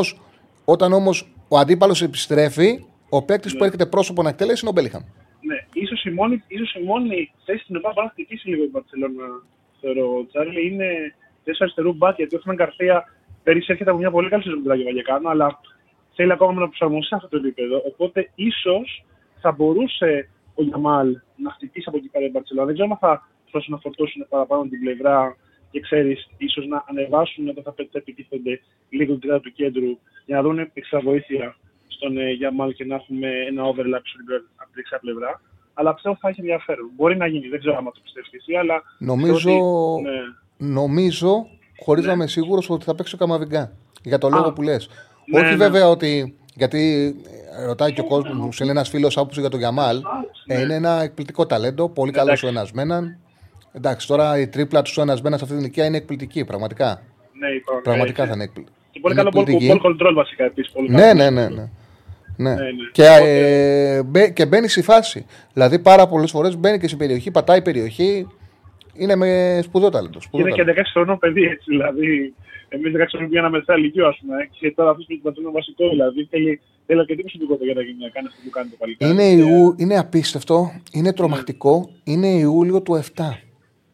[0.65, 5.01] όταν όμως ο αντίπαλος επιστρέφει, ο παίκτης που έρχεται πρόσωπο να εκτελέσει είναι ο Μπέλιγχαμ.
[5.41, 8.69] Ναι, ίσως η μόνη, ίσως η μόνη θέση στην οποία μπορεί να χτυπήσει λίγο η
[8.71, 9.25] Μπαρσελόνα,
[9.81, 10.87] θεωρώ, Τσάρλι, είναι
[11.43, 13.03] θέση αριστερού μπακ, γιατί ο Φραν Γκαρθία
[13.43, 15.59] πέρυσι έρχεται από μια πολύ καλή σεζόν με τον Βαγιεκάνο, αλλά
[16.15, 17.81] θέλει ακόμα να προσαρμοστεί σε αυτό το επίπεδο.
[17.91, 19.05] Οπότε ίσως
[19.41, 22.65] θα μπορούσε ο Γιαμάλ να χτυπήσει από εκεί πέρα η Μπαρσελόνα.
[22.65, 25.37] Δεν ξέρω αν θα προσπαθήσουν να φορτώσουν παραπάνω την πλευρά
[25.71, 29.91] και ξέρεις, ίσως να ανεβάσουν όταν θα θα επιτίθενται λίγο την τριάδα του κέντρου
[30.25, 31.55] για να δουν εξtra βοήθεια
[31.87, 35.41] στον ε, Γιαμάλ και να έχουμε ένα overlap στην πλευρά- από την δεξιά πλευρά.
[35.73, 36.89] Αλλά πιστεύω θα έχει ενδιαφέρον.
[36.95, 38.83] Μπορεί να γίνει, δεν ξέρω αν το πιστεύεις εσύ, αλλά.
[38.99, 40.19] Νομίζω, θεωρώ ότι- ναι.
[40.57, 41.47] νομίζω
[41.79, 43.71] χωρίς να είμαι σίγουρος ότι θα παίξει ο Καμαβιγκά.
[44.03, 44.89] Για τον λόγο που λες.
[45.25, 45.55] Ναι, Όχι ναι.
[45.55, 46.35] βέβαια ότι.
[46.55, 47.15] Γιατί
[47.61, 50.01] ε, ρωτάει και ο κόσμος, μου στέλνει ένας φίλος άποψη για τον Γιαμάλ.
[50.47, 52.31] Ε, είναι ένα εκπληκτικό ταλέντο, πολύ καλό Ναι.
[52.31, 52.45] Εντάξει.
[52.45, 53.17] ο ένας μέναν.
[53.73, 57.01] Εντάξει, τώρα η τρίπλα του ένας μένα σε αυτή την ηλικία είναι εκπληκτική, πραγματικά.
[57.39, 58.77] Ναι, είπα, Πραγματικά ναι, θα είναι εκπληκτική.
[58.91, 60.73] Και πολύ καλό ball, ball control βασικά επίσης.
[60.87, 61.47] Ναι, ναι, ναι.
[61.47, 61.69] ναι.
[62.37, 62.53] Ναι.
[62.53, 62.61] ναι.
[62.91, 65.25] Και, ε, μπε- και μπαίνει στη φάση.
[65.53, 68.27] Δηλαδή πάρα πολλές φορές μπαίνει και στην περιοχή, πατάει περιοχή.
[68.93, 70.21] Είναι με σπουδαίο ταλέντο.
[70.21, 70.81] σπουδαίο Είναι και ταλέντο.
[70.81, 71.65] 16 χρονών παιδί, έτσι.
[71.67, 72.33] Δηλαδή,
[72.69, 74.35] εμείς 16 χρονών πήγαμε μετά ηλικίου, ας πούμε.
[74.59, 76.27] Και τώρα αυτός που πατούν είναι βασικό, δηλαδή.
[76.29, 79.11] Θέλει, θέλει αρκετή προσωπικότητα για να γίνει να κάνει αυτό που κάνει το παλικάρι.
[79.11, 81.89] Είναι, Ιού, είναι απίστευτο, είναι τρομακτικό.
[82.03, 83.39] Είναι Ιούλιο του 7.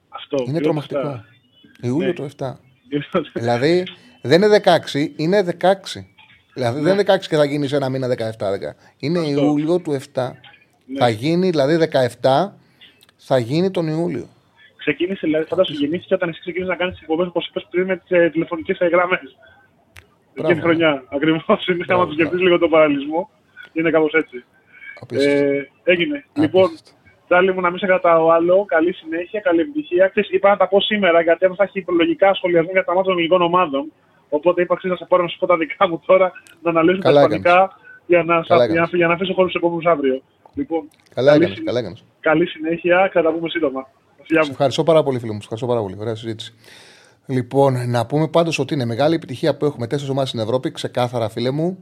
[0.10, 0.38] Αυτό.
[0.48, 1.00] Είναι πιο τρομακτικό.
[1.02, 1.26] σωστά.
[1.82, 2.14] Ιούλιο Ναι.
[2.14, 2.60] του 7.
[2.90, 3.84] Είναι- δηλαδή
[4.22, 6.08] δεν είναι 16, είναι 16.
[6.54, 8.50] Δηλαδή δεν είναι 16 και θα γίνει σε ένα μήνα 17.
[8.52, 8.76] 10.
[9.00, 10.32] Είναι Ιούλιο του 7.
[10.98, 12.58] Θα γίνει δηλαδή 17,
[13.18, 14.28] θα γίνει τον Ιούλιο.
[14.90, 18.10] Ξεκίνησε, δηλαδή, φαντάσου, γεννήθηκε όταν εσύ ξεκίνησες να κάνεις εκπομπές όπως είπες πριν με τις
[18.18, 19.20] ε, τηλεφωνικές γραμμέ.
[20.34, 21.04] Εκείνη τη χρονιά.
[21.16, 21.68] Ακριβώς.
[21.68, 23.30] Είναι άμα το σκεφτείς λίγο τον παραλυσμό.
[23.74, 24.44] Είναι κάπως έτσι.
[25.14, 26.26] Ε, έγινε.
[26.34, 26.70] Λοιπόν,
[27.28, 28.66] Τσάλι μου να μην σε κρατάω άλλο.
[28.66, 30.08] Καλή συνέχεια, καλή επιτυχία.
[30.08, 33.18] Ξέρεις, είπα να τα πω σήμερα γιατί θα έχει προλογικά σχολιασμό για τα μάτια των
[33.20, 33.92] ελληνικών ομάδων.
[34.30, 36.32] Οπότε είπα ξέρεις, να σε πάρω να σου πω τα δικά μου τώρα,
[36.62, 39.58] να αναλύσω τα Καλά ισπανικά για να, Καλά για, να, για να αφήσω χώρο στου
[39.58, 40.22] επόμενους αύριο.
[40.54, 41.58] Λοιπόν, Καλά καλή, έκανες.
[41.58, 42.04] συνέ- Καλά έκανες.
[42.20, 43.88] καλή συνέχεια, θα τα πούμε σύντομα.
[44.30, 44.54] Φιλιά Σε μου.
[44.54, 45.42] ευχαριστώ πάρα πολύ, φίλο μου.
[45.42, 45.96] Σε ευχαριστώ πάρα πολύ.
[46.00, 46.54] Ωραία συζήτηση.
[47.26, 51.30] Λοιπόν, να πούμε πάντως ότι είναι μεγάλη επιτυχία που έχουμε τέσσερις ομάδες στην Ευρώπη, ξεκάθαρα,
[51.30, 51.78] φίλε μου.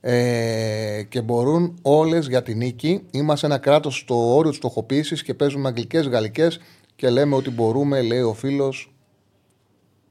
[0.00, 3.06] Ε, και μπορούν όλες για την νίκη.
[3.10, 6.60] Είμαστε ένα κράτος στο όριο της στοχοποίησης και παίζουμε αγγλικές, γαλλικές
[6.96, 8.94] και λέμε ότι μπορούμε, λέει ο φίλος,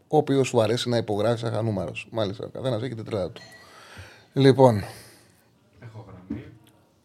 [0.08, 1.92] ο οποίος σου αρέσει να υπογράφει σαν χανούμαρο.
[2.12, 3.42] Μάλιστα, ο καθένας έχει την τρέλα του.
[4.34, 4.84] Λοιπόν.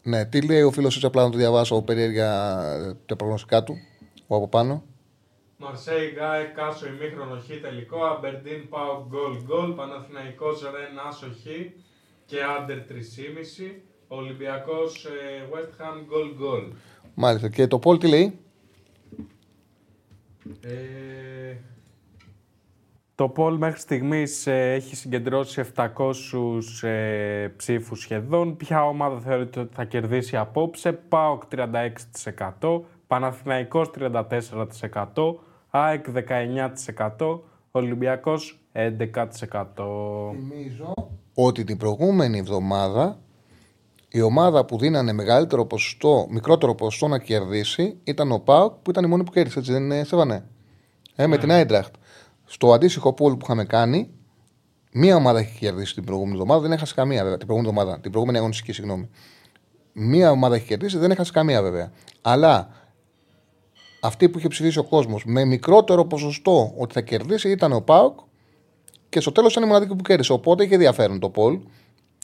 [0.03, 3.77] Ναι, τι λέει ο φίλος, έτσι απλά να το διαβάσω περίεργα ε, τα προγνωστικά του,
[4.27, 4.83] ο από πάνω.
[5.57, 8.05] Μαρσέη Γκάε Κάσο ημίχρονο χ τελικό.
[8.05, 9.71] Αμπερντίν Πάο γκολ γκολ.
[9.73, 11.45] Παναθηναϊκός Ρεν Άσο χ
[12.25, 13.81] και άντερ 3,5.
[14.07, 15.09] Ολυμπιακός ε,
[15.51, 16.63] West Ham γκολ γκολ.
[17.13, 17.49] Μάλιστα.
[17.49, 18.39] Και το Πολ τι λέει;
[20.61, 21.55] Ε,
[23.15, 25.87] Το Πολ μέχρι στιγμής ε, έχει συγκεντρώσει 700
[26.81, 28.57] ε, ψήφους σχεδόν.
[28.57, 31.43] Ποια ομάδα θεωρείται ότι θα κερδίσει απόψε; ΠΑΟΚ
[32.59, 35.39] 36%, Παναθηναϊκός 34%,
[35.69, 36.05] ΑΕΚ
[37.17, 37.39] 19%,
[37.71, 40.31] Ολυμπιακός 11%.
[40.31, 40.93] Θυμίζω
[41.33, 43.19] ότι την προηγούμενη εβδομάδα
[44.09, 49.03] η ομάδα που δίνανε μεγαλύτερο ποσοστό, μικρότερο ποσοστό να κερδίσει ήταν ο Πάοκ που ήταν
[49.03, 49.59] η μόνη που κέρδισε.
[49.59, 50.45] Έτσι δεν είναι, Στέφανε;
[51.15, 51.95] Ε, με την Άιντραχτ.
[52.45, 54.09] Στο αντίστοιχο πόλ που είχαμε κάνει,
[54.91, 57.37] μία ομάδα έχει κερδίσει την προηγούμενη εβδομάδα, δεν έχασε καμία βέβαια.
[57.37, 59.09] Την προηγούμενη εβδομάδα, την προηγούμενη αγωνιστική, συγγνώμη.
[59.93, 61.91] Μία ομάδα έχει κερδίσει, δεν έχασε καμία βέβαια.
[62.21, 62.69] Αλλά
[64.07, 68.19] αυτή που είχε ψηφίσει ο κόσμος με μικρότερο ποσοστό ότι θα κερδίσει ήταν ο Πάοκ
[69.09, 70.33] και στο τέλος ήταν η μοναδική που κέρδισε.
[70.33, 71.59] Οπότε είχε ενδιαφέρον το Πολ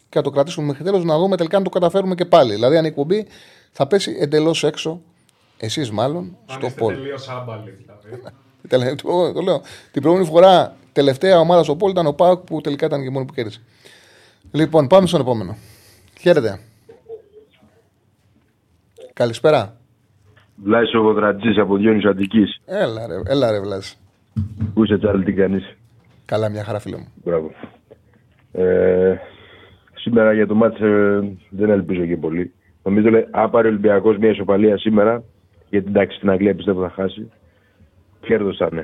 [0.09, 2.53] και να το κρατήσουμε μέχρι τέλος να δούμε τελικά αν το καταφέρουμε και πάλι.
[2.53, 3.27] Δηλαδή, αν η εκπομπή
[3.71, 5.01] θα πέσει εντελώς έξω,
[5.57, 6.93] εσείς μάλλον, αν στο είστε Πολ.
[6.93, 8.23] τελείως άμπαλοι δηλαδή.
[8.67, 9.61] Τελε- το, το λέω.
[9.91, 13.25] Την προηγούμενη φορά, τελευταία ομάδα στο Πολ ήταν ο Πάοκ που τελικά ήταν και μόνο
[13.25, 13.61] που κέρδισε.
[14.51, 15.57] Λοιπόν, πάμε στον επόμενο.
[16.19, 16.59] Χαίρετε.
[19.13, 19.77] Καλησπέρα.
[20.55, 22.61] Βλάσιο Βοδρατζής από Διόνυσο Αττικής.
[22.65, 23.97] Έλα ρε, έλα ρε Βλάσης.
[24.73, 25.77] Πού είσαι Τσάρλ, τι κάνεις.
[26.25, 27.07] Καλά, μια χαρά φίλε μου.
[27.23, 27.51] Μπράβο.
[28.51, 29.15] Ε,
[29.93, 32.53] σήμερα για το μάτς ε, δεν ελπίζω και πολύ.
[32.83, 35.23] Νομίζω λέει, αν πάρει ο Ολυμπιακός μια ισοπαλία σήμερα,
[35.69, 37.31] γιατί εντάξει στην Αγγλία πιστεύω θα χάσει,
[38.21, 38.83] κέρδος θα είναι.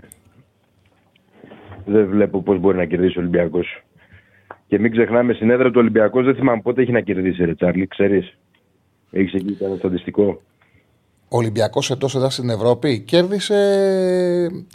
[1.85, 3.83] Δεν βλέπω πώς μπορεί να κερδίσει ο Ολυμπιακός.
[4.67, 7.87] Και μην ξεχνάμε, στην έδρα του Ολυμπιακός δεν θυμάμαι πότε έχει να κερδίσει, ρε Τσάρλι,
[7.87, 8.37] ξέρεις.
[9.11, 10.41] Έχεις εκεί κανένα στατιστικό;
[11.31, 13.55] Ο Ολυμπιακός εντός εδώ στην Ευρώπη κέρδισε.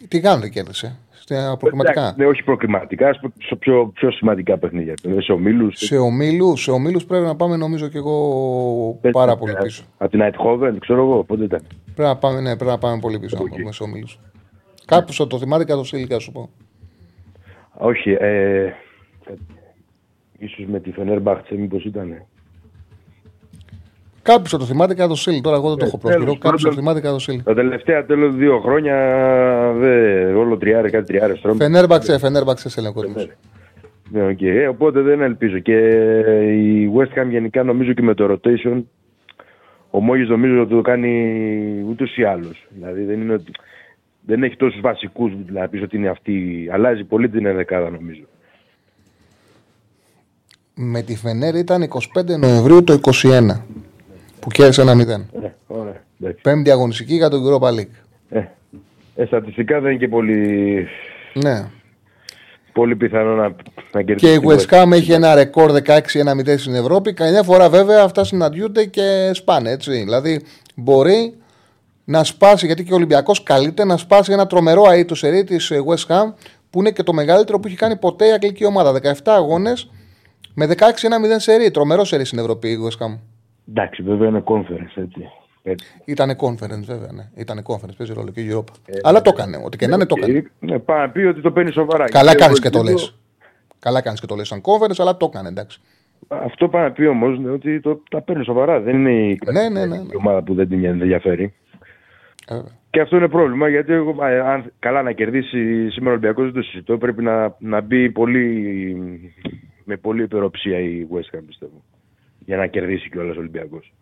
[0.08, 0.96] Τι Γάνδη κέρδισε.
[1.12, 2.00] Στα προκριματικά.
[2.00, 4.94] Εντάξει, Ναι, όχι προκριματικά, σε πιο, πιο σημαντικά παιχνίδια.
[5.02, 5.78] Ε, Σε ομίλους.
[5.78, 9.84] Σε ομίλους σε ομίλους πρέπει να πάμε νομίζω και εγώ πάρα πολύ πίσω.
[9.98, 11.60] Από την Αιτχόβεν, ξέρω εγώ, πότε ήταν.
[11.84, 13.36] Πρέπει να πάμε, ναι, πρέπει να πάμε πολύ πίσω.
[13.40, 14.18] Αν πούμε σε ομίλους.
[14.84, 16.50] Κάποιο θα το θυμάται κατά το σύλλογο, σου πω.
[17.78, 18.72] Όχι, ε,
[20.38, 22.24] ίσως με τη Φενέρμπαχτσε μήπως ήταν.
[24.24, 25.42] Κάποιος θα το θυμάται κατά το σύλλογο.
[25.42, 26.38] Τώρα εγώ δεν το έχω τέλος πρόσκειρο.
[26.38, 26.82] Κάποιος θα το πάντων.
[26.84, 27.42] θυμάται κατά το σύλλογο.
[27.44, 28.96] Τα τελευταία τέλος δύο χρόνια
[29.78, 31.64] δε, όλο τριάρε, κάτι τριάρε τρώμε.
[31.64, 33.02] Φενέρμπαξε, φενέρμπαξε σε έλεγχο.
[34.10, 34.42] Ναι, οκ.
[34.42, 35.58] Ε, οπότε δεν ελπίζω.
[35.58, 35.78] Και
[36.52, 38.82] η West Ham γενικά νομίζω και με το rotation
[39.90, 41.34] ο Μόγης νομίζω ότι το κάνει
[41.88, 42.66] ούτως ή άλλως.
[42.68, 43.52] Δηλαδή δεν, είναι ότι,
[44.20, 46.68] δεν έχει τόσους βασικούς δηλαδή, να πεις ότι είναι αυτή.
[46.72, 48.22] Αλλάζει πολύ την ενδεκάδα νομίζω.
[50.74, 53.60] Με τη Φενέρ ήταν 25 Νοεμβρίου το 21
[54.44, 54.98] που κέρδισε ένα 0.
[54.98, 56.02] Ε, ωραία.
[56.20, 56.40] εντάξει.
[56.42, 57.94] Πέμπτη αγωνιστική για τον Europa League.
[58.28, 58.42] Ε,
[59.16, 60.86] ε, στατιστικά δεν είναι και πολύ,
[61.34, 61.64] Ναι.
[62.72, 63.42] πολύ πιθανό να,
[63.92, 64.34] να Και κερδίσει.
[64.34, 67.12] η την West Ham έχει ένα ρεκόρ 16-1-0 στην Ευρώπη.
[67.12, 69.90] Καμιά φορά βέβαια αυτά συναντιούνται και σπάνε έτσι.
[69.90, 70.42] Δηλαδή
[70.74, 71.34] μπορεί
[72.04, 76.06] να σπάσει, γιατί και ο Ολυμπιακός καλείται να σπάσει ένα τρομερό αίτο σερί της West
[76.14, 76.32] Ham
[76.70, 78.92] που είναι και το μεγαλύτερο που έχει κάνει ποτέ η αγγλική ομάδα.
[78.92, 79.90] 17 αγώνες
[80.54, 80.74] με 16-1-0
[81.36, 81.70] σερί.
[81.70, 83.18] Τρομερό σερί στην Ευρώπη η West Ham.
[83.68, 85.28] Εντάξει, βέβαια είναι conference έτσι.
[86.04, 87.12] Ήταν conference, βέβαια.
[87.12, 87.30] Ναι.
[87.36, 88.72] Ήταν conference, παίζει ρόλο και η Europa.
[89.02, 89.62] Αλλά το έκανε.
[89.64, 90.50] Ό,τι και να είναι, το έκανε.
[90.60, 92.04] Ναι, πάει να πει ότι το παίρνει σοβαρά.
[92.04, 92.90] Καλά Γιατί κάνεις εγώ και το λες.
[92.92, 93.14] ελπίζω-
[93.78, 95.80] Καλά κάνεις και το λες σαν conference, αλλά το έκανε, εντάξει.
[96.28, 98.80] Αυτό πάει να πει όμως ότι το, τα παίρνει σοβαρά.
[98.80, 99.96] Δεν είναι η, Ναι, ναι, ναι.
[99.96, 101.54] η ομάδα που δεν την ενδιαφέρει.
[102.48, 102.58] Ε,
[102.90, 106.54] Και αυτό είναι πρόβλημα γιατί εγώ, ε, αν καλά να κερδίσει σήμερα ο Ολυμπιακός δεν
[106.54, 106.98] το συζητώ.
[106.98, 109.22] Πρέπει να, να μπει πολύ,
[109.84, 111.82] με πολύ υπεροψία η West Ham πιστεύω.
[112.44, 113.92] Για να κερδίσει κιόλας ο Ολυμπιακός.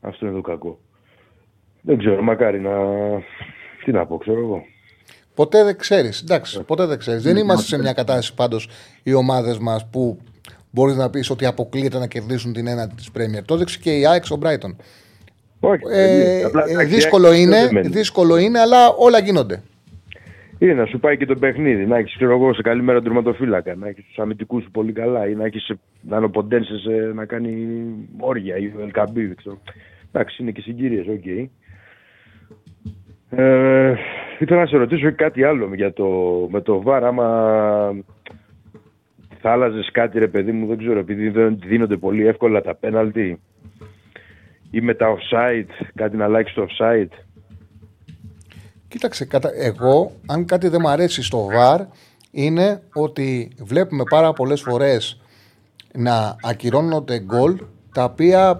[0.00, 0.78] Αυτό είναι το κακό.
[1.80, 2.70] Δεν ξέρω, μακάρι να.
[3.84, 4.62] Τι να πω, ξέρω εγώ.
[5.34, 6.20] Ποτέ δεν ξέρεις.
[6.22, 7.22] Εντάξει, ποτέ δεν ξέρεις.
[7.22, 8.68] Δεν είμαστε σε μια κατάσταση πάντως
[9.02, 10.18] οι ομάδες μας που
[10.70, 13.42] μπορείς να πεις ότι αποκλείεται να κερδίσουν την ένατη της Premier.
[13.44, 14.74] Το έδειξε και η ΑΕΚ ο Brighton.
[15.60, 17.88] Όχι, Ε, απλά, ε, εντάξει, δύσκολο, δεν είναι, μένει.
[17.88, 19.62] δύσκολο είναι, αλλά όλα γίνονται.
[20.58, 23.88] Είναι να σου πάει και το παιχνίδι, να έχεις εγώ σε καλή μέρα τερματοφύλακα, να
[23.88, 27.24] έχεις τους αμυντικούς σου πολύ καλά ή να έχεις να είναι ο Ποντένσε, ε, να
[27.24, 27.76] κάνει
[28.18, 29.26] όρια ή ο Ελ Κααμπί.
[29.26, 29.58] δεν ξέρω.
[30.12, 31.26] Εντάξει, είναι και συγκυρίες, οκ.
[33.30, 33.94] Ε,
[34.38, 36.06] ήθελα να σε ρωτήσω και κάτι άλλο για το,
[36.50, 37.26] με το ΒΑΡ, άμα
[39.40, 43.40] θα άλλαζες κάτι ρε παιδί μου, δεν ξέρω, επειδή δεν δίνονται πολύ εύκολα τα πέναλτι
[44.70, 47.27] ή με τα offside, κάτι να αλλάξεις το offside.
[48.88, 49.50] Κοίταξε, κατα...
[49.54, 51.80] εγώ, αν κάτι δεν μου αρέσει στο VAR,
[52.30, 55.20] είναι ότι βλέπουμε πάρα πολλές φορές
[55.94, 57.60] να ακυρώνονται γκολ
[57.92, 58.58] τα οποία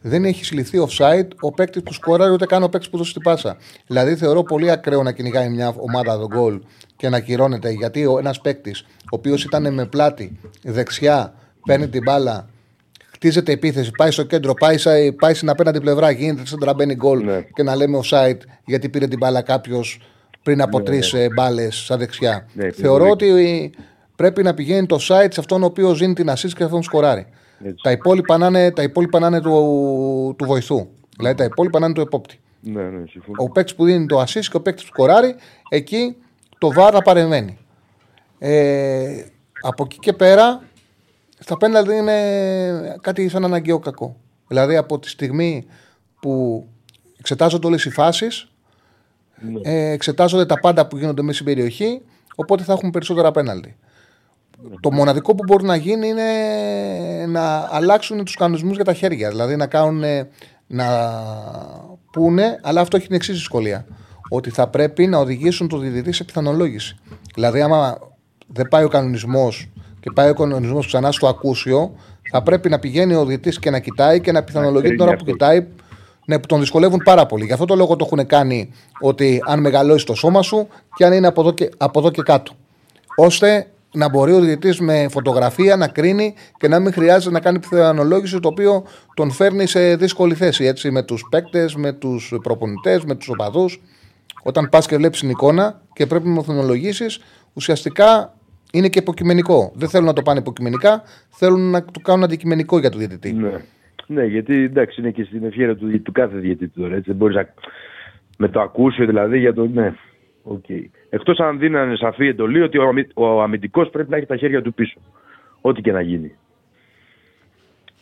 [0.00, 3.22] δεν έχει συλληφθεί offside ο παίκτης που σκοράρει ούτε καν ο παίκτης που δώσει την
[3.22, 3.56] πάσα.
[3.86, 6.60] Δηλαδή θεωρώ πολύ ακραίο να κυνηγάει μια ομάδα τον γκολ
[6.96, 11.34] και να ακυρώνεται γιατί ένας παίκτης ο οποίος ήταν με πλάτη δεξιά,
[11.66, 12.48] παίρνει την μπάλα,
[13.22, 17.24] χτίζεται επίθεση, πάει στο κέντρο, πάει, σε- πάει στην απέναντι πλευρά, γίνεται σαν τραμπένει γκολ
[17.54, 20.00] και να λέμε offside γιατί πήρε την μπάλα κάποιος
[20.42, 21.26] πριν από Ναι, τρεις ναι.
[21.28, 22.46] μπάλες στα δεξιά.
[22.52, 23.30] Ναι, Θεωρώ πολύ.
[23.30, 23.70] ότι
[24.16, 26.82] πρέπει να πηγαίνει το site σε αυτόν ο οποίος δίνει την assist και αυτόν που
[26.82, 27.26] σκοράρει.
[27.82, 30.86] Τα υπόλοιπα να είναι, τα υπόλοιπα να είναι του, του βοηθού.
[31.16, 32.40] Δηλαδή τα υπόλοιπα να είναι του επόπτη.
[32.60, 33.36] Ναι, ναι, συμφωνώ.
[33.42, 35.34] Ο παίκτης που δίνει το assist και ο παίκτης που σκοράρει,
[35.68, 36.16] εκεί
[36.58, 37.58] το βάρα παρεμβαίνει.
[38.38, 39.22] Ε,
[39.62, 40.62] από εκεί και πέρα,
[41.42, 44.16] στα πέναλτι είναι κάτι σαν αναγκαίο κακό.
[44.48, 45.66] Δηλαδή από τη στιγμή
[46.20, 46.66] που
[47.18, 48.48] εξετάζονται όλες οι φάσεις,
[49.62, 52.02] ε, εξετάζονται τα πάντα που γίνονται μέσα στην περιοχή,
[52.34, 53.76] οπότε θα έχουμε περισσότερα πέναλτι.
[54.80, 56.26] Το μοναδικό που μπορεί να γίνει είναι
[57.26, 59.28] να αλλάξουν τους κανονισμούς για τα χέρια.
[59.28, 60.02] Δηλαδή να κάνουν,
[60.66, 60.86] να
[62.12, 63.86] πούνε, αλλά αυτό έχει την εξής δυσκολία.
[64.28, 66.96] Ότι θα πρέπει να οδηγήσουν το διαιτητή σε πιθανολόγηση.
[67.34, 67.98] Δηλαδή, άμα
[68.46, 69.71] δεν πάει ο κανονισμός
[70.02, 71.94] και πάει ο κανονισμός ξανά στο ακούσιο,
[72.30, 75.24] θα πρέπει να πηγαίνει ο διαιτητής και να κοιτάει και να πιθανολογεί την ώρα που
[75.24, 75.66] κοιτάει.
[76.26, 77.44] Ναι, που τον δυσκολεύουν πάρα πολύ.
[77.44, 81.12] Γι' αυτό το λόγο το έχουν κάνει ότι αν μεγαλώσει το σώμα σου και αν
[81.12, 82.52] είναι από εδώ και, από εδώ και κάτω.
[83.16, 87.58] Ώστε να μπορεί ο διαιτητής με φωτογραφία να κρίνει και να μην χρειάζεται να κάνει
[87.58, 88.84] πιθανολόγηση το οποίο
[89.14, 90.64] τον φέρνει σε δύσκολη θέση.
[90.64, 93.82] Έτσι, με τους παίκτες, με τους προπονητές, με τους οπαδούς.
[94.42, 97.06] Όταν πας και βλέπεις την εικόνα και πρέπει να πιθανολογήσει,
[97.52, 98.34] ουσιαστικά
[98.72, 99.72] είναι και υποκειμενικό.
[99.74, 103.32] Δεν θέλουν να το πάνε υποκειμενικά, θέλουν να το κάνουν αντικειμενικό για τον διαιτητή.
[103.32, 103.52] Ναι.
[104.06, 106.94] ναι, γιατί εντάξει είναι και στην ευχαίρεια του, του κάθε διαιτητή τώρα.
[106.94, 107.54] Έτσι, δεν μπορείς να...
[108.38, 109.66] Με το ακούσιο δηλαδή για το.
[109.66, 109.94] Ναι,
[110.42, 110.64] οκ.
[111.10, 113.06] Εκτός αν δίνανε σαφή εντολή ότι ο, αμυ...
[113.14, 115.00] ο αμυντικός πρέπει να έχει τα χέρια του πίσω.
[115.60, 116.32] Ό,τι και να γίνει.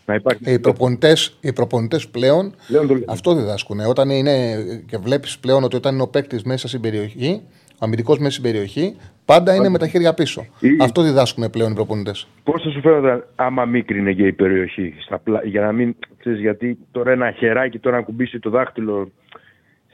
[0.06, 0.42] Να υπάρχει.
[0.46, 3.04] Ε, οι προπονητέ- οι προπονητές πλέον Πλέον το λένε.
[3.08, 3.80] αυτό διδάσκουν.
[3.80, 4.56] Όταν είναι
[4.86, 7.40] και βλέπεις πλέον ότι όταν είναι ο παίκτης μέσα στην περιοχή, ο
[7.82, 10.46] αμυντικός μέσα στην περιοχή, πάντα είναι με τα χέρια πίσω.
[10.80, 12.26] Αυτό διδάσκουν πλέον οι προπονητές.
[12.44, 14.94] Πώς θα σου φαίνονταν άμα μίκρινε και η περιοχή.
[15.04, 15.40] Στα πλα...
[15.44, 15.94] Για να μην.
[16.18, 19.10] Ξέρεις, γιατί τώρα ένα χεράκι τώρα να ακουμπήσει το δάχτυλο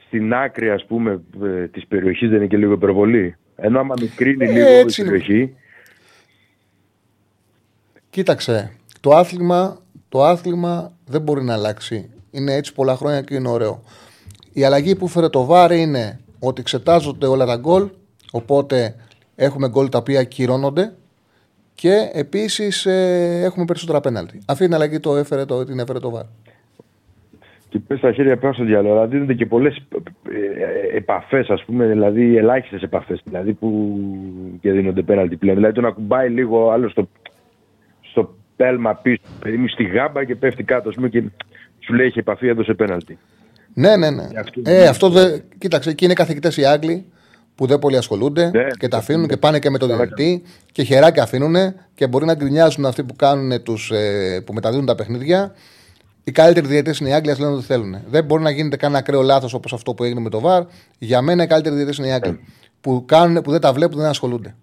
[0.07, 3.35] στην άκρη ας πούμε ε, της περιοχής δεν είναι και λίγο υπερβολή.
[3.55, 5.17] Ενώ άμα μικρύνει Ε, λίγο έτσι η είναι.
[5.17, 5.55] περιοχή.
[8.09, 9.77] Κοίταξε, το άθλημα,
[10.09, 12.09] το άθλημα δεν μπορεί να αλλάξει.
[12.31, 13.83] Είναι έτσι πολλά χρόνια και είναι ωραίο.
[14.53, 17.89] Η αλλαγή που φέρε το βάρη είναι ότι εξετάζονται όλα τα γκολ,
[18.31, 18.95] οπότε
[19.35, 20.93] έχουμε γκολ τα οποία ακυρώνονται
[21.75, 24.41] και επίσης ε, έχουμε περισσότερα πέναλτι.
[24.47, 26.27] Αυτή την αλλαγή το έφερε το, την έφερε το βάρη.
[27.69, 28.93] Και πες τα χέρια πάνω στο διάλογο.
[28.93, 29.75] Δηλαδή δίνονται και πολλές
[30.93, 33.99] ε, επαφές ας πούμε, δηλαδή ελάχιστες επαφές δηλαδή που
[34.61, 35.55] και δίνονται πέναλτι πλέον.
[35.55, 37.07] Δηλαδή το να κουμπάει λίγο άλλο στο,
[38.01, 41.23] στο πέλμα πίσω, παιδί μου στη γάμπα και πέφτει κάτω ας πούμε και
[41.79, 43.17] σου λέει έχει επαφή έδωσε πέναλτι.
[43.77, 44.27] Ναι, ναι, ναι.
[44.63, 45.43] Ε, αυτό δεν.
[45.57, 47.05] Κοίταξε, εκεί είναι καθηγητές οι Άγγλοι
[47.55, 51.23] που δεν πολύ ασχολούνται και τα αφήνουν και πάνε και με τον διαιτητή και χεράκια
[51.23, 51.55] αφήνουν
[51.95, 55.53] και μπορεί να γκρινιάζουν αυτοί που, κάνουν τους, ε, που μεταδίδουν τα παιχνίδια.
[56.23, 57.97] Οι καλύτεροι διαιτητές είναι οι Άγγλοι, ας λένε ότι θέλουν.
[58.09, 60.63] Δεν μπορεί να γίνεται κανένα ακραίο λάθος όπως αυτό που έγινε με το ΒΑΡ.
[60.97, 62.39] Για μένα οι καλύτεροι διαιτητές είναι οι Άγγλοι.
[62.81, 64.55] Που, κάνουν, που δεν τα βλέπουν, δεν ασχολούνται.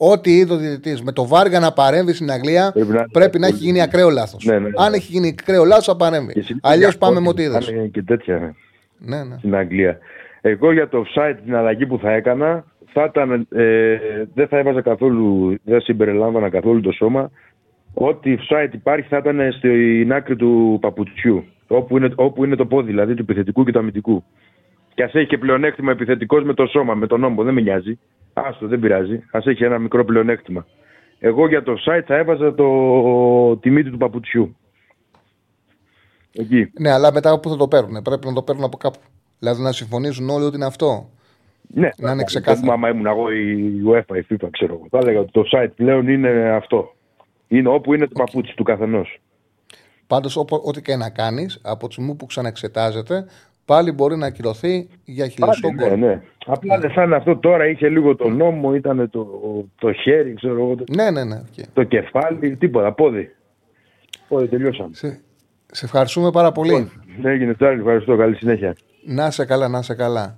[0.00, 2.72] Ό,τι είδε ο διαιτητής με το Βάργα να παρέμβει στην Αγγλία
[3.12, 4.44] πρέπει να, έχει γίνει ακραίο λάθος.
[4.44, 4.68] Ναι, ναι.
[4.76, 6.44] Αν έχει γίνει ακραίο λάθος, θα παρέμβει.
[6.62, 7.72] Αλλιώς πάμε με ό,τι είδες.
[7.92, 8.54] και τέτοια
[8.98, 9.36] Ναι, ναι.
[9.38, 9.98] στην Αγγλία.
[10.40, 13.96] Εγώ για το offside την αλλαγή που θα έκανα, θα ήταν, ε,
[14.34, 17.30] δεν θα έβαζα καθόλου, δεν συμπεριλάμβανα καθόλου το σώμα.
[17.94, 21.44] Ό,τι offside υπάρχει θα ήταν στην άκρη του παπουτσιού.
[21.66, 24.24] Όπου είναι, όπου είναι το πόδι, δηλαδή του επιθετικού και του αμυντικού.
[24.94, 27.98] Και ας έχει και πλεονέκτημα επιθετικός με το σώμα, με τον νόμο, δεν με νοιάζει.
[28.46, 29.14] Άστο, δεν πειράζει.
[29.14, 30.66] Α έχει ένα μικρό πλεονέκτημα.
[31.18, 34.56] Εγώ για το site θα έβαζα το τη μύτη του παπουτσιού.
[36.32, 36.70] Εκεί.
[36.80, 38.02] Ναι, αλλά μετά πού θα το παίρνουν.
[38.02, 38.98] Πρέπει να το παίρνουν από κάπου.
[39.38, 41.10] Δηλαδή να συμφωνήσουν όλοι ότι είναι αυτό.
[41.74, 42.60] Ναι, να είναι δεν ξεκάθαρο.
[42.60, 44.86] πούμε άμα ήμουν εγώ η UEFA, η FIFA, ξέρω εγώ.
[44.90, 46.94] Θα έλεγα ότι το site πλέον είναι αυτό.
[47.48, 49.20] Είναι όπου είναι το παπούτσι του καθενός.
[50.06, 53.26] Πάντως, ό,τι και να κάνεις, από τη στιγμή που ξαναεξετάζεται,
[53.68, 55.98] πάλι μπορεί να ακυρωθεί για χιλιοστό Ναι, γκολ.
[55.98, 56.22] ναι.
[56.46, 59.26] Απλά δεν σαν αυτό τώρα είχε λίγο το νόμο, ήταν το,
[59.78, 60.74] το χέρι, ξέρω εγώ.
[60.74, 61.34] Το, Ναι, ναι, ναι.
[61.36, 61.64] οκ.
[61.72, 63.34] το κεφάλι, τίποτα, πόδι.
[64.28, 64.90] Πόδι, τελειώσαμε.
[64.94, 65.20] Σε,
[65.72, 66.90] σε ευχαριστούμε πάρα πολύ.
[67.22, 68.16] Ναι, έγινε Τσάρλι, ευχαριστώ.
[68.16, 68.76] Καλή συνέχεια.
[69.06, 70.36] Να 'σαι καλά, να 'σαι καλά.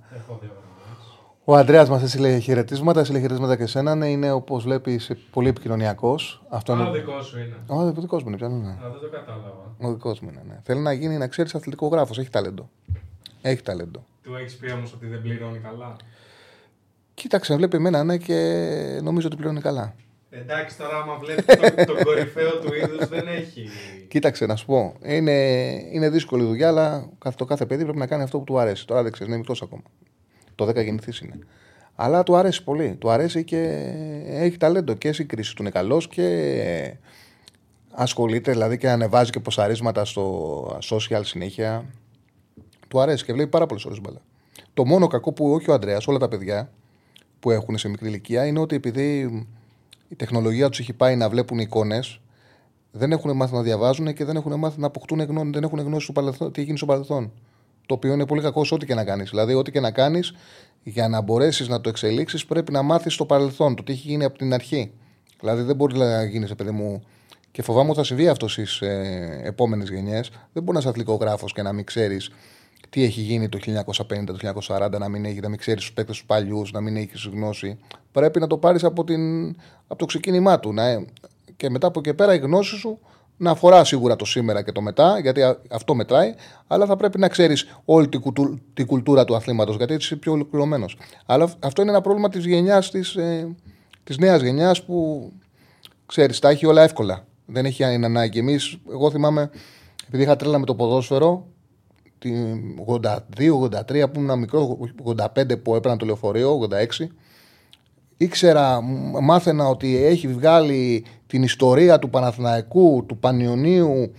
[1.43, 3.95] Ο Αντρέα μας έστειλε χαιρετίσματα, έστειλε χαιρετίσματα και εσένα.
[3.95, 6.43] Ναι, είναι όπως βλέπεις πολύ επικοινωνιακός.
[6.49, 6.89] Αυτό Α, είναι.
[6.89, 7.55] ο δικός σου είναι.
[7.67, 8.55] Ο ο δικός μου είναι πια, ναι.
[8.55, 9.51] Α, δεν το κατάλαβα.
[9.81, 10.41] Ο δικός μου είναι.
[10.47, 10.59] Ναι.
[10.63, 12.17] Θέλει να γίνει, να ξέρεις αθλητικό γράφος.
[12.17, 12.69] Έχει ταλέντο.
[13.41, 14.05] Έχει ταλέντο.
[14.23, 15.95] Του έχεις πει όμως ότι δεν πληρώνει καλά;
[17.13, 18.35] Κοίταξε, βλέπει εμένα, ναι, και
[19.03, 19.95] νομίζω ότι πληρώνει καλά.
[20.33, 23.67] Εντάξει, τώρα άμα βλέπεις τον, τον κορυφαίο του είδους δεν έχει.
[24.07, 24.95] Κοίταξε, να σου πω.
[25.03, 25.31] Είναι,
[25.91, 28.87] είναι δύσκολη δουλειά, αλλά καθ- το κάθε παιδί πρέπει να κάνει αυτό που του αρέσει.
[28.87, 29.81] Τώρα δεν ξέρεις, είναι μικρός ακόμα.
[30.55, 31.39] Το 10 γεννηθής είναι.
[31.95, 32.95] Αλλά του αρέσει πολύ.
[32.99, 33.91] Του αρέσει και
[34.27, 36.95] έχει ταλέντο και στην κρίση του είναι καλός και
[37.91, 41.85] ασχολείται δηλαδή και ανεβάζει και ποσαρίσματα στο social συνέχεια.
[42.91, 44.21] Του αρέσει και βλέπει πάρα πολλές ώρες μπαλά.
[44.73, 46.71] Το μόνο κακό που όχι ο Αντρέα, όλα τα παιδιά
[47.39, 49.19] που έχουν σε μικρή ηλικία είναι ότι επειδή
[50.07, 52.21] η τεχνολογία τους έχει πάει να βλέπουν εικόνες,
[52.91, 56.03] δεν έχουν μάθει να διαβάζουν και δεν έχουν μάθει να αποκτούν γνώση, δεν έχουν γνώση
[56.03, 57.31] στο παρελθόν, τι έγινε στο παρελθόν.
[57.85, 59.29] Το οποίο είναι πολύ κακό σε ό,τι και να κάνεις.
[59.29, 60.33] Δηλαδή, ό,τι και να κάνεις,
[60.83, 64.23] για να μπορέσεις να το εξελίξεις, πρέπει να μάθεις το παρελθόν, το τι έχει γίνει
[64.23, 64.91] από την αρχή.
[65.39, 67.03] Δηλαδή, δεν μπορεί να γίνει, παιδί μου,
[67.51, 70.29] και φοβάμαι ότι θα συμβεί αυτό στις ε, επόμενες γενιές.
[70.29, 72.31] Δεν μπορεί να είσαι αθλητικογράφο και να μην ξέρεις
[72.91, 74.37] τι έχει γίνει το 1950, το
[74.67, 77.77] 1940, να μην, έχει, να μην ξέρεις τους παίκτες τους παλιούς, να μην έχεις γνώση.
[78.11, 79.47] Πρέπει να το πάρεις από, την,
[79.87, 80.73] από το ξεκίνημά του.
[80.73, 81.05] Να, ε,
[81.57, 82.99] και μετά από εκεί πέρα η γνώση σου
[83.37, 86.33] να αφορά σίγουρα το σήμερα και το μετά, γιατί α- αυτό μετράει,
[86.67, 90.15] αλλά θα πρέπει να ξέρεις όλη την, κουτου- την κουλτούρα του αθλήματος, γιατί έτσι είσαι
[90.15, 90.97] πιο ολοκληρωμένος.
[91.25, 93.55] Αλλά αυτό είναι ένα πρόβλημα της γενιάς, της ε,
[94.03, 95.31] της νέας γενιάς που
[96.05, 97.25] ξέρεις, τα έχει όλα εύκολα.
[97.45, 98.39] Δεν έχει ανάγκη.
[98.39, 99.49] Εμείς, εγώ θυμάμαι,
[100.07, 101.60] επειδή είχα τρέλα με το ποδόσφαιρο, την
[102.21, 106.67] 82-83 που ήμουν μικρός, 85 που έπαιρνα το λεωφορείο,
[106.99, 107.07] 86,
[108.17, 114.11] ήξερα, μ- μάθαινα ότι έχει βγάλει την ιστορία του Παναθηναϊκού, του Πανιωνίου,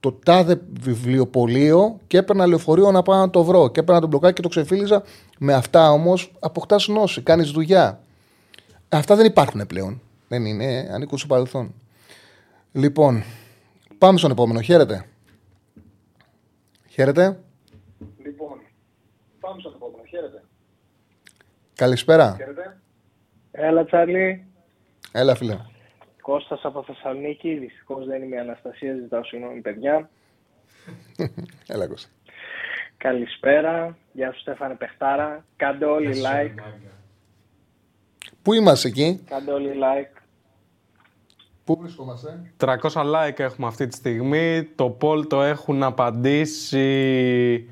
[0.00, 3.68] το τάδε βιβλιοπωλείο και έπαιρνα λεωφορείο να πάω να το βρω.
[3.68, 5.02] Και έπαιρνα το μπλοκάκι και το ξεφύλιζα.
[5.38, 8.00] Με αυτά όμως αποκτάς γνώση, κάνεις δουλειά.
[8.88, 10.00] Αυτά δεν υπάρχουν πλέον.
[10.28, 11.74] Δεν είναι, ανήκουν στο παρελθόν.
[12.72, 13.22] Λοιπόν,
[13.98, 14.60] πάμε στον επόμενο.
[14.60, 15.04] Χαίρετε.
[16.94, 17.38] Χαίρετε.
[18.24, 18.60] Λοιπόν,
[19.40, 20.02] πάμε στον επόμενο.
[20.08, 20.42] Χαίρετε.
[21.74, 22.36] Καλησπέρα.
[23.50, 24.46] Έλα, Τσάρλι.
[25.12, 25.58] Έλα, φίλε.
[26.22, 27.54] Κώστας από Θεσσαλονίκη.
[27.54, 28.94] Δυστυχώς δεν είμαι η Αναστασία.
[28.94, 30.10] Ζητάω συγγνώμη, παιδιά.
[31.74, 32.08] Έλα, Κώστα.
[32.96, 33.96] Καλησπέρα.
[34.12, 35.44] Γεια σου, Στέφανε Πεχτάρα.
[35.56, 36.62] Κάντε όλοι like.
[38.42, 40.13] Πού είμαστε εκεί, Κάντε όλοι like.
[41.64, 44.64] Πού βρισκόμαστε; 300 like έχουμε αυτή τη στιγμή.
[44.74, 47.68] Το poll το έχουν απαντήσει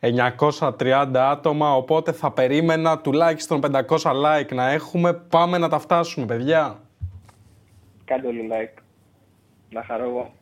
[0.00, 5.14] 930 άτομα, οπότε θα περίμενα τουλάχιστον 500 like να έχουμε.
[5.14, 6.80] Πάμε να τα φτάσουμε, παιδιά.
[8.04, 8.82] Κάντε όλοι like.
[9.70, 10.32] Να χαρώ εγώ.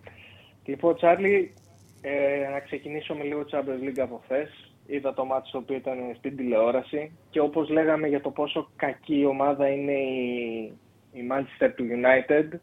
[0.64, 1.54] Λοιπόν, Τσάρλι,
[2.00, 4.72] ε, να ξεκινήσω με λίγο Champions League από χθες.
[4.86, 9.24] Είδα το μάτι το οποίο ήταν στην τηλεόραση και όπως λέγαμε για το πόσο κακή
[9.24, 10.72] ομάδα είναι η,
[11.12, 12.58] η Manchester του United.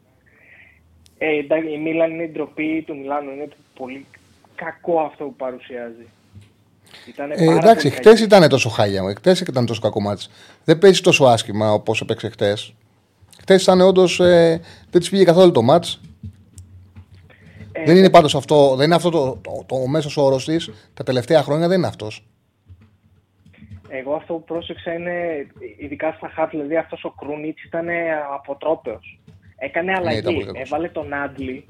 [1.24, 4.06] Ε, εντάξει, η Μίλαν είναι η ντροπή του Μιλάνου, είναι πολύ
[4.54, 6.06] κακό αυτό που παρουσιάζει.
[7.08, 9.14] Ήτανε Ε, πάρα εντάξει, πολύ χτε ήταν τόσο χάλια.
[9.16, 10.30] Χτε ήταν τόσο κακό μάτς.
[10.64, 12.56] Δεν παίζει τόσο άσχημα όπως έπαιξε χτε.
[13.40, 14.20] Χτε ήταν όντως.
[14.20, 16.00] Ε, δεν της πήγε καθόλου το μάτς.
[17.72, 20.70] Ε, δεν είναι πάντως αυτό, δεν είναι αυτό το, το, το, ο μέσος όρος της
[20.94, 22.24] τα τελευταία χρόνια δεν είναι αυτός.
[23.88, 25.46] Εγώ αυτό που πρόσεξα είναι,
[25.78, 27.86] ειδικά στα χάτ, δηλαδή αυτός ο Κρούνιτς ήταν
[28.34, 29.18] αποτρόπαιος.
[29.66, 30.62] Έκανε ήταν αλλαγή, πολύ κακός.
[30.62, 31.64] έβαλε τον Άντλη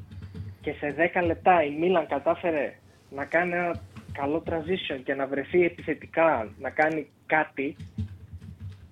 [0.61, 2.75] και σε 10 λεπτά η Μίλαν κατάφερε
[3.11, 3.81] να κάνει ένα
[4.13, 7.77] καλό transition και να βρεθεί επιθετικά, να κάνει κάτι.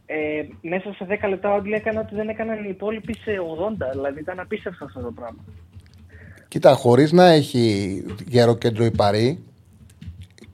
[0.07, 0.17] ε,
[0.61, 3.31] μέσα σε 10 λεπτά ο Άντλη έκανε ότι δεν έκαναν οι υπόλοιποι σε
[3.91, 3.91] 80.
[3.93, 5.45] Δηλαδή ήταν απίστευτο αυτό το πράγμα.
[6.49, 7.95] Κοίτα, χωρίς να έχει
[8.27, 9.45] γερό κέντρο η Παρή,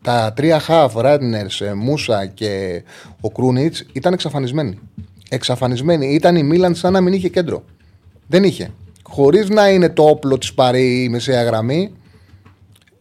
[0.02, 1.46] τα τρία χαφ, Ράντνερ,
[1.76, 2.82] Μούσα και
[3.20, 4.78] ο Κρούνιτς ήταν εξαφανισμένοι.
[5.30, 6.06] Εξαφανισμένοι.
[6.06, 7.64] Ήταν η Μίλαν σαν να μην είχε κέντρο.
[8.26, 8.70] Δεν είχε.
[9.02, 11.92] Χωρίς να είναι το όπλο της Παρή η μεσαία γραμμή,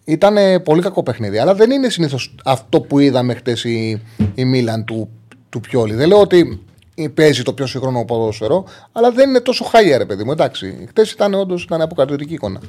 [0.06, 1.38] ήταν πολύ κακό παιχνίδι.
[1.38, 4.02] Αλλά δεν είναι συνήθως αυτό που είδαμε χτες η,
[4.36, 5.10] η Μίλαν του,
[5.50, 5.94] του Πιόλη.
[5.94, 6.62] Δεν λέω ότι
[7.14, 10.32] παίζει το πιο σύγχρονο ποδόσφαιρο, αλλά δεν είναι τόσο χάγια, ρε παιδί μου.
[10.32, 10.86] Εντάξει.
[10.88, 12.60] Χτες ήταν όντως αποκατορική εικόνα.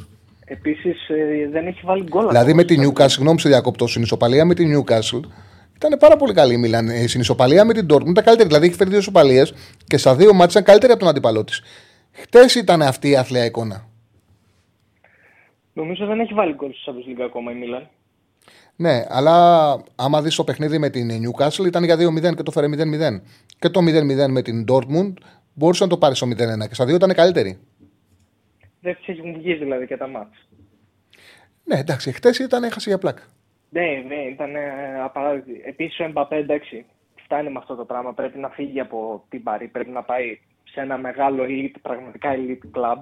[0.45, 2.29] Επίσης ε, δεν έχει βάλει γκολ.
[2.29, 5.21] Δηλαδή με την Newcastle, συγγνώμη σε διακόπτω, στην ισοπαλία με την Newcastle
[5.77, 6.89] ήταν πάρα πολύ καλή η Μίλαν.
[6.89, 8.49] Ε, στην ισοπαλία με την Dortmund ήταν καλύτερη.
[8.49, 9.55] Δηλαδή έχει φέρει δύο ισοπαλίες
[9.87, 11.63] και στα δύο μάτια ήταν καλύτερη από τον αντίπαλό της.
[12.17, 13.89] Χτες ήταν αυτή η αθλαία εικόνα.
[15.73, 17.89] Νομίζω δεν έχει βάλει γκολ στο Champions League ακόμα η Μίλαν.
[18.77, 19.35] Ναι, αλλά
[19.97, 23.21] άμα δεις το παιχνίδι με την Newcastle ήταν για 2-0 και το φέρε 0-0.
[23.59, 25.13] Και το 0-0 με την Dortmund
[25.55, 27.59] μπορούσε να το πάρει στο 0-1 και στα δύο ήταν καλύτερη.
[28.81, 30.41] Δεν τη έχουν βγει δηλαδή και τα μάτια.
[31.65, 33.23] Ναι, εντάξει, χτες ήταν έχασε για πλάκα.
[33.71, 34.51] Ναι, ναι, ήταν
[35.05, 35.63] απαράδεκτη.
[35.65, 36.85] Επίσης ο Εμπαπέ, εντάξει,
[37.25, 38.15] φτάνει με αυτό το πράγμα.
[38.15, 40.39] Πρέπει να φύγει από την Παρή, πρέπει να πάει
[40.77, 42.99] σε ένα μεγάλο elite, πραγματικά elite club,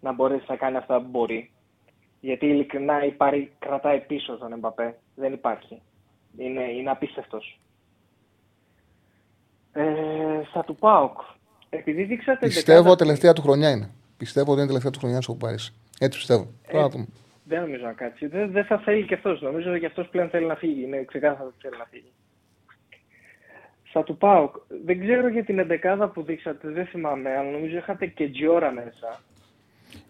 [0.00, 1.50] να μπορέσει να κάνει αυτά που μπορεί.
[2.20, 4.98] Γιατί ειλικρινά η Παρή κρατάει πίσω τον Εμπαπέ.
[5.14, 5.82] Δεν υπάρχει.
[6.36, 7.60] Είναι, είναι απίστευτος.
[9.72, 9.84] Ε,
[10.52, 11.10] θα του πάω.
[11.68, 12.46] Επειδή δείξατε.
[12.46, 13.90] Πιστεύω ότι τελευταία του χρονιά είναι.
[14.16, 15.56] Πιστεύω ότι είναι τελευταία του χρονιά που πάρει.
[15.98, 16.46] Έτσι πιστεύω.
[16.66, 16.86] Ε,
[17.44, 18.26] δεν νομίζω να κάτσει.
[18.26, 19.40] Δεν, δεν θα θέλει και αυτός.
[19.40, 20.82] Νομίζω ότι αυτός πλέον θέλει να φύγει.
[20.82, 22.12] Είναι ξεκάθαρο ότι θέλει να φύγει.
[23.92, 24.50] Θα του πάω.
[24.84, 29.20] Δεν ξέρω για την εντεκάδα που δείξατε, δεν θυμάμαι, αλλά νομίζω είχατε και Τζιόρα μέσα.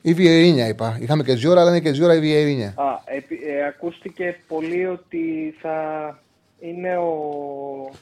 [0.02, 0.98] Η Βιερίνια είπα.
[1.00, 2.74] Είχαμε και Τζιόρα, αλλά είναι και Τζιόρα η Βιερίνια.
[2.76, 6.18] Α, ε, ακούστηκε πολύ ότι θα
[6.60, 7.12] είναι ο,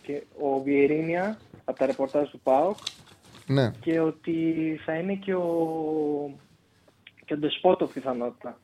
[0.03, 2.77] και, ο Βιερίνια από τα ρεπορτάζ του ΠΑΟΚ
[3.47, 3.71] ναι.
[3.81, 4.33] και ότι
[4.85, 5.51] θα είναι και ο,
[7.25, 8.59] και ο Ντεσπότο πιθανότητα.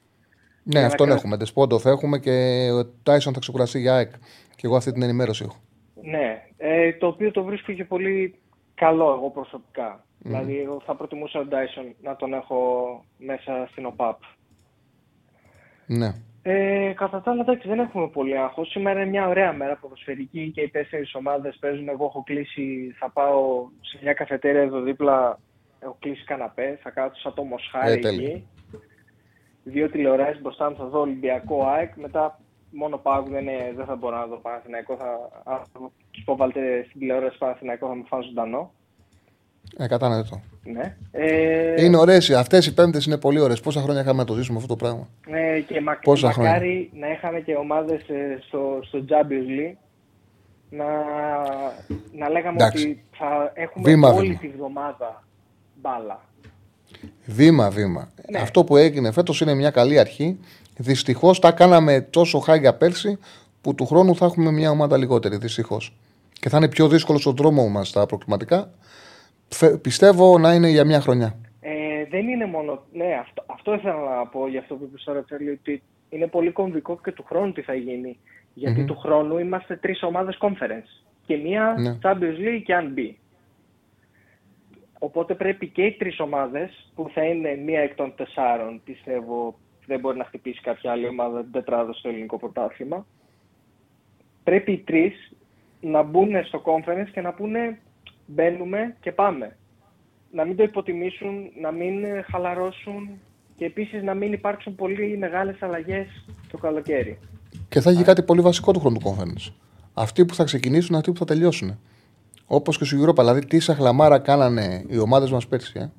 [0.62, 1.36] Ναι, Για αυτόν έχουμε.
[1.36, 4.10] Ντεσπότοφ έχουμε και ο Τάισον θα ξεκουραστεί για ΑΕΚ.
[4.56, 5.60] Και εγώ αυτή την ενημέρωση έχω.
[6.02, 8.34] Ναι, ε, το οποίο το βρίσκω και πολύ
[8.74, 10.04] καλό εγώ προσωπικά.
[10.18, 12.60] Δηλαδή, εγώ θα προτιμούσα τον Τάισον να τον έχω
[13.18, 14.18] μέσα στην ΟΠΑΠ.
[15.86, 16.14] Ναι.
[16.42, 18.68] Ε, κατά τα άλλα, δεν έχουμε πολύ άγχος.
[18.70, 21.88] Σήμερα είναι μια ωραία μέρα ποδοσφαιρική και οι τέσσερις ομάδες παίζουν.
[21.88, 25.38] Εγώ έχω κλείσει, θα πάω σε μια καφετέρια εδώ δίπλα.
[25.78, 28.46] Έχω κλείσει καναπέ, θα κάτσω σαν το Μοσχάρι ε, εκεί
[29.62, 31.96] δύο τηλεοράσεις μπροστά μου θα δω Ολυμπιακό ΑΕΚ.
[31.96, 32.40] Μετά
[32.72, 33.44] μόνο πάω δεν,
[33.76, 34.96] δεν θα μπορώ να δω Παναθηναϊκό.
[34.96, 35.66] Θα,
[36.10, 38.72] του πω βάλτε στην τηλεόραση Παναθηναϊκό θα μου φάνε ζωντανό.
[39.76, 40.40] Ε, κατανοητό.
[40.64, 40.96] Ναι.
[41.10, 42.30] Ε, είναι ωραίες.
[42.30, 43.60] Αυτές οι πέμπτες είναι πολύ ωραίες.
[43.60, 46.48] Πόσα χρόνια είχαμε να το ζήσουμε αυτό το πράγμα; Ε, και μα, Πόσα μακάρι
[46.90, 47.06] χρόνια.
[47.06, 49.76] να είχαμε και ομάδες ε, στο, στο Champions League
[50.70, 50.84] να,
[52.12, 52.82] να λέγαμε Εντάξει.
[52.84, 54.38] ότι θα έχουμε βήμα, όλη βήμα.
[54.38, 55.24] τη βδομάδα
[55.80, 56.20] μπάλα.
[57.24, 58.10] Βήμα-βήμα.
[58.30, 58.38] Ναι.
[58.38, 60.38] Αυτό που έγινε φέτος είναι μια καλή αρχή.
[60.76, 63.18] Δυστυχώς τα κάναμε τόσο χάγια πέρσι
[63.60, 65.36] που του χρόνου θα έχουμε μια ομάδα λιγότερη.
[65.36, 65.94] Δυστυχώς.
[66.32, 68.70] Και θα είναι πιο δύσκολο στον δρόμο μας τα προκληματικά.
[69.82, 71.38] Πιστεύω να είναι για μια χρονιά.
[71.60, 72.82] Ε, δεν είναι μόνο.
[72.92, 76.50] Ναι, αυτό, αυτό ήθελα να πω για αυτό που είπε τώρα, Τσέλη, ότι είναι πολύ
[76.50, 78.18] κομβικό και του χρόνου τι θα γίνει.
[78.86, 81.04] του χρόνου είμαστε τρεις ομάδες conference.
[81.26, 81.98] Και μία ναι.
[82.02, 83.18] Champions League και αν μπει.
[84.98, 89.54] Οπότε πρέπει και οι τρεις ομάδες, που θα είναι μία εκ των τεσσάρων, πιστεύω
[89.86, 93.06] δεν μπορεί να χτυπήσει κάποια άλλη ομάδα την τετράδα στο ελληνικό πρωτάθλημα.
[94.44, 95.32] Πρέπει οι τρεις
[95.80, 97.78] να μπουν στο conference και να πούνε
[98.26, 99.56] μπαίνουμε και πάμε.
[100.30, 103.08] Να μην το υποτιμήσουν, να μην χαλαρώσουν
[103.56, 106.06] και επίσης να μην υπάρξουν πολύ μεγάλες αλλαγές
[106.50, 107.18] το καλοκαίρι.
[107.68, 109.52] Και θα έχει κάτι πολύ βασικό του χρόνου του conference.
[109.94, 111.78] Αυτοί που θα ξεκινήσουν, αυτοί που θα τελειώσουν.
[112.46, 113.16] Όπως και στο Europa.
[113.16, 115.78] Δηλαδή, τι σαχλαμάρα κάνανε οι ομάδες μας πέρσι.
[115.78, 115.90] Ε;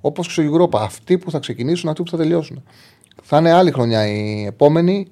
[0.00, 0.78] Όπως και στο Europa.
[0.78, 2.62] Αυτοί που θα ξεκινήσουν, αυτοί που θα τελειώσουν.
[3.22, 5.06] Θα είναι άλλη χρονιά η επόμενη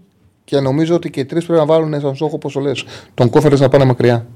[0.45, 2.85] και νομίζω ότι και οι τρεις πρέπει να βάλουν σαν στόχο, όπως το λες,
[3.15, 4.27] τον κόφερε να πάνε μακριά.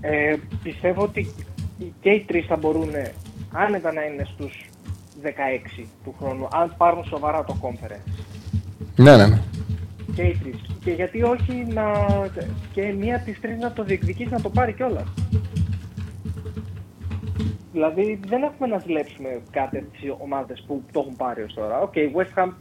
[0.00, 1.34] Ε, πιστεύω ότι
[2.00, 2.90] και οι τρεις θα μπορούν
[3.52, 4.68] άνετα να είναι στους
[5.22, 8.22] 16 του χρόνου, αν πάρουν σοβαρά το conference.
[8.96, 9.40] Ναι, ναι, ναι.
[10.14, 10.60] Και οι τρεις.
[10.84, 11.82] Και γιατί όχι να.
[12.72, 15.06] και μία από τις τρεις να το διεκδικήσει να το πάρει κιόλας.
[17.78, 21.80] Δηλαδή δεν έχουμε να ζηλέψουμε κάτι από τις ομάδες που το έχουν πάρει ως τώρα.
[21.80, 22.52] Οκ, okay, West Ham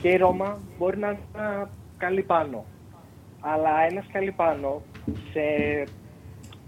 [0.00, 2.64] και η Ρώμα μπορεί να είναι καλή πάνω.
[3.40, 4.82] Αλλά ένας καλή πάνω
[5.32, 5.40] σε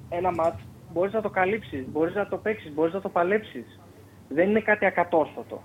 [0.08, 0.62] ένα μάτς
[0.92, 3.80] μπορείς να το καλύψεις, μπορείς να το παίξεις, μπορείς να το παλέψεις.
[4.28, 5.62] Δεν είναι κάτι ακατόρθωτο.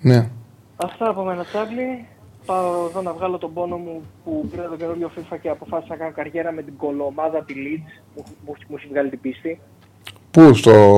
[0.00, 0.30] Ναι.
[0.76, 2.06] Αυτά από μένα, Τσάρλι.
[2.46, 5.98] Πάω εδώ να βγάλω τον πόνο μου που πήρα το καινούριο FIFA και αποφάσισα να
[5.98, 8.02] κάνω καριέρα με την κολομάδα τη Leeds.
[8.14, 9.60] Μου, μου, μου έχει βγάλει την πίστη.
[10.30, 10.96] Πού στο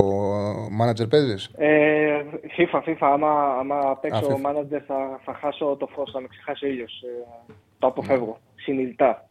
[0.81, 2.23] manager παίζεις; Ε,
[2.57, 2.97] FIFA, FIFA.
[3.01, 4.51] Άμα, άμα παίξω Α, FIFA.
[4.51, 7.03] manager θα, θα χάσω το φως, θα με ξεχάσει ο ήλιος.
[7.03, 8.39] Ε, το αποφεύγω.
[8.55, 9.29] Συνειδητά.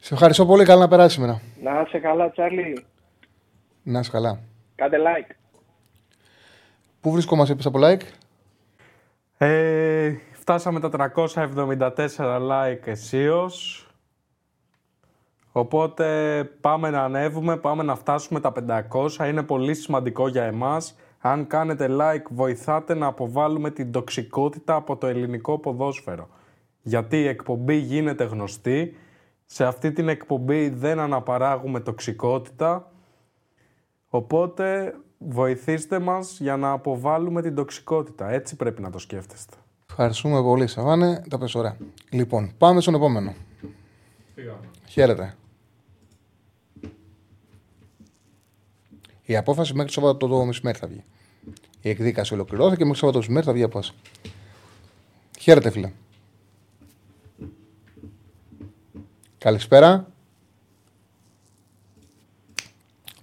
[0.00, 0.64] Σε ευχαριστώ πολύ.
[0.64, 1.40] Καλά να περάσεις σήμερα.
[1.62, 2.84] Να είσαι καλά, Τσάρλι.
[3.82, 4.38] Να είσαι καλά.
[4.74, 5.30] Κάντε like.
[7.00, 8.02] Πού βρισκόμαστε επίσης από like?
[9.46, 13.86] Ε, φτάσαμε τα 374 like αισίως.
[15.52, 18.52] Οπότε πάμε να ανέβουμε, πάμε να φτάσουμε τα
[18.88, 19.28] 500.
[19.28, 20.96] Είναι πολύ σημαντικό για εμάς.
[21.18, 26.28] Αν κάνετε like βοηθάτε να αποβάλουμε την τοξικότητα από το ελληνικό ποδόσφαιρο.
[26.82, 28.96] Γιατί η εκπομπή γίνεται γνωστή.
[29.44, 32.92] Σε αυτή την εκπομπή δεν αναπαράγουμε τοξικότητα.
[34.08, 34.94] Οπότε
[35.28, 38.30] βοηθήστε μας για να αποβάλουμε την τοξικότητα.
[38.30, 39.56] Έτσι πρέπει να το σκέφτεστε.
[39.90, 41.22] Ευχαριστούμε πολύ, Σαβάνε.
[41.28, 41.76] Τα πες ωραία.
[42.10, 43.34] Λοιπόν, πάμε στον επόμενο.
[44.88, 45.34] Χαίρετε.
[49.22, 51.04] Η απόφαση μέχρι το Σαββάτο το μεσημέρι θα βγει.
[51.80, 53.92] Η εκδίκαση ολοκληρώθηκε μέχρι το Σαββάτο το μεσημέρι θα βγει η απόφαση.
[55.38, 55.92] Χαίρετε, φίλε.
[59.38, 60.06] Καλησπέρα.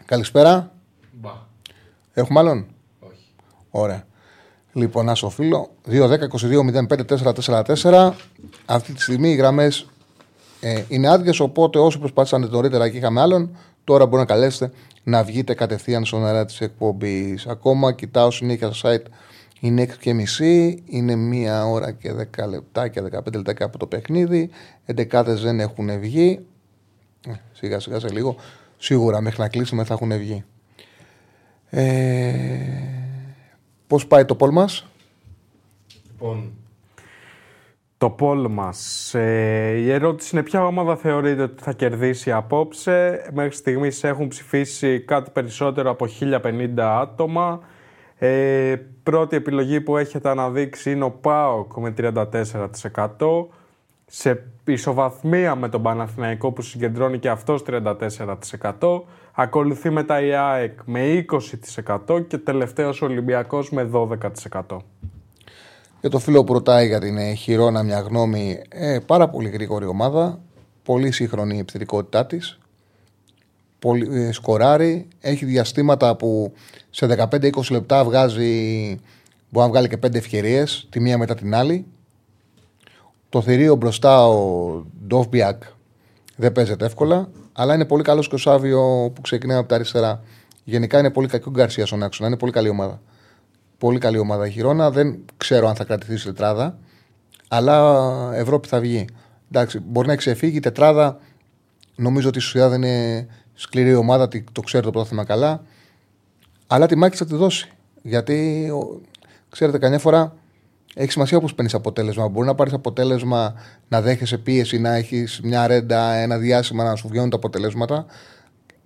[0.06, 0.71] Καλησπέρα.
[2.16, 2.22] Μπα.
[2.22, 2.66] Έχουμε άλλον;
[3.00, 3.34] Όχι.
[3.70, 4.06] Ωραία.
[4.74, 5.70] Λοιπόν, να σου φίλο.
[5.88, 8.12] 2-10-22-05-4-4-4.
[8.66, 9.86] Αυτή τη στιγμή οι γραμμές
[10.60, 11.40] ε, είναι άδειες.
[11.40, 14.72] Οπότε όσοι προσπάθησαν νωρίτερα και είχαμε άλλον, τώρα μπορεί να καλέσετε
[15.04, 17.48] να βγείτε κατευθείαν στον αέρα της εκπομπής.
[17.48, 19.06] Ακόμα κοιτάω συνέχεια στο site.
[19.60, 23.88] Είναι 6 και μισή, είναι μία ώρα και 10 λεπτά και 15 λεπτά από το
[23.88, 24.50] παιχνίδι.
[24.86, 26.46] 11 δεν έχουν βγει.
[27.28, 28.36] Ε, σιγά σιγά σε λίγο.
[28.78, 30.44] Σίγουρα μέχρι να κλείσουμε θα έχουν βγει.
[31.74, 32.54] Ε,
[33.88, 34.88] πώς πάει το πόλ μας;
[36.12, 36.52] Λοιπόν,
[37.98, 39.14] Το πόλ μας.
[39.14, 43.30] Ε, η ερώτηση είναι ποια ομάδα θεωρείτε ότι θα κερδίσει απόψε.
[43.34, 47.60] Μέχρι στιγμής έχουν ψηφίσει κάτι περισσότερο από 1050 άτομα.
[48.18, 53.48] Ε, πρώτη επιλογή που έχετε αναδείξει είναι ο ΠΑΟΚ με 34%.
[54.06, 59.04] Σε ισοβαθμία με τον Παναθηναϊκό που συγκεντρώνει και αυτός 34%.
[59.34, 61.26] Ακολουθεί μετά η ΑΕΚ με
[62.08, 64.78] 20% και τελευταίος ο Ολυμπιακός με 12%.
[66.02, 69.86] Για το φίλο που ρωτάει για την ε, Χιρόνα μια γνώμη, ε, πάρα πολύ γρήγορη
[69.86, 70.40] ομάδα,
[70.84, 72.60] πολύ σύγχρονη η επιθετικότητά της,
[73.80, 76.54] πολύ, ε, σκοράρει, έχει διαστήματα που
[76.90, 78.88] σε 15-20 λεπτά βγάζει,
[79.50, 81.86] μπορεί να βγάλει και 5 ευκαιρίες, τη μία μετά την άλλη.
[83.30, 85.64] Το θηρίο μπροστά ο Ντόφμπιακ
[86.36, 90.22] δεν παίζεται εύκολα, αλλά είναι πολύ καλός και ο Σάβιο που ξεκινάει από τα αριστερά.
[90.64, 93.02] Γενικά είναι πολύ κακό ο Γκαρσία στον άξονα, είναι πολύ καλή ομάδα.
[93.78, 94.92] Πολύ καλή ομάδα η Χιρόνα.
[94.92, 96.78] Δεν ξέρω αν θα κρατηθεί στη τετράδα,
[97.48, 99.06] αλλά Ευρώπη θα βγει.
[99.52, 101.20] Εντάξει, μπορεί να ξεφύγει η τετράδα.
[101.96, 105.64] Νομίζω ότι η Σουσιάδα είναι σκληρή ομάδα, τη- το ξέρει το πρόθυμα καλά.
[106.68, 107.70] Αλλά τη μάχη θα τη δώσει.
[108.02, 109.02] Γιατί, ο-
[109.50, 110.36] ξέρετε, καμιά φορά
[110.96, 112.28] έχει σημασία πώ παίρνεις αποτέλεσμα.
[112.28, 113.54] Μπορεί να πάρεις αποτέλεσμα,
[113.88, 118.06] να δέχεσαι πίεση, να έχεις μια ρέντα, ένα διάστημα να σου βγαίνουν τα αποτελέσματα.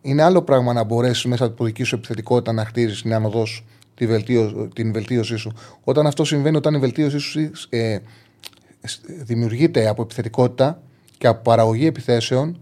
[0.02, 3.46] Είναι άλλο πράγμα να μπορέσεις μέσα από τη δική σου επιθετικότητα να χτίζεις την άνοδό
[3.46, 3.66] σου,
[3.96, 5.52] τη βελτίω, την βελτίωσή σου.
[5.84, 7.98] Όταν αυτό συμβαίνει, όταν η βελτίωσή σου ε,
[8.82, 10.82] σ- δημιουργείται από επιθετικότητα
[11.18, 12.60] και από παραγωγή επιθέσεων,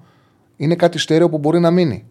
[0.56, 2.06] είναι κάτι στέρεο που μπορεί να μείνει.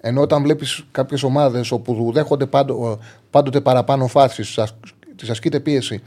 [0.00, 2.98] Ενώ όταν βλέπεις κάποιες ομάδες όπου δέχονται πάντο,
[3.30, 4.58] πάντοτε παραπάνω φάσεις,
[5.16, 6.02] τη ασκείται πίεση,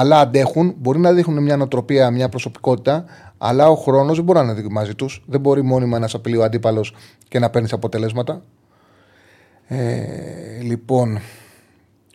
[0.00, 3.04] αλλά αντέχουν, μπορεί να δείχνουν μια νοοτροπία, μια προσωπικότητα,
[3.38, 5.24] αλλά ο χρόνος δεν μπορεί να είναι μαζί τους.
[5.26, 6.94] Δεν μπορεί μόνιμα να σε απειλεί ο αντίπαλος
[7.28, 8.42] και να παίρνει αποτελέσματα.
[9.66, 11.18] Ε, λοιπόν,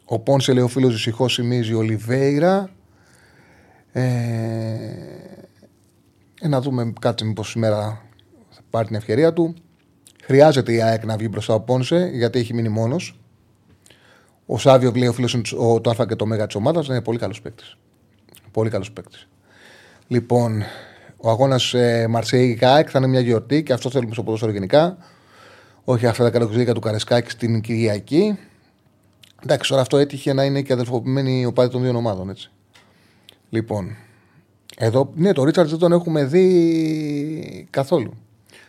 [0.05, 2.69] ο Πόνσε λέει ο φίλος δυστυχώς σημίζει Ολιβέηρα.
[3.91, 4.03] Ε,
[6.41, 8.01] ε, να δούμε κάτι μήπως σήμερα
[8.49, 9.53] θα πάρει την ευκαιρία του.
[10.23, 13.22] Χρειάζεται η ΑΕΚ να βγει μπροστά ο Πόνσε γιατί έχει μείνει μόνος.
[14.45, 17.41] Ο Σάβιο λέει ο φίλος το Α και το Μέγα της ομάδας είναι πολύ καλός
[17.41, 17.78] παίκτης.
[18.52, 19.28] Πολύ καλός παίκτης.
[20.07, 20.64] Λοιπόν,
[21.18, 24.98] ο αγώνας ε, Μαρσέη ΑΕΚ θα είναι μια γιορτή και αυτό θέλουμε στο ποδόσφαιρο γενικά.
[25.84, 28.38] Όχι αυτά τα καλοκαιρία του Καρεσκάκη στην Κυριακή.
[29.44, 32.52] Εντάξει, τώρα αυτό έτυχε να είναι και αδελφοποιημένοι οπαδοί των δύο ομάδων, έτσι.
[33.49, 33.95] Λοιπόν,
[34.78, 38.14] εδώ, ναι, το Ρίτσαρτ δεν τον έχουμε δει καθόλου.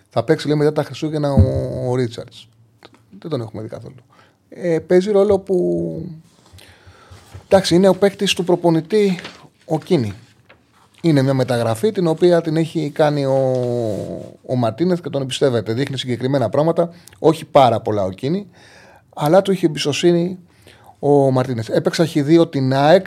[0.09, 2.33] Θα παίξει, λέει, μετά τα Χριστούγεννα ο, ο Ρίτσαρτ.
[3.19, 3.95] Δεν τον έχουμε δει καθόλου.
[4.57, 6.09] Ε, παίζει ρόλο που.
[7.45, 9.19] Εντάξει, είναι ο παίκτης του προπονητή
[9.65, 10.13] ο Κίνη.
[11.01, 13.41] Είναι μια μεταγραφή την οποία την έχει κάνει ο,
[14.47, 15.73] ο Μαρτίνεθ και τον εμπιστεύεται.
[15.73, 18.49] Δείχνει συγκεκριμένα πράγματα, όχι πάρα πολλά ο Κίνη,
[19.15, 20.39] αλλά του είχε εμπιστοσύνη
[20.99, 21.69] ο Μαρτίνεθ.
[21.69, 23.07] Έπαιξα χ2 την ΑΕΚ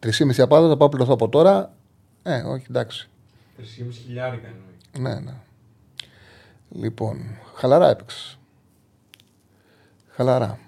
[0.00, 1.72] 3,5 απάντα θα πάω πληρωθώ από τώρα.
[2.22, 3.08] Ε, όχι, εντάξει.
[3.58, 3.64] 3,5
[4.04, 5.14] χιλιάρικα εννοεί.
[5.14, 5.34] Ναι, ναι.
[6.70, 7.20] Λοιπόν,
[7.54, 8.35] χαλαρά έπαιξε.
[10.16, 10.58] Χαλαρά.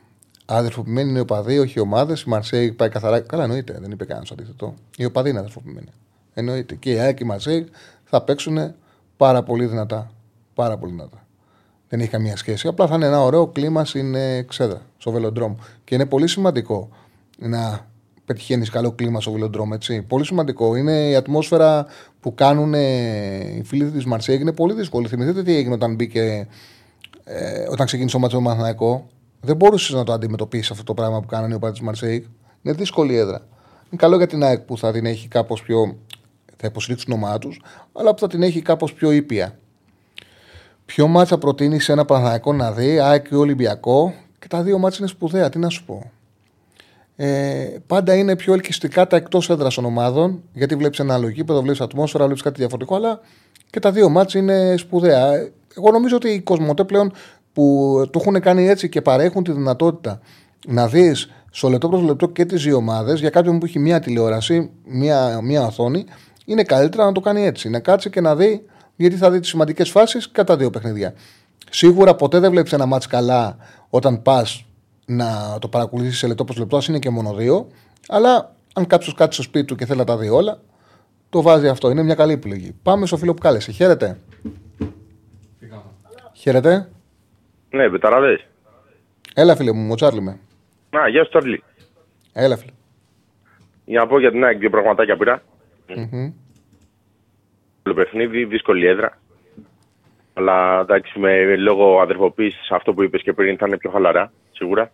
[0.46, 2.22] Αδερφοποιημένοι είναι οι οπαδοί, όχι οι ομάδες.
[2.22, 3.20] Η Μαρσέη πάει καθαρά.
[3.20, 4.74] Καλά, εννοείται, δεν είπε κανένας αντίθετο.
[4.96, 5.88] Οι οπαδοί είναι αδερφοποιημένοι.
[6.34, 6.74] Εννοείται.
[6.74, 7.68] Και η ΑΕΚ και η Μαρσέη
[8.04, 8.74] θα παίξουν
[9.16, 10.10] πάρα πολύ δυνατά.
[10.54, 11.26] Πάρα πολύ δυνατά.
[11.88, 12.68] Δεν έχει καμία σχέση.
[12.68, 15.54] Απλά θα είναι ένα ωραίο κλίμα στην ε, ξέδρα, στο βελοντρόμ.
[15.84, 16.88] Και είναι πολύ σημαντικό
[17.38, 17.86] να
[18.24, 19.72] πετυχαίνει καλό κλίμα στο βελοντρόμ.
[19.72, 20.02] Έτσι.
[20.02, 20.76] Πολύ σημαντικό.
[20.76, 21.86] Είναι η ατμόσφαιρα
[22.20, 24.38] που κάνουν ε, οι φίλοι της Μαρσέη.
[24.40, 25.08] Είναι πολύ δύσκολη.
[25.08, 26.48] Θυμηθείτε τι έγινε όταν μπήκε.
[27.24, 29.08] Ε, όταν ξεκίνησε ο Ματσό Μαθηναϊκό,
[29.40, 32.26] δεν μπορούσες να το αντιμετωπίσεις αυτό το πράγμα που κάνανε οι οπαδοί τη Μαρσέη.
[32.62, 33.46] Είναι δύσκολη έδρα.
[33.90, 35.96] Είναι καλό για την ΑΕΚ που θα την έχει κάπως πιο.
[36.56, 37.62] θα υποστηρίξουν την ομάδα τους,
[37.92, 39.58] αλλά που θα την έχει κάπως πιο ήπια.
[40.86, 44.98] Ποιο μάτσα προτείνεις σε ένα Παναθηναϊκό να δει, ΑΕΚ ή Ολυμπιακό, και τα δύο μάτσα
[45.00, 46.10] είναι σπουδαία, τι να σου πω.
[47.16, 51.62] Ε, πάντα είναι πιο ελκυστικά τα εκτός έδρας των ομάδων, γιατί βλέπεις ένα άλλο γήπεδο,
[51.62, 53.20] βλέπεις ατμόσφαιρα, βλέπεις κάτι διαφορετικό, αλλά
[53.70, 55.32] και τα δύο μάτσα είναι σπουδαία.
[55.76, 57.12] Εγώ νομίζω ότι οι Κοσμοτέ πλέον
[57.58, 60.20] που το έχουν κάνει έτσι και παρέχουν τη δυνατότητα
[60.66, 64.00] να δεις στο λεπτό προς λεπτό και τις δύο ομάδες για κάποιον που έχει μία
[64.00, 66.04] τηλεόραση, μία, μία οθόνη,
[66.44, 67.68] είναι καλύτερα να το κάνει έτσι.
[67.68, 68.64] Να κάτσει και να δει,
[68.96, 71.14] γιατί θα δει τις σημαντικές φάσεις κατά δύο παιχνίδια.
[71.70, 73.56] Σίγουρα ποτέ δεν βλέπεις ένα μάτς καλά
[73.88, 74.66] όταν πας
[75.06, 77.68] να το παρακολουθήσεις σε λεπτό προς λεπτό, ας είναι και μόνο δύο.
[78.08, 80.60] Αλλά αν κάποιος κάτσει στο σπίτι του και θέλει να τα δει όλα,
[81.30, 81.90] το βάζει αυτό.
[81.90, 82.74] Είναι μια καλή επιλογή.
[82.82, 83.72] Πάμε στο φίλο που κάλεσε.
[83.72, 84.18] Χαίρετε.
[86.32, 86.88] Χαίρετε.
[87.70, 88.40] Ναι, Betarades.
[89.34, 90.38] Έλα, φίλε μου, Τσάρλι με.
[90.98, 91.62] Α, γεια σου, Τσάρλι.
[92.32, 92.72] Έλα, φίλε.
[93.84, 95.42] Για να πω για την ΑΕΚ δύο πραγματάκια πήρα.
[95.88, 96.32] Mm-hmm.
[97.82, 99.18] Το παιχνίδι, δύσκολη έδρα.
[100.34, 104.90] Αλλά εντάξει, με λόγω αδερφοποίησης, αυτό που είπες και πριν θα είναι πιο χαλαρά, σίγουρα.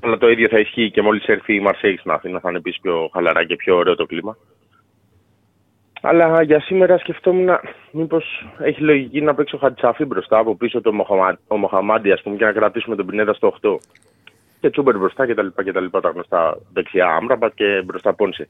[0.00, 2.80] Αλλά το ίδιο θα ισχύει και μόλις έρθει η Μαρσέης στην Αθήνα, θα είναι επίσης
[2.80, 4.36] πιο χαλαρά και πιο ωραίο το κλίμα.
[6.00, 7.48] Αλλά για σήμερα σκεφτόμουν
[7.90, 11.38] μήπως έχει λογική να παίξει ο Χατσαφή μπροστά από πίσω το Μοχαμα...
[11.46, 13.76] ο Μοχαμάντι, ας πούμε, και να κρατήσουμε τον Πινέδα στο 8.
[14.60, 15.46] Και Τσούμπερ μπροστά κτλ.
[15.64, 18.48] Και τα, λοιπά, τα γνωστά δεξιά Άμραμπατ και μπροστά Πόνσε.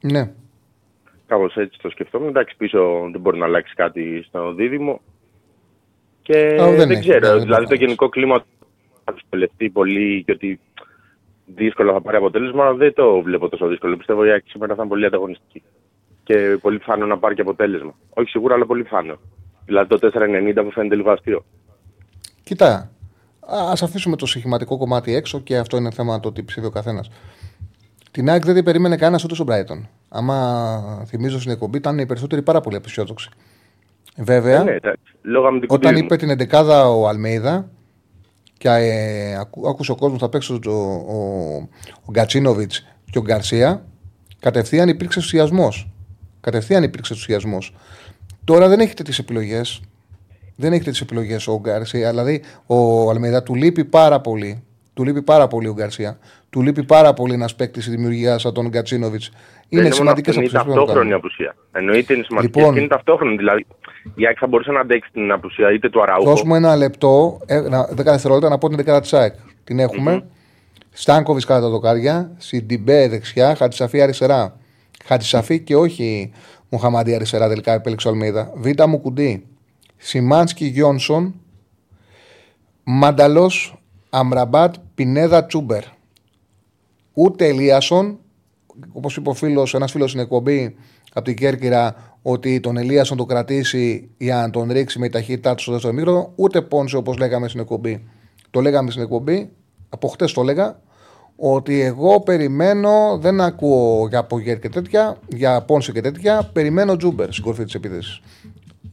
[0.00, 0.32] Ναι.
[1.26, 2.28] Κάπως έτσι το σκεφτόμουν.
[2.28, 5.00] Εντάξει, πίσω δεν μπορεί να αλλάξει κάτι στο δίδυμο.
[6.22, 7.18] Και Α, δεν δεν, έχει, ξέρω.
[7.18, 8.44] ναι, δεν δηλαδή το γενικό κλίμα
[9.04, 10.60] θα δυσκολευτεί πολύ και ότι
[11.46, 12.72] δύσκολα θα πάρει αποτέλεσμα.
[12.72, 13.96] Δεν το βλέπω τόσο δύσκολο.
[13.96, 15.62] Πιστεύω η ΑΕΚ σήμερα θα είναι πολύ ανταγωνιστική.
[16.24, 17.94] Και πολύ πιθανό να πάρει και αποτέλεσμα.
[18.10, 19.16] Όχι σίγουρα, αλλά πολύ πιθανό.
[19.64, 21.44] Δηλαδή το 4,90 που φαίνεται λίγο αστείο.
[22.42, 22.90] Κοίτα,
[23.70, 27.10] ας αφήσουμε το συχηματικό κομμάτι έξω και αυτό είναι θέμα το τι ψήφει ο καθένας.
[28.10, 29.88] Την ΑΕΚ δεν την περίμενε κανένας ούτε στον Brighton.
[30.08, 33.28] Άμα θυμίζω στην εκπομπή, ήταν οι περισσότεροι πάρα πολύ απεσιόδοξοι.
[34.16, 35.14] Βέβαια, Ε, ναι, εντάξει.
[35.22, 36.06] Λόγω αμυντικού όταν πλήρου.
[36.06, 37.70] είπε την 11 ο Αλμέιδα
[38.58, 40.72] και ε, ακού, άκουσε ο κόσμος θα παίξει ο,
[41.08, 41.16] ο,
[42.04, 43.84] ο Γκατσίνοβιτς και ο Γκαρσία,
[44.40, 45.88] κατευθείαν υπήρξε ενθουσιασμός.
[46.40, 47.74] Κατευθείαν υπήρξε ενθουσιασμός.
[48.44, 49.80] Τώρα δεν έχετε τις επιλογές.
[50.56, 52.10] Δεν έχετε τις επιλογές ο Γκαρσία.
[52.10, 54.62] Δηλαδή, ο Αλμέιδα του λείπει πάρα πολύ.
[54.94, 56.18] Του λείπει πάρα πολύ ο Γκαρσία.
[56.50, 59.30] Του λείπει πάρα πολύ ένας παίκτης της δημιουργίας σαν τον Γκατσίνοβιτς.
[59.68, 61.56] Είναι Δεν σημαντικέ μόνο αυτό, Είναι ταυτόχρονη απουσία.
[61.72, 62.74] Εννοείται είναι σημαντική Λοιπόν.
[62.74, 63.36] και είναι ταυτόχρονη.
[63.36, 63.66] Δηλαδή
[64.14, 66.30] η ΑΕΚ θα μπορούσε να αντέξει την απουσία είτε του Αραούχο.
[66.30, 69.34] Δώσ' μου ένα λεπτό, ε, ένα- δέκα δευτερόλεπτα να πω την δεκάδα της ΑΕΚ.
[69.64, 70.28] Την εχουμε mm-hmm.
[70.90, 74.56] Στάνκοβιτς κατά τα δοκάρια, Σιντιμπέ δεξιά, Χατσαφή αριστερά.
[75.04, 76.32] Χατσαφή και όχι
[76.68, 78.52] Μουχαμαντή αριστερά τελικά επέλεξε ο Αλμίδα.
[78.54, 79.46] Β' μου κουντί.
[79.96, 81.34] Σιμάνσκι Γιόνσον,
[82.84, 85.82] Μανταλός Αμραμπάτ Πινέδα Τσούμπερ.
[87.12, 88.18] Ούτε Ελίασον,
[88.92, 90.76] όπως είπε ο φίλος, ένας φίλος στην εκπομπή
[91.12, 91.94] από την Κέρκυρα,
[92.26, 95.92] ότι τον Ελίασον το κρατήσει για να τον ρίξει με τη ταχύτητά του στο δεύτερο
[95.92, 98.04] μήκρο, ούτε Πόνσε όπως λέγαμε στην εκπομπή.
[98.50, 99.50] Το λέγαμε στην εκπομπή,
[99.88, 100.80] από χτες το έλεγα,
[101.36, 107.32] ότι εγώ περιμένω, δεν ακούω για Πογέρ και τέτοια, για Πόνσε και τέτοια, περιμένω Τζούμπερ
[107.32, 108.20] στην κορφή της επίθεσης.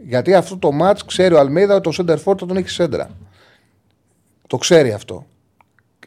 [0.08, 3.10] Γιατί αυτό το ματ ξέρει ο Αλμίδα ότι το Σέντερ Φόρ θα τον έχει σέντρα.
[4.48, 5.26] Το ξέρει αυτό.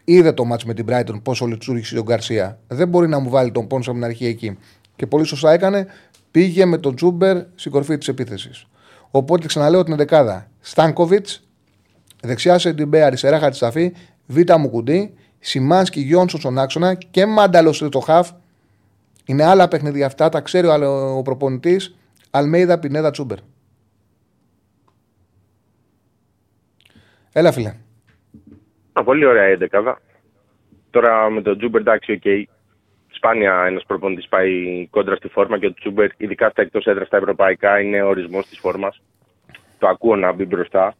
[0.04, 2.58] Είδε το μάτς με την Brighton πόσο λειτουργήσε τον Γκαρσία.
[2.68, 4.58] Δεν μπορεί να μου βάλει τον πόνο από την αρχή εκεί.
[4.96, 5.86] Και πολύ σωστά έκανε,
[6.34, 8.66] πήγε με τον Τζούμπερ στην κορφή της επίθεσης.
[9.10, 10.50] Οπότε ξαναλέω την δεκάδα.
[10.60, 11.48] Στάνκοβιτς,
[12.22, 13.92] δεξιά σε την αριστερά Χατσαφή,
[14.26, 18.30] β' μου κουντί, Σιμάνσκι Γιόνσον στον άξονα και Μάνταλος στο χαφ.
[19.24, 21.96] Είναι άλλα παιχνίδια αυτά, τα ξέρει ο, άλλο- ο προπονητής.
[22.30, 23.38] Αλμέιδα Πινέδα Τσούμπερ.
[27.32, 27.74] Έλα, φίλε.
[28.92, 30.00] Α, πολύ ωραία η εντεκάδα.
[30.90, 32.48] Τώρα με τον Τσούμπερ, εντάξει, οκ.
[33.24, 37.16] Σπάνια ένας προπονητής πάει κόντρα στη φόρμα και ο Τσούμπερ, ειδικά στα εκτός έδρας στα
[37.16, 39.00] ευρωπαϊκά, είναι ορισμός της φόρμας.
[39.78, 40.94] Τον ακούω να μπει μπροστά.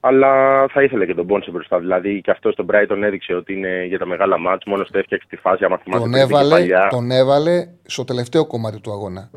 [0.00, 1.78] Αλλά θα ήθελε και τον Πόνσε μπροστά.
[1.78, 4.64] Δηλαδή και αυτό στον Brighton έδειξε ότι είναι για τα μεγάλα μάτς.
[4.66, 5.64] Μόνος του έφτιαξε τη φάση.
[5.64, 6.86] Άμα θυμάστε Τον πριν και έβαλε, παλιά.
[6.90, 9.30] τον έβαλε στο τελευταίο κομμάτι του αγώνα.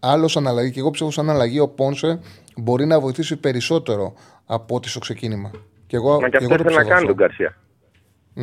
[0.00, 2.20] Άλλος αλλαγή, και εγώ πιστεύω σαν αλλαγή ο Πόνσε
[2.56, 4.14] μπορεί να βοηθήσει περισσότερο
[4.46, 5.50] από ό,τι στο ξεκίνημα.
[5.86, 7.06] Και εγώ, Μα και και αυτό εγώ το ήθελε να πιστεύω κάνει αυτό.
[7.06, 7.56] τον Γκαρσία.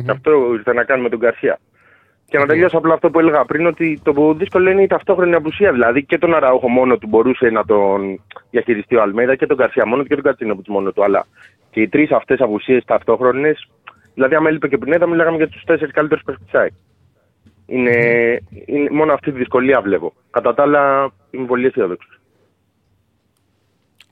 [0.04, 1.58] Και αυτό ήρθε να κάνει με τον Γκαρσία.
[2.28, 5.72] Και να τελειώσω απλά αυτό που έλεγα πριν, ότι το δύσκολο είναι η ταυτόχρονη απουσία.
[5.72, 8.20] Δηλαδή και τον Αραούχο μόνο του μπορούσε να τον
[8.50, 11.04] διαχειριστεί ο Αλμέδα και τον Γκαρσία μόνο του και τον Κατσίνο μόνο του.
[11.04, 11.26] Αλλά
[11.70, 13.68] και οι τρεις αυτές απουσίες ταυτόχρονες,
[14.14, 16.70] δηλαδή άμα έλειπε και πριν, θα μιλάγαμε για τους τέσσερις καλύτερους παίχτε
[17.66, 17.92] είναι,
[18.64, 20.12] είναι μόνο αυτή τη δυσκολία βλέπω.
[20.30, 22.20] Κατά τα άλλα, είμαι πολύ αισιόδοξος.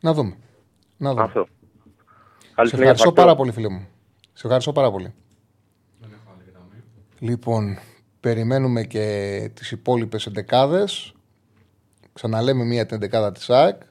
[0.00, 0.36] Να δούμε.
[0.96, 1.22] Να δούμε.
[1.22, 1.46] Αυτό.
[2.54, 3.22] Καλή Σε συνέχεια, ευχαριστώ Φακτό.
[3.22, 3.88] πάρα πολύ, φίλε μου.
[4.32, 5.14] Σε ευχαριστώ πάρα πολύ.
[7.18, 7.78] Λοιπόν,
[8.24, 11.14] περιμένουμε και τις υπόλοιπες εντεκάδες.
[12.12, 13.82] Ξαναλέμε μία την εντεκάδα της ΑΕΚ.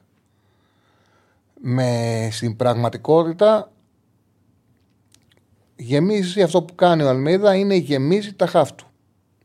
[1.60, 3.72] Με στην πραγματικότητα
[5.76, 8.86] γεμίζει αυτό που κάνει ο Αλμίδα είναι γεμίζει τα χάφ του.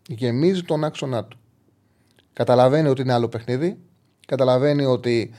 [0.07, 1.39] Γεμίζει τον άξονά του.
[2.33, 3.77] Καταλαβαίνει ότι είναι άλλο παιχνίδι.
[4.27, 5.31] Καταλαβαίνει ότι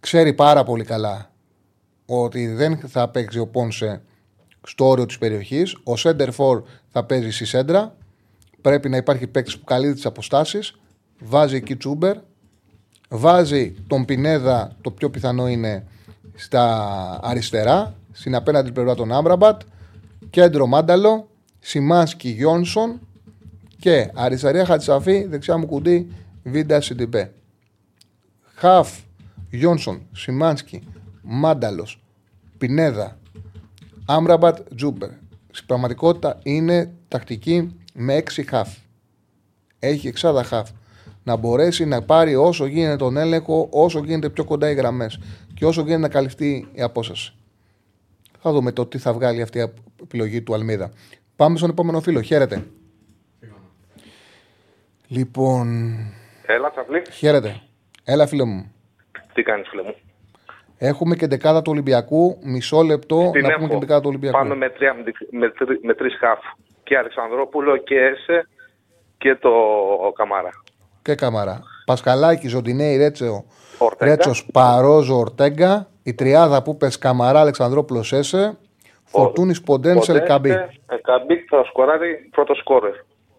[0.00, 1.30] ξέρει πάρα πολύ καλά
[2.06, 4.02] ότι δεν θα παίξει ο Πόνσε
[4.62, 5.76] στο όριο της περιοχής.
[5.84, 7.98] Ο Σέντερ Φορ θα παίζει στη σέντρα.
[8.60, 10.74] Πρέπει να υπάρχει παίκτης που καλύπτει τις αποστάσεις.
[11.18, 12.16] Βάζει εκεί Τσούμπερ.
[13.08, 15.86] Βάζει τον Πινέδα, το πιο πιθανό είναι
[16.34, 19.60] στα αριστερά, στην απέναντι πλευρά τον Άμπραμπατ.
[20.30, 21.28] Κέντρο Μάνταλο.
[21.58, 23.00] Σιμάνσκι Γιόνσον.
[23.78, 26.12] Και αριστερά Χατζισαφί, δεξιά Μουκουντί
[26.42, 27.32] Βίντα Σιντιμπέ.
[28.54, 28.98] Χαφ
[29.50, 30.82] Γιόνσον, Σιμάνσκι,
[31.22, 32.02] Μάνταλος,
[32.58, 33.18] Πινέδα,
[34.04, 35.10] Άμραμπατ, Τσούμπερ.
[35.50, 38.68] Στην πραγματικότητα είναι τακτική με έξι χαφ.
[39.78, 40.70] Έχει εξάδα χαφ.
[41.24, 45.20] Να μπορέσει να πάρει όσο γίνεται τον έλεγχο, όσο γίνεται πιο κοντά οι γραμμές
[45.54, 47.32] και όσο γίνεται να καλυφθεί η απόσταση.
[48.40, 49.72] Θα δούμε το τι θα βγάλει αυτή η
[50.02, 50.90] επιλογή του Αλμίδα.
[51.36, 52.20] Πάμε στον επόμενο φίλο.
[52.20, 52.66] Χαίρετε.
[55.08, 55.96] Λοιπόν,
[56.46, 57.02] Έλα, Τσαπλή.
[57.12, 57.60] χαίρετε.
[58.04, 58.72] Έλα, φίλε μου.
[59.32, 59.94] Τι κάνεις, φίλε μου;
[60.78, 62.38] Έχουμε και δεκάδα του Ολυμπιακού.
[62.42, 63.68] Μισό λεπτό Την να πούμε και έχω.
[63.68, 64.36] την δεκάδα του Ολυμπιακού.
[64.38, 64.94] Πάμε με, τρία,
[65.30, 66.38] με, τρι, με τρεις χαφ.
[66.90, 68.48] Και Αλεξανδρόπουλο και Έσε
[69.18, 69.48] και το
[70.06, 70.50] ο Καμάρα.
[71.02, 71.62] Και Καμαρά.
[71.84, 73.44] Πασκαλάκη, Ζοντινέη, Ρέτσεο,
[73.78, 74.10] Ορτέγκα.
[74.10, 75.88] Ρέτσος, Παρόζο, Ορτέγκα.
[76.02, 78.58] Η τριάδα που πες Καμαρά, Αλεξανδρόπουλος, Έσε.
[79.04, 80.50] Φορτούνης, Ποντένσελ, Καμπί.
[80.50, 80.68] Ε,
[81.02, 82.94] Καμπί θα σκοράρει πρώτο σκόρερ.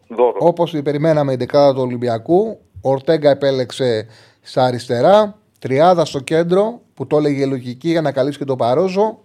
[0.07, 0.37] Δώρο.
[0.39, 4.07] Όπως περιμέναμε η δεκάδα του Ολυμπιακού, Ορτέγκα επέλεξε
[4.41, 5.35] στα αριστερά.
[5.59, 9.19] Τριάδα στο κέντρο που το έλεγε λογική για να καλύψει και τον Παρόζο.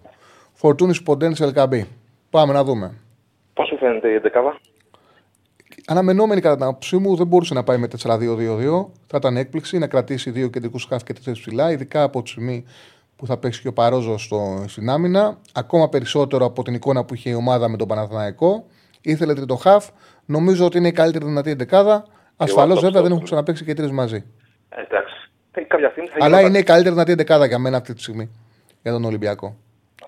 [0.53, 1.87] Φορτούνης, Ποντένσελ, Καμπί.
[2.29, 3.01] Πάμε να δούμε.
[3.77, 4.59] Πώς σου φαίνεται η δεκάδα.
[5.87, 8.85] Αναμενόμενη κατά την άποψή μου δεν μπορούσε να πάει με 4-2-2-2.
[9.07, 12.65] Θα ήταν έκπληξη να κρατήσει δύο κεντρικούς χάφ και τέσσερις ψηλά, ειδικά από τη στιγμή
[13.15, 15.37] που θα παίξει και ο Παρόζο στο, στην άμυνα.
[15.53, 18.65] Ακόμα περισσότερο από την εικόνα που είχε η ομάδα με τον Παναθηναϊκό.
[19.01, 19.87] Ήθελε τρίτο χάφ.
[20.25, 22.05] Νομίζω ότι είναι η καλύτερη δυνατή δεκάδα.
[22.37, 23.13] Ασφαλώς αυτό βέβαια δεν πιστεύω.
[23.13, 24.23] έχουν ξαναπέξει και οι τρεις μαζί.
[24.69, 25.13] Ε, εντάξει.
[25.51, 26.49] Ε, Κάποια στιγμή θα Αλλά γινόταν.
[26.49, 28.29] είναι η καλύτερη δυνατή δεκάδα για μένα αυτή τη στιγμή
[28.81, 29.55] για τον Ολυμπιακό.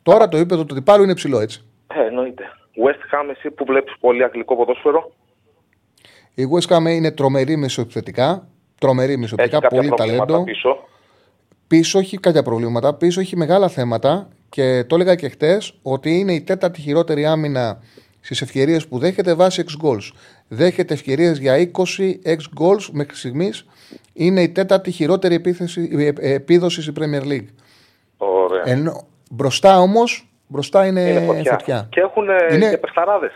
[0.03, 1.63] Τώρα το επίπεδο του τυπάρου είναι ψηλό έτσι.
[1.87, 2.43] Ε, εννοείται.
[2.85, 5.11] West Ham, εσύ που βλέπεις πολύ αγγλικό ποδόσφαιρο;
[6.33, 8.47] Η West Ham είναι τρομερή μεσοεπιθετικά.
[8.79, 10.43] Τρομερή Έχει μεσοεπιθετικά, κάποια πολύ προβλήματα ταλέντο.
[10.43, 10.77] πίσω;
[11.67, 12.93] Πίσω έχει κάποια προβλήματα.
[12.93, 17.79] Πίσω έχει μεγάλα θέματα και το έλεγα και χτες ότι είναι η τέταρτη χειρότερη άμυνα
[18.21, 20.11] στις ευκαιρίες που δέχεται βάσει 6 goals.
[20.47, 23.65] Δέχεται ευκαιρίες για 20 6 goals μέχρι στιγμής.
[24.13, 27.47] Είναι η τέταρτη χειρότερη επίθεση, ε, ε, επίδοση στη Premier League.
[28.17, 28.63] Ωραία.
[28.65, 31.51] Ενώ, μπροστά όμως μπροστά είναι, είναι φωτιά.
[31.51, 31.87] φωτιά.
[31.91, 33.31] Και έχουν Είναι- και παιχταράδες.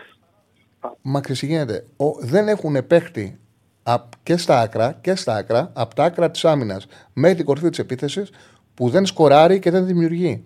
[1.02, 1.84] Μα ξηγίνεται.
[1.96, 3.38] Ο, δεν έχουν παίχτη
[3.82, 7.68] απ- και στα άκρα, και στα άκρα, από τα άκρα της άμυνας μέχρι την κορυφή
[7.68, 8.30] της επίθεσης
[8.74, 10.44] που δεν σκοράρει και δεν δημιουργεί.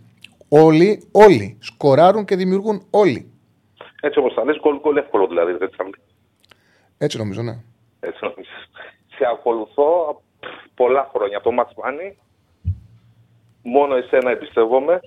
[0.49, 3.31] Όλοι, όλοι σκοράρουν και δημιουργούν όλοι.
[4.01, 5.53] Έτσι όπως θα λες, γκολ γκολ εύκολο δηλαδή.
[5.53, 5.85] Δεν θα
[6.99, 7.57] Έτσι νομίζω, ναι.
[8.01, 8.69] Έτσι νομίζεις.
[9.17, 12.19] Σε ακολουθώ πφ, πολλά χρόνια από το Μάτς Μάνι.
[13.63, 15.01] Μόνο εσένα εμπιστεύομαι.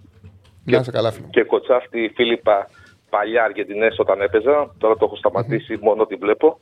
[0.64, 1.28] Να είσαι καλά, φίλο.
[1.30, 2.70] Και κοτσάφτη Φίλιππα
[3.10, 4.74] παλιά Αργεντινές όταν έπαιζα.
[4.78, 6.60] Τώρα το έχω σταματήσει, μόνο τη βλέπω.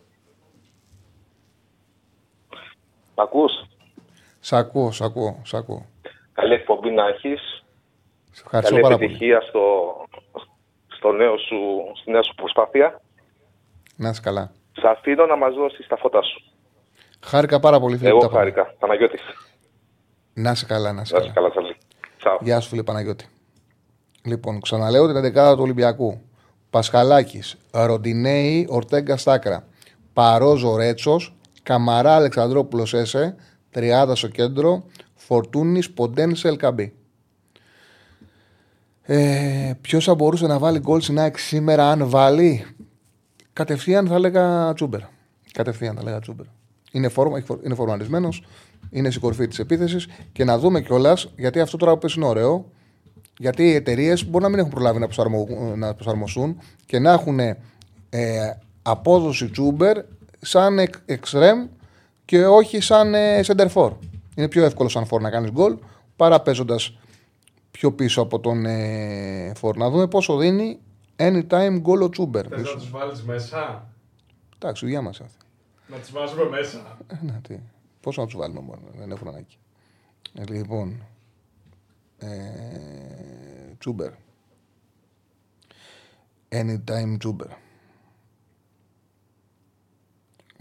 [3.15, 3.51] Μ' ακούς;
[4.39, 5.85] Σ' ακούω, σ' ακούω, σ' ακούω.
[6.33, 7.63] Καλή εκπομπή να έχεις.
[8.31, 9.05] Σε ευχαριστώ Καλή πάρα πολύ.
[9.05, 9.61] επιτυχία στο,
[10.87, 11.57] στο νέο σου,
[12.01, 13.01] στη νέα σου προσπάθεια.
[13.95, 14.51] Να είσαι καλά.
[14.71, 16.41] Σ' αφήνω να μας δώσεις τα φώτα σου.
[17.23, 18.09] Χάρηκα πάρα πολύ, φίλε.
[18.09, 18.39] που Εγώ τα πάμε.
[18.39, 18.75] χάρηκα.
[18.79, 19.21] Παναγιώτης.
[20.33, 21.31] Να είσαι καλά, να είσαι Να καλά.
[21.31, 21.75] είσαι καλά, Τσαρλί.
[22.17, 22.37] Τσάου.
[22.41, 23.25] Γεια σου, φίλε Παναγιώτη.
[24.25, 26.21] Λοιπόν, ξαναλέω την 11 του Ολυμπιακού.
[26.69, 29.67] Πασχαλάκης, Ροντινέη, Ορτέγκα Στάκρα.
[30.13, 33.35] Παρόζο Ρέτσος, Καμαρά Αλεξανδρόπουλος Έσε,
[33.71, 34.83] Τριάδα στο κέντρο,
[35.15, 36.93] Φορτούνης Ποντένσε Ελκαμπή.
[39.01, 42.65] Ε, Ποιος θα μπορούσε να βάλει γκολ στην ΑΕΚ σήμερα, αν βάλει;
[43.53, 44.99] Κατευθείαν θα έλεγα Τσούμπερ.
[45.53, 46.45] Κατευθείαν θα έλεγα Τσούμπερ.
[46.91, 48.29] Είναι, φόρμα, έχει φορ- είναι φορμαρισμένο,
[48.89, 52.25] είναι στην κορφή της επίθεσης και να δούμε κιόλας, γιατί αυτό τώρα που πες είναι
[52.25, 52.71] ωραίο,
[53.41, 57.39] γιατί οι εταιρείες μπορεί να μην έχουν προλάβει να, προσαρμο- να προσαρμοσούν και να έχουν
[57.39, 57.57] ε,
[58.81, 59.97] απόδοση Τσούμπερ
[60.39, 61.67] σαν εκ, εξτρέμ
[62.25, 63.91] και όχι σαν ε, center for.
[64.35, 65.77] Είναι πιο εύκολο σαν for να κάνεις γκολ
[66.15, 66.97] παρά παίζοντας
[67.71, 69.75] πιο πίσω από τον ε, for.
[69.75, 70.79] Να δούμε πόσο δίνει
[71.15, 72.45] anytime goal ο Τσούμπερ.
[72.49, 73.87] Θες να τους βάλεις μέσα;
[74.55, 75.45] Εντάξει, δουλειά μας αυτή.
[75.87, 76.97] Να τους βάζουμε μέσα.
[77.07, 77.55] Ε, ναι, τι.
[78.01, 79.57] Πόσο να τους βάλουμε μόνο, δεν έχουν ανάγκη.
[80.39, 81.01] Ε, λοιπόν.
[82.19, 84.13] Ε, Τσούμπερ.
[86.49, 87.49] Anytime Τσούμπερ.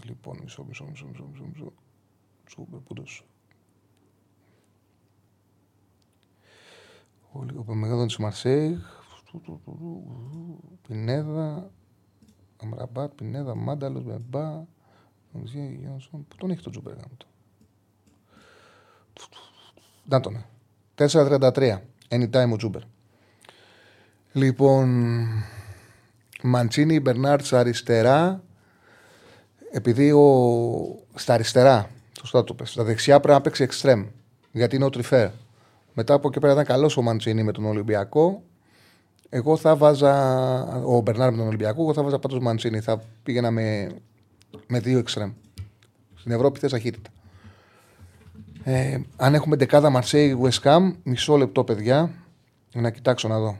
[0.03, 1.73] Λοιπόν, μισό, μισό, μισό, μισό, μισό, μισό.
[2.45, 3.25] Τσούμπερ, πού το σου.
[7.31, 8.77] Ο λίγο μεγάλο της Μαρσέιγ.
[10.87, 11.71] Πινέδα.
[12.57, 14.65] Αμραμπάτ, Πινέδα, Μάνταλος, Μπεμπά.
[15.31, 16.27] Νομιζία, Γιόνσον.
[16.27, 17.25] Πού τον έχει τον Τσούμπερ γάμο το.
[20.05, 20.45] Να τον.
[20.99, 21.77] 4-33.
[22.09, 22.81] Anytime ο Τζούμπερ.
[24.31, 25.27] Λοιπόν,
[26.43, 28.43] Μαντσίνη, Μπερνάρτ αριστερά.
[29.71, 30.25] Επειδή ο...
[31.15, 31.89] στα αριστερά,
[32.19, 34.05] σωστά το πες, στα δεξιά πρέπει να παίξει εξτρέμ.
[34.51, 35.29] Γιατί είναι ο Τριφέρ.
[35.93, 38.43] Μετά από εκεί πέρα ήταν καλός ο Μαντσίνη με τον Ολυμπιακό.
[39.29, 40.13] Εγώ θα βάζα.
[40.85, 42.79] Ο Μπερνάρ με τον Ολυμπιακό, εγώ θα βάζα πάντως Μαντσίνη.
[42.79, 43.91] Θα πήγαινα με,
[44.67, 45.31] με δύο εξτρέμ.
[46.15, 47.09] Στην Ευρώπη θες ταχύτητα.
[48.63, 52.11] Ε, αν έχουμε δεκάδα Μαρσέη West Ham, μισό λεπτό παιδιά,
[52.73, 53.57] να κοιτάξω να δω.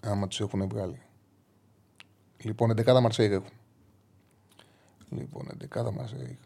[0.00, 1.00] Άμα τους έχουν βγάλει.
[2.42, 3.48] Λοιπόν, δεκάδα Μαρσέη έχουν.
[5.10, 6.38] Λοιπόν, δεκάδα Μαρσέη.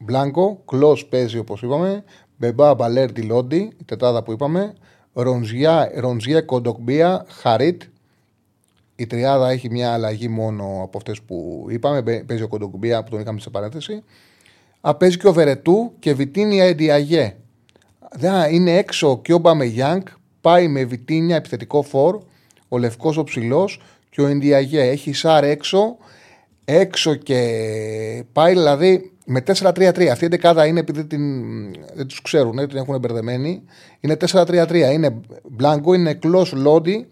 [0.00, 2.04] Μπλάνκο, κλό παίζει όπως είπαμε.
[2.36, 4.74] Μπεμπά, Μπαλέρ, Λόντι, η τετάδα που είπαμε.
[5.12, 7.82] Ρονζιά, Ρονζιέ, Κοντοκμπία, Χαρίτ.
[8.96, 12.02] Η τριάδα έχει μια αλλαγή μόνο από αυτές που είπαμε.
[12.02, 14.02] Μπε- Παίζει ο Κοντοκμπία που τον είχαμε σε παρένθεση.
[14.88, 17.36] Α, παίζει και ο Βερετού και Βιτίνια Εντιαγέ.
[18.18, 20.02] Δα, είναι έξω και ο Μπαμεγιάνγκ.
[20.40, 22.20] Πάει με Βιτίνια επιθετικό φόρ.
[22.68, 23.80] Ο Λευκός ο ψηλός
[24.10, 24.80] και ο Εντιαγέ.
[24.80, 25.96] Έχει Σάρ έξω.
[26.64, 27.38] Έξω και
[28.32, 30.06] πάει δηλαδή με 4-3-3.
[30.06, 31.22] Αυτή η δεκάδα είναι επειδή την,
[31.94, 33.62] δεν τους ξέρουν, την έχουν μπερδεμένη.
[34.00, 34.92] Είναι 4-3-3.
[34.92, 35.20] Είναι
[35.50, 37.08] Μπλάνκο, είναι Κλό Λόντι,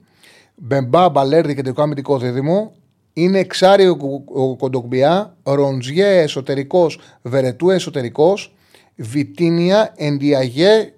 [0.54, 2.72] Μπεμπά Μπαλέρδι κεντρικό αμυντικό δίδυμο.
[3.12, 8.54] Είναι εξάρι ο, ο Κοντοκμπιά, Ροντζιέ εσωτερικός, Βερετού εσωτερικός,
[8.96, 10.92] Βιτίνια, Εντιαγέ,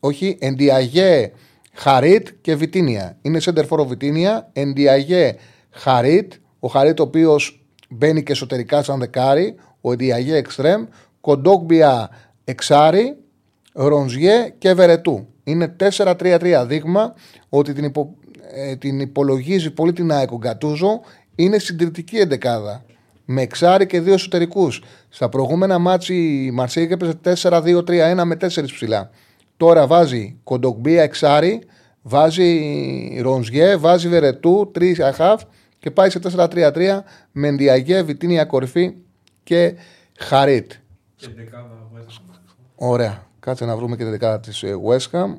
[0.00, 1.32] όχι, Εντιαγέ,
[1.72, 3.16] Χαρίτ και Βιτίνια.
[3.22, 5.34] Είναι center for ο Βιτίνια, Εντιαγέ,
[5.70, 10.84] Χαρίτ, ο Χαρίτ ο οποίος μπαίνει και εσωτερικά σαν δεκάρι, ο Εντιαγέ εξτρέμ,
[11.20, 12.10] Κοντόκμπια
[12.44, 13.16] εξάρι,
[13.72, 15.26] Ρονζιέ και Βερετού.
[15.44, 17.14] Είναι 4-3-3 δείγμα
[17.48, 18.14] ότι την, υπο,
[18.54, 21.00] ε, την υπολογίζει πολύ την ΑΕΚ ο Γκατούζο.
[21.34, 22.84] Είναι συντηρητική εντεκάδα.
[23.24, 24.82] Με εξάρι και δύο εσωτερικούς.
[25.08, 29.10] Στα προηγούμενα μάτση η Μαρσέη έπαιζε 4-2-3-1 με 4 ψηλά.
[29.56, 31.62] Τώρα βάζει Κοντοκμπία εξάρι,
[32.02, 35.42] βάζει Ρονζιέ, βάζει Βερετού, 3 αχαφ
[35.78, 36.98] και πάει σε 4-3-3
[37.32, 38.94] με Ντιαγέ, Βιτίνια κορυφή
[39.42, 39.74] και
[40.18, 40.72] Χαρίτ.
[41.16, 42.34] Και δεκάδα West Ham.
[42.74, 43.26] Ωραία.
[43.40, 45.34] Κάτσε να βρούμε και τη δεκάδα της West Ham.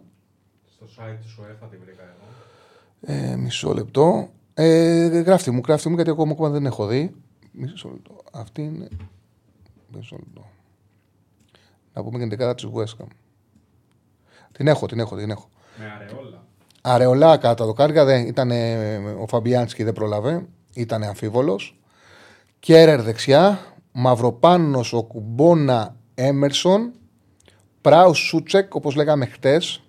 [0.66, 3.32] Στο site του UEFA την βρήκα εγώ.
[3.32, 4.30] Ε, μισό λεπτό.
[4.54, 7.16] Ε, γράφτε μου, γράφτε μου γιατί ακόμα, ακόμα δεν έχω δει.
[7.52, 8.22] Μισό λεπτό.
[8.34, 8.88] Αυτή είναι.
[9.96, 10.46] Μισό λεπτό.
[11.94, 13.08] Να πούμε και την δεκάδα της West Ham.
[14.52, 15.50] Την έχω, την έχω, την έχω.
[15.78, 16.44] Με αρεόλα.
[16.82, 18.52] Αρεολά κατά τα δοκάρια δεν ήταν
[19.20, 20.46] ο Φαμπιάνσκι δεν πρόλαβε.
[20.74, 21.80] Ήταν αμφίβολος.
[22.60, 23.60] Κέρερ δεξιά.
[23.92, 26.92] Μαυροπάνος ο Κουμπόνα Έμερσον.
[27.82, 29.84] Πράους Σούτσεκ, όπως λέγαμε χτες.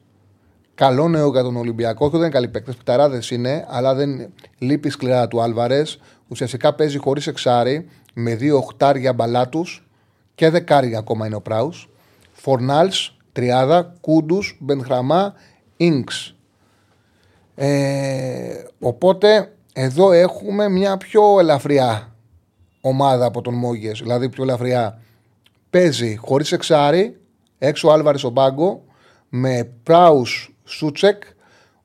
[0.74, 2.04] Καλό νέο για τον Ολυμπιακό.
[2.04, 2.76] Και δεν είναι καλοί παίκτες.
[2.76, 6.00] Πιταράδες είναι, αλλά δεν λείπει σκληρά του Άλβαρες.
[6.28, 9.64] Ουσιαστικά παίζει χωρίς εξάρι, με δύο οχτάρια μπαλάτου
[10.34, 11.88] και δεκάρια ακόμα είναι ο Πράους.
[12.32, 15.34] Φορνάλς, τριάδα, Κούντους, Μπενχραμά,
[15.76, 16.34] Ινξ.
[17.54, 22.14] Ε, οπότε εδώ έχουμε μια πιο ελαφριά
[22.80, 24.00] ομάδα από τον Μόγες.
[24.00, 25.00] Δηλαδή πιο ελαφριά.
[25.70, 27.20] Παίζει χωρίς εξάρι,
[27.58, 28.84] έξω ο Άλβαρη ο Μπάγκο,
[29.28, 31.22] με Πράους Σούτσεκ,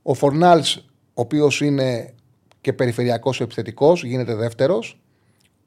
[0.01, 0.81] ο Φορνάλς, ο
[1.13, 2.13] οποίος είναι
[2.61, 4.99] και περιφερειακός επιθετικός, γίνεται δεύτερος.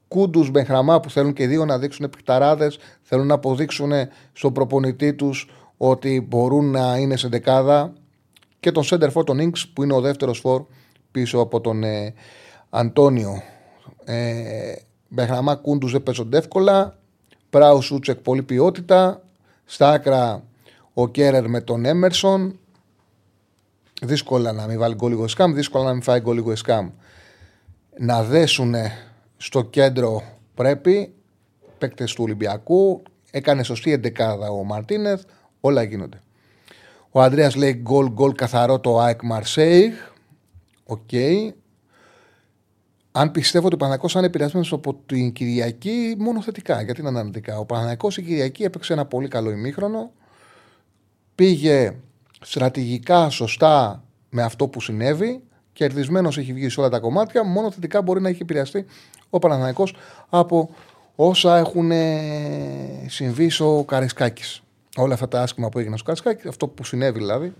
[0.07, 2.71] Κούντους Μπενχραμά που θέλουν και οι δύο να δείξουν παικταράδες,
[3.01, 3.91] θέλουν να αποδείξουν
[4.33, 7.93] στον προπονητή τους ότι μπορούν να είναι σε εντεκάδα.
[8.59, 10.65] Και τον σέντερ φορ, τον Ινξ, που είναι ο δεύτερος φορ
[11.11, 12.13] πίσω από τον ε,
[12.69, 13.41] Αντώνιο.
[14.03, 14.73] Ε,
[15.07, 16.97] Μπενχραμά Κούντους δεν παίζονται εύκολα.
[17.49, 19.21] Πράουζ Σούτσεκ πολύ ποιότητα.
[19.65, 20.43] Στα άκρα
[20.93, 22.59] ο Κέρερ με τον Έμερσον.
[24.05, 26.71] Δύσκολα να μην βάλει γκολ η West Ham, δύσκολα να μην φάει γκολ η West
[26.71, 26.89] Ham.
[27.99, 28.75] Να δέσουν
[29.37, 30.23] στο κέντρο
[30.55, 31.13] πρέπει
[31.77, 33.03] παίκτες του Ολυμπιακού.
[33.31, 35.23] Έκανε σωστή εντεκάδα ο Μαρτίνεθ.
[35.59, 36.21] Όλα γίνονται.
[37.11, 39.93] Ο Ανδρέας λέει γκολ, γκολ καθαρό το ΑΕΚ Μαρσέιγ.
[40.85, 41.09] Οκ.
[43.11, 46.81] Αν πιστεύω ότι ο Παναθηναϊκός θα είναι επηρεασμένος από την Κυριακή, μόνο θετικά.
[46.81, 47.57] Γιατί είναι αρνητικά.
[47.57, 50.11] Ο Παναθηναϊκός η Κυριακή έπαιξε ένα πολύ καλό ημίχρονο.
[51.35, 51.95] Πήγε
[52.43, 55.43] στρατηγικά σωστά με αυτό που συνέβη.
[55.73, 57.43] Κερδισμένος έχει βγει σε όλα τα κομμάτια.
[57.43, 58.85] Μόνο θετικά μπορεί να έχει επηρεαστεί
[59.29, 59.95] ο Παναθηναϊκός
[60.29, 60.69] από
[61.15, 61.91] όσα έχουν
[63.07, 64.61] συμβεί στο Καρεσκάκη.
[64.95, 67.53] Όλα αυτά τα άσχημα που έγιναν στο Καρεσκάκη, αυτό που συνέβη δηλαδή,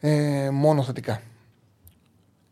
[0.00, 1.20] ε, μόνο θετικά.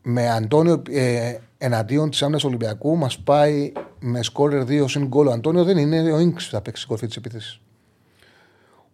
[0.03, 5.27] Με Αντώνιο ε, εναντίον της άμυνας Ολυμπιακού μας πάει με σκόρερ 2 συν γκολ.
[5.27, 7.61] Ο Αντώνιο δεν είναι ο Ινξ θα παίξει κορφή της επίθεσης.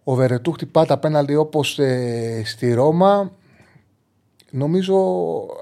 [0.09, 3.31] Ο Βερετού χτυπά τα πέναλτι όπως ε, στη Ρώμα.
[4.51, 4.95] Νομίζω,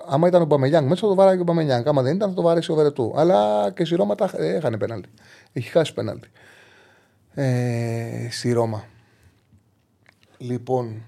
[0.08, 1.88] άμα ήταν ο Μπαμελιάνγκ μέσα, θα το βάραγε ο Μπαμελιάνγκ.
[1.88, 3.14] Άμα δεν ήταν, θα το βάρεσε ο Βερετού.
[3.16, 5.10] Αλλά και στη Ρώμα τα έχανε πέναλτι.
[5.54, 6.30] Έχει χάσει πέναλτι.
[7.34, 8.84] Ε, στη Ρώμα.
[10.38, 11.04] Λοιπόν,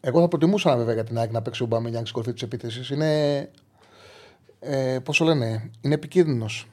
[0.00, 2.90] εγώ θα προτιμούσα βέβαια για την ΑΕΚ να παίξει ο Μπαμελιάνγκ στην κορφή της επίθεσης.
[2.90, 3.50] Είναι.
[4.60, 6.68] Ε, Πώς το λένε, είναι επικίνδυνος.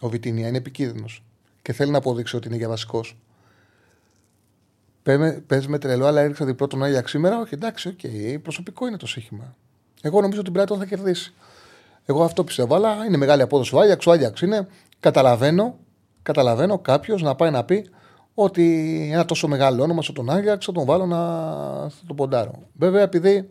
[0.00, 1.24] Ο Βιτίνια είναι επικίνδυνος.
[1.62, 3.16] Και θέλει να αποδείξει ότι είναι για βασικός.
[5.46, 7.40] Παίζει με τρελό, αλλά έριξα διπλό τον Άγιαξ σήμερα.
[7.40, 7.98] Όχι, εντάξει, OK.
[8.02, 8.38] Okay.
[8.42, 9.56] Προσωπικό είναι το στοίχημα.
[10.00, 11.34] Εγώ νομίζω ότι την Brighton θα κερδίσει.
[12.04, 12.74] Εγώ αυτό πιστεύω.
[12.74, 14.06] Αλλά είναι μεγάλη απόδοση ο Άγιαξ.
[14.06, 14.68] Ο Άγιαξ είναι.
[15.00, 15.78] Καταλαβαίνω,
[16.22, 17.90] καταλαβαίνω κάποιος να πάει να πει
[18.34, 21.16] ότι ένα τόσο μεγάλο όνομα στον τον Άγιαξ θα τον βάλω να
[21.88, 22.62] θα τον ποντάρω.
[22.72, 23.50] Βέβαια, επειδή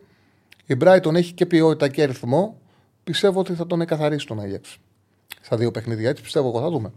[0.66, 2.60] η Brighton έχει και ποιότητα και αριθμό,
[3.04, 4.78] πιστεύω ότι θα τον εκαθαρίσει τον Άγιαξ.
[5.42, 6.92] Στα δύο παιχνίδια έτσι πιστεύω εγώ θα δούμε.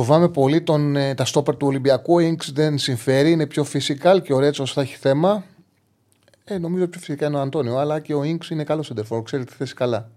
[0.00, 2.14] Φοβάμαι πολύ τον, ε, τα στόπερ του Ολυμπιακού.
[2.14, 5.44] Ο Ινξ δεν συμφέρει, είναι πιο φυσικά και ο Ρέτσος θα έχει θέμα.
[6.44, 9.44] Ε, νομίζω πιο φυσικά είναι ο Αντώνιο, αλλά και ο Ινξ είναι καλός σεντερφόρ, ξέρει
[9.44, 10.10] τη θέση καλά.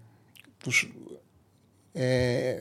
[0.58, 0.94] Τους,
[1.92, 2.56] ε,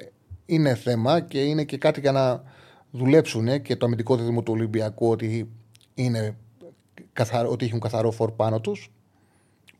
[0.46, 2.44] είναι θέμα και είναι και κάτι για να
[2.92, 5.50] δουλέψουν ε, και το αμυντικό δίδυμο του Ολυμπιακού ότι,
[5.94, 6.36] είναι
[7.14, 8.92] καθαρό, ότι έχουν καθαρό φορ πάνω τους.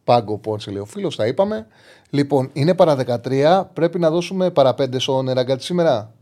[0.04, 1.68] Πάγκο Πόρτσε λέει ο φίλο, τα είπαμε.
[2.10, 3.64] Λοιπόν, είναι παρά 13.
[3.74, 6.14] Πρέπει να δώσουμε παρά 5 στον Εραγκάτη σήμερα.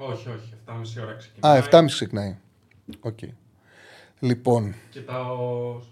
[0.00, 0.54] Όχι, όχι.
[0.66, 1.58] 7,5 ώρα ξεκινάει.
[1.58, 2.36] Α, 7,5 ξεκινάει.
[3.00, 3.18] Οκ.
[3.22, 3.28] Okay.
[4.20, 4.74] Λοιπόν.
[4.90, 5.26] Και τα,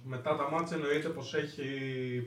[0.04, 1.64] μετά τα μάτια εννοείται πως έχει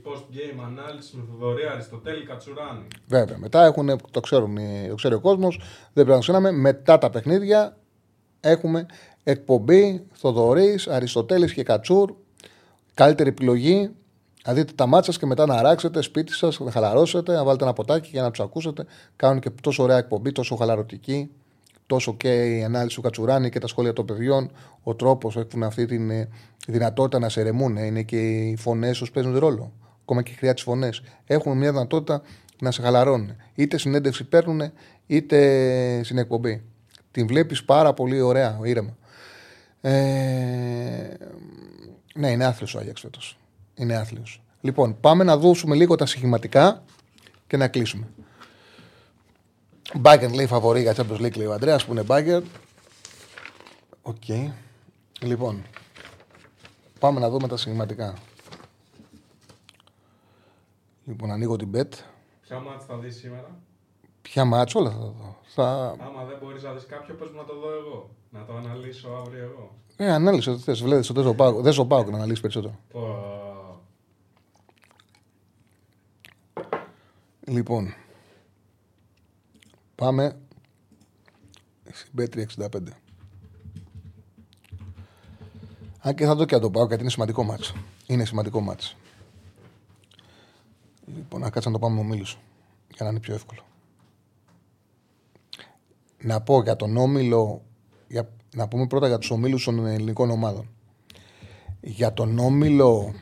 [0.06, 2.88] post-game ανάλυση με Θοδωρή Αριστοτέλη Κατσουράνη.
[3.08, 3.38] Βέβαια.
[3.38, 4.58] Μετά έχουν, το, ξέρουν,
[4.90, 5.58] το ξέρει ο κόσμος,
[5.94, 6.52] δεν πρέπει να ξέρουμε.
[6.52, 7.78] Μετά τα παιχνίδια
[8.40, 8.86] έχουμε
[9.24, 12.14] εκπομπή Θοδωρής, Αριστοτέλης και Κατσούρ.
[12.94, 13.90] Καλύτερη επιλογή.
[14.46, 17.74] Να δείτε τα μάτσα και μετά να αράξετε σπίτι σας, να χαλαρώσετε, να βάλετε ένα
[17.74, 18.86] ποτάκι για να τους ακούσετε.
[19.16, 21.30] Κάνουν και τόσο ωραία εκπομπή, τόσο χαλαρωτική
[21.90, 24.52] τόσο και η ανάλυση του Κατσουράνη και τα σχόλια των παιδιών,
[24.84, 26.28] ο τρόπος που έχουν αυτή τη ε,
[26.68, 27.78] δυνατότητα να σε ερεμούν.
[27.78, 29.72] Ε, είναι και οι φωνές του παίζουν ρόλο.
[30.02, 31.02] Ακόμα και οι χρειά τι φωνές.
[31.26, 32.22] Έχουν μια δυνατότητα
[32.62, 33.36] να σε χαλαρώνουν.
[33.56, 34.62] Είτε συνέντευξη παίρνουν,
[35.08, 36.64] είτε στην εκπομπή.
[37.12, 38.98] Την βλέπεις πάρα πολύ ωραία, ήρεμα.
[39.82, 39.92] Ε,
[42.16, 43.40] ναι, είναι άθλιος ο Άγιαξ φέτος.
[43.76, 44.42] Είναι άθλιος.
[44.62, 46.84] Λοιπόν, πάμε να δώσουμε λίγο τα στοιχηματικά
[47.48, 48.08] και να κλείσουμε.
[49.96, 52.44] Μπάγερν λέει φαβορί για Champions League, λέει ο Αντρέας που είναι Μπάγερν.
[54.02, 54.16] OK.
[54.28, 54.52] Okay.
[55.22, 55.64] Λοιπόν,
[57.00, 58.14] πάμε να δούμε τα στοιχηματικά.
[61.06, 61.88] Λοιπόν, ανοίγω την bet.
[62.42, 63.60] Ποια μάτς θα δεις σήμερα;
[64.22, 65.38] Ποια μάτς, όλα θα δω.
[65.44, 65.96] Θα...
[66.00, 68.10] Άμα δεν μπορείς να δεις κάποιο, πες μου να το δω εγώ.
[68.30, 69.76] Να το αναλύσω αύριο εγώ.
[69.98, 70.82] Ε, ανάλυσε ό,τι θες.
[70.82, 72.80] Βλέπεις, δεν πάω, δεν πάω να αναλύσει περισσότερο.
[77.48, 77.94] Λοιπόν,
[80.00, 80.40] Πάμε
[81.92, 82.68] στην Πέτρη 65.
[86.00, 87.74] Αν και θα το και να το πάω γιατί είναι σημαντικό μάτς.
[88.08, 88.96] Είναι σημαντικό μάτς.
[91.16, 92.38] Λοιπόν, να κάτσα να το πάμε με ομίλους
[92.88, 93.62] για να είναι πιο εύκολο.
[96.22, 97.62] Να πω για τον όμιλο,
[98.08, 100.70] για, να πούμε πρώτα για τους ομίλους των ελληνικών ομάδων.
[101.82, 103.14] Για τον όμιλο,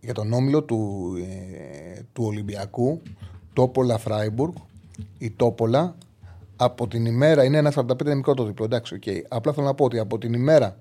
[0.00, 3.02] για τον όμιλο του, ε, του Ολυμπιακού
[3.58, 4.54] Τόπολα Φράιμπουργκ,
[5.18, 5.96] η Τόπολα
[6.56, 7.44] από την ημέρα.
[7.44, 8.64] Είναι ένα 45 είναι μικρό το διπλό.
[8.64, 9.22] Εντάξει, okay.
[9.28, 10.78] Απλά θέλω να πω ότι από την ημέρα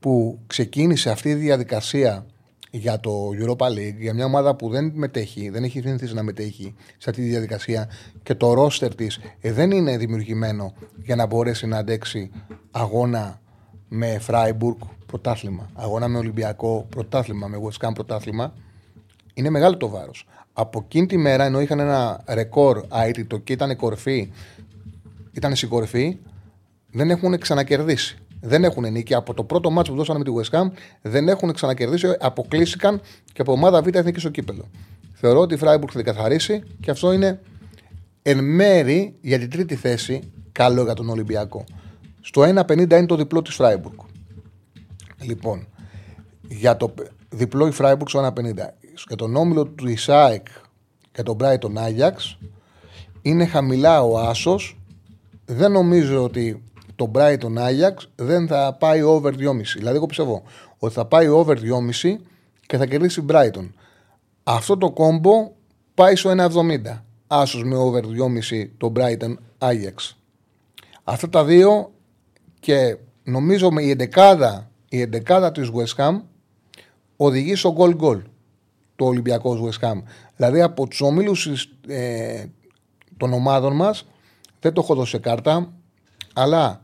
[0.00, 2.26] που ξεκίνησε αυτή η διαδικασία
[2.70, 6.74] για το Europa League, για μια ομάδα που δεν μετέχει, δεν έχει συνηθίσει να μετέχει
[6.98, 7.88] σε αυτή τη διαδικασία
[8.22, 12.30] και το ρόστερ της ε, δεν είναι δημιουργημένο για να μπορέσει να αντέξει
[12.70, 13.40] αγώνα
[13.88, 18.54] με Φράιμπουργκ πρωτάθλημα, αγώνα με Ολυμπιακό πρωτάθλημα, με West Ham πρωτάθλημα,
[19.34, 23.76] είναι μεγάλο το βάρος από εκείνη τη μέρα, ενώ είχαν ένα ρεκόρ αίτητο και ήταν
[23.76, 24.30] κορυφή,
[25.32, 26.18] ήταν στην κορυφή,
[26.90, 28.16] δεν έχουν ξανακερδίσει.
[28.40, 29.14] δεν έχουν νίκη.
[29.14, 30.70] Από το πρώτο μάτσο που δώσανε με τη West Ham
[31.02, 32.16] δεν έχουν ξανακερδίσει.
[32.20, 33.00] Αποκλείστηκαν
[33.32, 34.68] και από ομάδα Β' εθνική στο κύπελλο.
[35.12, 37.40] Θεωρώ ότι η Φράιμπουργκ θα την καθαρίσει και αυτό είναι
[38.22, 41.64] εν μέρη για την τρίτη θέση καλό για τον Ολυμπιακό.
[42.20, 43.98] Στο 1,50 είναι το διπλό της Φράιμπουργκ.
[45.22, 45.66] Λοιπόν,
[46.48, 46.94] για το
[47.28, 48.42] διπλό η Φράιμπουργκ στο 1,50.
[49.06, 50.46] Για τον όμιλο του της ΑΕΚ
[51.12, 52.38] και τον Brighton Άγιαξ
[53.22, 54.80] είναι χαμηλά ο Άσος.
[55.44, 56.62] Δεν νομίζω ότι
[56.96, 59.76] το Brighton Ajax δεν θα πάει over 2,5.
[59.76, 60.42] Δηλαδή, εγώ πιστεύω
[60.78, 62.16] ότι θα πάει over 2,5
[62.66, 63.68] και θα κερδίσει Brighton.
[64.42, 65.50] Αυτό το κόμπο
[65.94, 67.02] πάει στο 1,70.
[67.26, 70.14] Άσος με over 2,5 το Brighton Ajax.
[71.04, 71.92] Αυτά τα δύο
[72.60, 76.20] και νομίζω με η εντεκάδα, η εντεκάδα της West Ham
[77.16, 78.22] οδηγεί στο goal goal
[79.02, 80.02] το Ολυμπιακός West Ham.
[80.36, 81.46] Δηλαδή από τους ομίλους
[81.86, 82.44] ε,
[83.16, 84.06] των ομάδων μας
[84.60, 85.72] δεν το έχω δώσει κάρτα,
[86.32, 86.82] αλλά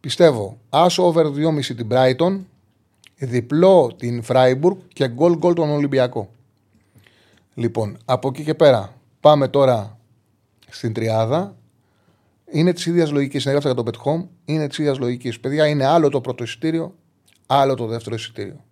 [0.00, 2.40] πιστεύω άσο over 2,5 την Brighton,
[3.16, 6.30] διπλό την Freiburg και goal goal τον Ολυμπιακό.
[7.54, 9.98] Λοιπόν, από εκεί και πέρα πάμε τώρα
[10.68, 11.56] στην τριάδα.
[12.50, 13.42] Είναι της ίδιας λογικής.
[13.42, 14.26] Συνέγραψα για το Bet Home.
[14.44, 15.40] Είναι της ίδιας λογικής.
[15.40, 16.94] Παιδιά, είναι άλλο το πρώτο εισιτήριο,
[17.46, 18.64] άλλο το δεύτερο εισιτήριο.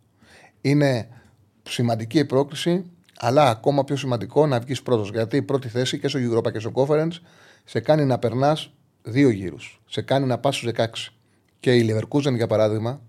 [0.61, 1.09] Είναι
[1.69, 2.85] σημαντική η πρόκληση,
[3.19, 5.11] αλλά ακόμα πιο σημαντικό να βγεις πρώτος.
[5.11, 7.19] Γιατί η πρώτη θέση και στο Europa και στο Conference
[7.65, 8.73] σε κάνει να περνάς
[9.03, 9.81] δύο γύρους.
[9.89, 11.13] Σε κάνει να πας στους 16.
[11.61, 13.01] Και η Leverkusen, για παράδειγμα,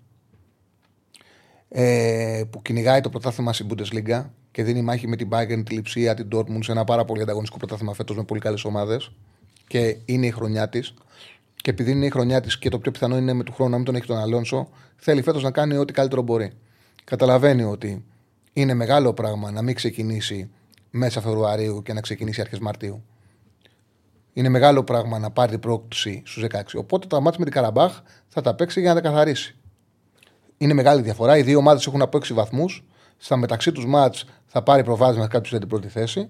[1.70, 6.14] ε, που κυνηγάει το πρωτάθλημα στην Bundesliga και δίνει μάχη με την Bayern, τη Λιψία,
[6.14, 9.12] την Dortmund σε ένα πάρα πολύ ανταγωνιστικό πρωτάθλημα φέτος με πολύ καλές ομάδες
[9.68, 10.94] και είναι η χρονιά της.
[11.56, 13.76] Και επειδή είναι η χρονιά της και το πιο πιθανό είναι με του χρόνου να
[13.76, 16.52] μην τον έχει τον Αλόνσο, θέλει φέτος να κάνει ό,τι καλύτερο μπορεί.
[17.04, 18.06] Καταλαβαίνει ότι
[18.54, 20.50] είναι μεγάλο πράγμα να μην ξεκινήσει
[20.90, 23.04] μέσα Φεβρουαρίου και να ξεκινήσει αρχές Μαρτίου.
[24.34, 26.62] Είναι μεγάλο πράγμα να πάρει την πρόκληση στους 16.
[26.76, 29.56] Οπότε τα μάτια με την Καραμπάχ θα τα παίξει για να τα καθαρίσει.
[30.58, 31.38] Είναι μεγάλη διαφορά.
[31.38, 32.86] Οι δύο ομάδες έχουν από 6 βαθμούς.
[33.18, 36.30] Στα μεταξύ τους μάτς θα πάρει προβάδισμα κάποιος για την πρώτη θέση.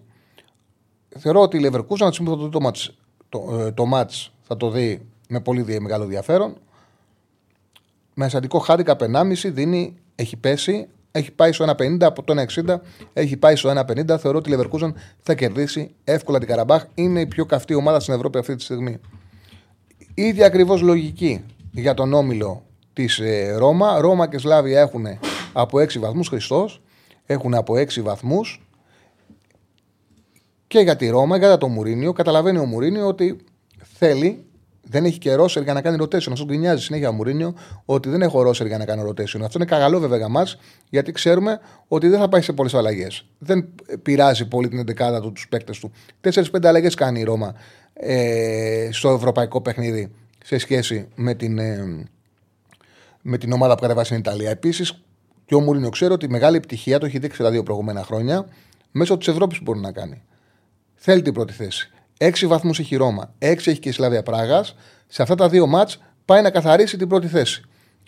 [1.18, 2.98] Θεωρώ ότι η Leverkusen, να το το μάτς,
[3.30, 6.57] το, ε, το μάτς θα το δει με πολύ μεγάλο ενδιαφέρον.
[8.14, 12.76] Με ασαντικό χάρηκα 1,5 δίνει, έχει πέσει, έχει πάει στο 1,50 από το 1,60,
[13.14, 14.18] έχει πάει στο 1,50.
[14.20, 16.86] Θεωρώ ότι η Leverkusen θα κερδίσει εύκολα την Καραμπάχ.
[16.96, 19.00] Είναι η πιο καυτή ομάδα στην Ευρώπη αυτή τη στιγμή.
[20.14, 22.64] Ίδια ακριβώς λογική για τον όμιλο
[22.94, 24.00] της ε, Ρώμα.
[24.00, 25.06] Ρώμα και Σλάβια έχουν
[25.54, 26.28] από 6 βαθμούς.
[26.28, 26.82] Χριστός
[27.26, 28.66] έχουν από 6 βαθμούς.
[30.68, 33.38] Και για τη Ρώμα, για το Μουρίνιο, καταλαβαίνει ο Μουρίνιο ότι
[33.78, 34.46] θέλει
[34.84, 36.32] δεν έχει και ρόσερ για να κάνει rotation.
[36.32, 37.53] Αυτό γκρινιάζει συνέχεια ο Μουρίνιο
[37.86, 39.41] ότι δεν έχω ρόσερ για να κάνω rotation.
[39.41, 40.58] Αυτό είναι καγαλό βέβαια για μας,
[40.90, 43.26] γιατί ξέρουμε ότι δεν θα πάει σε πολλές αλλαγές.
[43.38, 43.70] Δεν
[44.02, 45.91] πειράζει πολύ την 11 του τους παίκτες του.
[46.22, 47.56] 4-5 αλλαγές κάνει η Ρώμα
[47.94, 50.12] ε, στο ευρωπαϊκό παιχνίδι
[50.44, 52.06] σε σχέση με την, ε,
[53.22, 54.49] με την ομάδα που κατεβάσει στην Ιταλία.
[54.49, 55.03] Επίσης,
[55.45, 58.45] και ο Μουρίνιο ξέρει ότι η μεγάλη επιτυχία το έχει δείξει τα δύο προηγούμενα χρόνια
[58.91, 60.24] μέσω της Ευρώπης που μπορεί να κάνει.
[60.95, 61.91] Θέλει την πρώτη θέση.
[62.22, 64.76] 6 βαθμούς έχει η Ρώμα, 6 έχει και η Σλάβια Πράγας.
[65.07, 67.61] Σε αυτά τα δύο μάτς πάει να καθαρίσει την πρώτη θέση.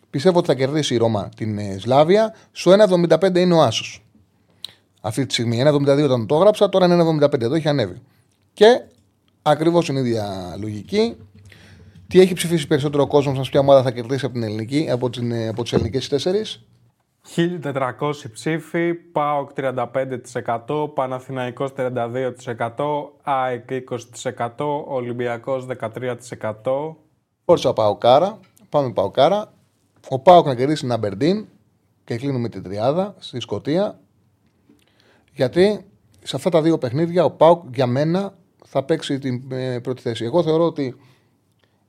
[0.09, 2.35] Πιστεύω ότι θα κερδίσει η Ρώμα την ε, Σλάβια.
[2.51, 4.05] Στο 1,75 είναι ο Άσος.
[5.01, 5.63] Αυτή τη στιγμή.
[5.65, 7.41] 1,72 όταν το έγραψα, τώρα είναι 1,75.
[7.41, 8.01] Εδώ έχει ανέβει.
[8.53, 8.81] Και
[9.41, 11.15] ακριβώς την ίδια λογική.
[12.07, 15.31] Τι έχει ψηφίσει περισσότερο ο κόσμος, ποια ομάδα θα κερδίσει από, την ελληνική, από, την,
[15.31, 16.65] ε, από τις ελληνικές τέσσερις;
[17.35, 26.95] 1400 ψήφοι, ΠΑΟΚ 35%, Παναθηναϊκός 32%, ΑΕΚ 20%, Ολυμπιακός 13%.
[27.45, 28.39] Φόρσα ΠΑΟΚάρα,
[28.69, 29.53] πάμε ΠΑΟΚάρα.
[30.09, 31.47] Ο ΠΑΟΚ να κερδίσει την Αμπερντίν
[32.03, 33.99] και κλείνουμε την τριάδα στη Σκωτία.
[35.33, 35.85] Γιατί
[36.23, 40.25] σε αυτά τα δύο παιχνίδια ο ΠΑΟΚ για μένα θα παίξει την ε, πρώτη θέση.
[40.25, 40.95] Εγώ θεωρώ ότι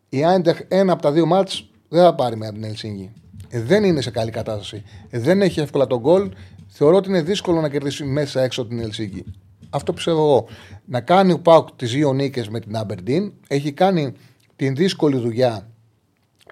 [0.09, 3.12] η Άιντεχ ένα από τα δύο μάτς δεν θα πάρει με την Ελσίνγκη.
[3.49, 4.83] Ε, δεν είναι σε καλή κατάσταση.
[5.11, 6.31] Ε, δεν έχει εύκολα τον γκολ.
[6.69, 9.25] Θεωρώ ότι είναι δύσκολο να κερδίσει μέσα έξω την Ελσίνκη.
[9.71, 10.47] Αυτό πιστεύω εγώ.
[10.85, 13.33] Να κάνει ο Πάουκ τις δύο νίκες με την Αμπερντίν.
[13.49, 14.12] Έχει κάνει
[14.57, 15.69] την δύσκολη δουλειά.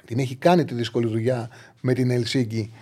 [0.04, 1.50] Την έχει κάνει τη δύσκολη δουλειά
[1.80, 2.72] με την Ελσίνκη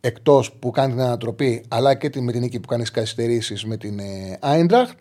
[0.00, 4.00] εκτός που κάνει την ανατροπή, αλλά και με την νίκη που κάνει καθυστερήσεις με την
[4.40, 4.98] Άιντραχτ.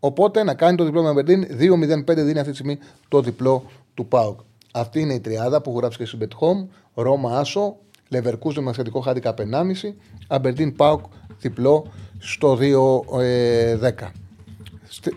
[0.00, 1.46] Οπότε να κάνει το διπλό με Αμπερντίν.
[1.50, 2.78] 2-0-5 δίνει αυτή τη στιγμή
[3.08, 3.64] το διπλό
[3.94, 4.40] του Πάουκ.
[4.72, 6.66] Αυτή είναι η τριάδα που έχω γράψει και στο Bet Home.
[6.94, 7.76] Ρώμα Άσο,
[8.08, 9.34] Λεβερκούζε με σχετικό χάρτη 1,5.
[10.28, 11.04] Αμπερντίν Πάουκ
[11.38, 11.86] διπλό
[12.18, 14.12] στο 2-10.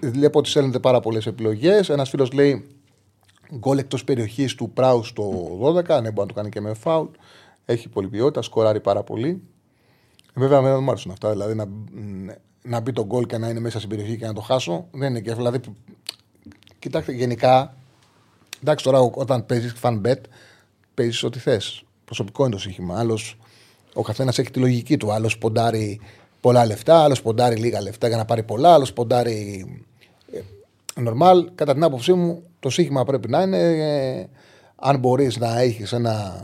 [0.02, 1.90] Ε, Βλέπω ότι στέλνετε πάρα πολλές επιλογές.
[1.90, 2.68] Ένας φίλος λέει
[3.56, 6.02] γκολ εκτός περιοχής του Πράου στο 12.
[6.02, 7.08] Ναι, μπορεί να το κάνει και με φάουλ.
[7.66, 9.42] Έχει πολλή ποιότητα, σκοράρει πάρα πολύ.
[10.34, 11.30] Βέβαια, δεν μου άρεσαν αυτά.
[11.30, 11.66] Δηλαδή να,
[12.62, 14.88] να μπει το γκολ και να είναι μέσα στην περιοχή και να το χάσω.
[14.92, 15.60] Δεν είναι και δηλαδή.
[16.80, 17.76] Κοιτάξτε, γενικά.
[18.62, 20.20] Εντάξει, τώρα όταν παίζεις fan bet,
[20.94, 23.00] παίζεις ό,τι θες Προσωπικό είναι το στοίχημα.
[23.00, 23.38] Άλλος,
[23.94, 25.12] ο καθένας έχει τη λογική του.
[25.12, 26.00] Άλλος ποντάρει
[26.42, 29.66] πολλά λεφτά, άλλος ποντάρει λίγα λεφτά για να πάρει πολλά, άλλος ποντάρει.
[30.96, 34.28] Νορμάλ, κατά την άποψή μου, το στοίχημα πρέπει να είναι ε,
[34.76, 36.44] αν μπορείς να έχεις ένα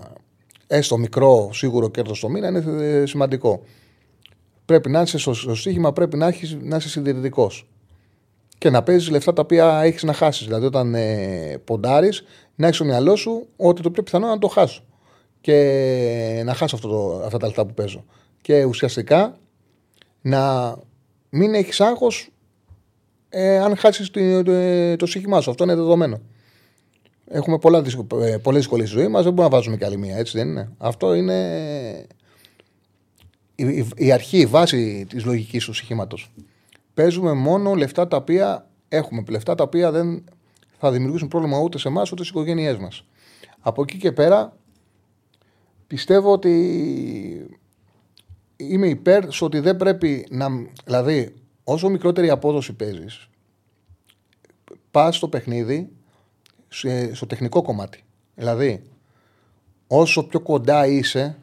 [0.67, 3.61] έστω μικρό σίγουρο κέρδος το μήνα, είναι ε, σημαντικό.
[4.65, 7.67] Πρέπει να είσαι στο, στο στοίχημα, πρέπει να, έχεις, να είσαι συντηρητικός.
[8.57, 10.45] Και να παίζεις λεφτά τα οποία έχεις να χάσεις.
[10.45, 12.23] Δηλαδή, όταν ε, ποντάρεις,
[12.55, 14.83] να έχεις στο μυαλό σου ότι το πιο πιθανό είναι να το χάσω.
[15.45, 18.05] Και να χάσω αυτό το, αυτά τα λεφτά που παίζω.
[18.41, 19.37] Και ουσιαστικά
[20.21, 20.75] να
[21.29, 22.29] μην έχεις άγχος
[23.29, 25.49] ε, αν χάσεις το, το, το στοίχημά σου.
[25.49, 26.21] Αυτό είναι δεδομένο.
[27.27, 27.83] Έχουμε πολλά,
[28.21, 30.47] ε, πολλές δυσκολίες στη ζωή μας, δεν μπορούμε να βάζουμε κι άλλη μία, έτσι δεν
[30.47, 30.71] είναι.
[30.77, 32.07] Αυτό είναι
[33.55, 36.31] η, η, η αρχή, η βάση της λογικής του στοιχήματος.
[36.93, 40.23] Παίζουμε μόνο λεφτά τα οποία έχουμε, λεφτά τα οποία δεν
[40.77, 43.05] θα δημιουργήσουν πρόβλημα ούτε σε εμάς ούτε στις οικογένειές μας.
[43.59, 44.57] Από εκεί και πέρα
[45.87, 47.57] πιστεύω ότι
[48.57, 50.47] είμαι υπέρ στο ότι δεν πρέπει να.
[50.85, 51.33] Δηλαδή,
[51.63, 53.29] όσο μικρότερη απόδοση παίζεις,
[54.91, 55.89] πας στο παιχνίδι
[57.13, 58.03] στο τεχνικό κομμάτι.
[58.35, 58.83] Δηλαδή,
[59.87, 61.37] όσο πιο κοντά είσαι,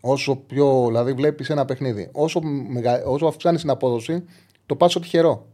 [0.00, 0.84] όσο πιο.
[0.86, 4.24] Δηλαδή, βλέπεις ένα παιχνίδι, όσο, μεγα, όσο αυξάνεις την απόδοση,
[4.66, 5.46] το πας τυχερό.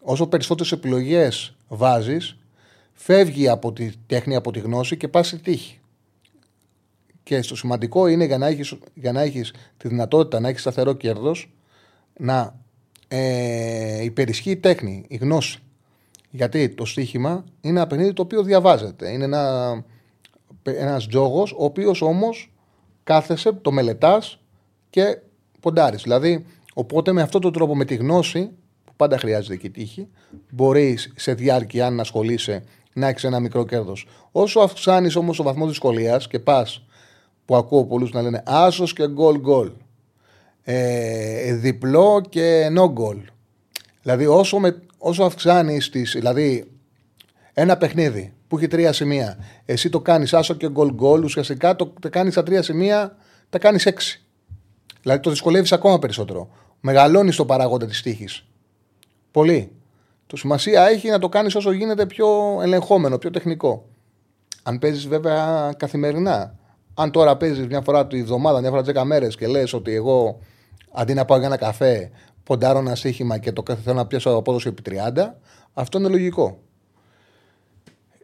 [0.00, 2.36] Όσο περισσότερες επιλογές βάζεις,
[2.92, 5.78] φεύγει από τη τέχνη, από τη γνώση και πας στη τύχη.
[7.24, 10.92] Και στο σημαντικό είναι για να έχεις, για να έχεις τη δυνατότητα να έχεις σταθερό
[10.92, 11.52] κέρδος
[12.18, 12.60] να
[13.08, 15.58] ε, υπερισχύει η τέχνη, η γνώση.
[16.30, 19.10] Γιατί το στοίχημα είναι ένα παιχνίδι το οποίο διαβάζεται.
[19.10, 19.84] Είναι ένα
[20.62, 22.52] ένας τζόγος, ο οποίος όμως
[23.04, 24.38] κάθεσαι, το μελετάς
[24.90, 25.18] και
[25.60, 26.02] ποντάρεις.
[26.02, 28.50] Δηλαδή, οπότε με αυτόν τον τρόπο, με τη γνώση,
[28.84, 30.08] που πάντα χρειάζεται και τύχη,
[30.50, 34.06] μπορείς σε διάρκεια, αν ασχολείσαι, να έχεις ένα μικρό κέρδος.
[34.32, 36.83] Όσο αυξάνεις όμως το βαθμό δυσκολίας και πας,
[37.44, 39.70] που ακούω πολλούς να λένε άσος και γκολ γκολ.
[40.62, 43.22] Ε, διπλό και no goal.
[44.02, 46.02] Δηλαδή, όσο, με, όσο αυξάνεις τι.
[46.02, 46.70] Δηλαδή,
[47.52, 51.92] ένα παιχνίδι που έχει τρία σημεία, εσύ το κάνεις άσο και γκολ γκολ, ουσιαστικά το,
[52.00, 53.16] το κάνεις στα τρία σημεία,
[53.50, 54.24] τα κάνεις έξι.
[55.02, 56.48] Δηλαδή, το δυσκολεύεις ακόμα περισσότερο.
[56.80, 58.46] Μεγαλώνεις το παράγοντα της τύχης.
[59.30, 59.72] Πολύ.
[60.26, 63.88] Το σημασία έχει να το κάνεις όσο γίνεται πιο ελεγχόμενο, πιο τεχνικό.
[64.62, 66.58] Αν παίζεις βέβαια καθημερινά.
[66.94, 69.94] Αν τώρα παίζεις μια φορά τη βδομάδα, μια φορά τις 10 μέρες και λες ότι
[69.94, 70.38] εγώ
[70.92, 72.10] αντί να πάω για ένα καφέ
[72.44, 74.82] ποντάρω ένα σύγχυμα και το θέλω να πιάσω απόδοση επί
[75.14, 75.34] 30,
[75.74, 76.58] αυτό είναι λογικό.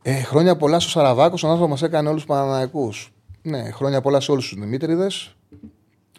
[0.03, 3.13] Ε, χρόνια πολλά στο Σαραβάκος, ο άνθρωπος μας έκανε όλους τους Παναναναϊκούς.
[3.43, 5.37] Ναι, χρόνια πολλά σε όλους τους Δημήτριδες.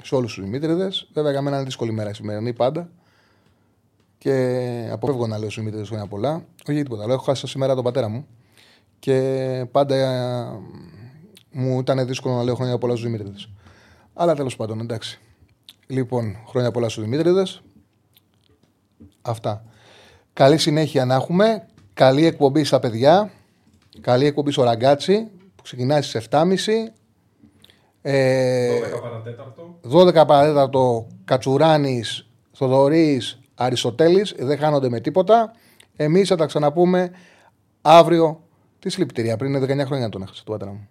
[0.02, 1.10] Σε όλους τους Δημήτριδες.
[1.14, 2.90] Βέβαια, για μένα είναι δύσκολη μέρα η σημερινή πάντα.
[4.18, 6.34] Και αποφεύγω να λέω στους Δημήτριδες χρόνια πολλά.
[6.34, 7.04] Όχι για τίποτα.
[7.04, 8.28] Αλλά έχω χάσει σήμερα τον πατέρα μου.
[9.00, 10.60] Και πάντα ε,
[11.52, 13.50] μου ήταν δύσκολο να λέω χρόνια πολλά στους Δημήτριδες.
[14.14, 15.20] Αλλά τέλος πάντων, εντάξει.
[15.88, 17.62] Λοιπόν, χρόνια πολλά στους Δημήτριδες.
[19.22, 19.64] Αυτά.
[20.34, 21.68] Καλή συνέχεια να έχουμε.
[21.94, 23.32] Καλή εκπομπή στα παιδιά.
[24.02, 26.92] Καλή εκπομπή στο ραγκάτσι που ξεκινάει στις 7.30.
[28.02, 29.78] Ε, 12 παρατέταρτο.
[29.82, 34.36] 12 παρατέταρτο Κατσουράνης, Θοδωρής, Αριστοτέλης.
[34.38, 35.54] Δεν χάνονται με τίποτα.
[35.96, 37.12] Εμείς θα τα ξαναπούμε
[37.82, 38.44] αύριο.
[38.80, 40.88] Τι συλληπιτήρια, πριν 19 χρόνια τον έχασα του πατέρα μου.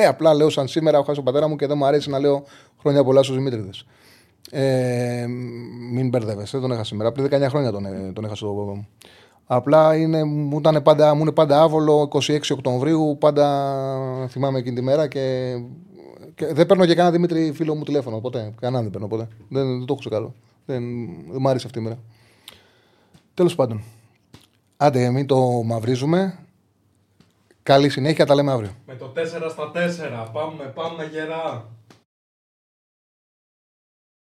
[0.00, 2.18] Ε, απλά λέω σαν σήμερα έχω χάσει τον πατέρα μου και δεν μου αρέσει να
[2.18, 2.44] λέω
[2.80, 3.70] χρόνια πολλά στους Δημήτριδε.
[4.50, 5.26] Ε,
[5.92, 7.12] μην μπερδεύεσαι, δεν τον έχασα σήμερα.
[7.12, 8.88] Πριν 19 χρόνια τον, ε, τον έχασα τον παπά μου.
[9.46, 14.82] Απλά είναι, μου, ήταν πάντα, μου είναι πάντα άβολο 26 Οκτωβρίου, πάντα θυμάμαι εκείνη τη
[14.82, 15.54] μέρα και,
[16.34, 18.54] και δεν παίρνω και κανένα Δημήτρη φίλο μου τηλέφωνο ποτέ.
[18.60, 19.28] Κανέναν δεν παίρνω ποτέ.
[19.48, 20.34] Δεν, δεν το έχω ξεκαλώ.
[20.66, 20.82] Δεν,
[21.30, 21.98] δεν μου άρεσε αυτή η μέρα.
[23.34, 23.82] Τέλος πάντων.
[24.76, 26.38] Άντε, μην το μαυρίζουμε.
[27.62, 28.70] Καλή συνέχεια, τα λέμε αύριο.
[28.86, 30.30] Με το 4 στα 4.
[30.32, 31.68] Πάμε, πάμε γερά.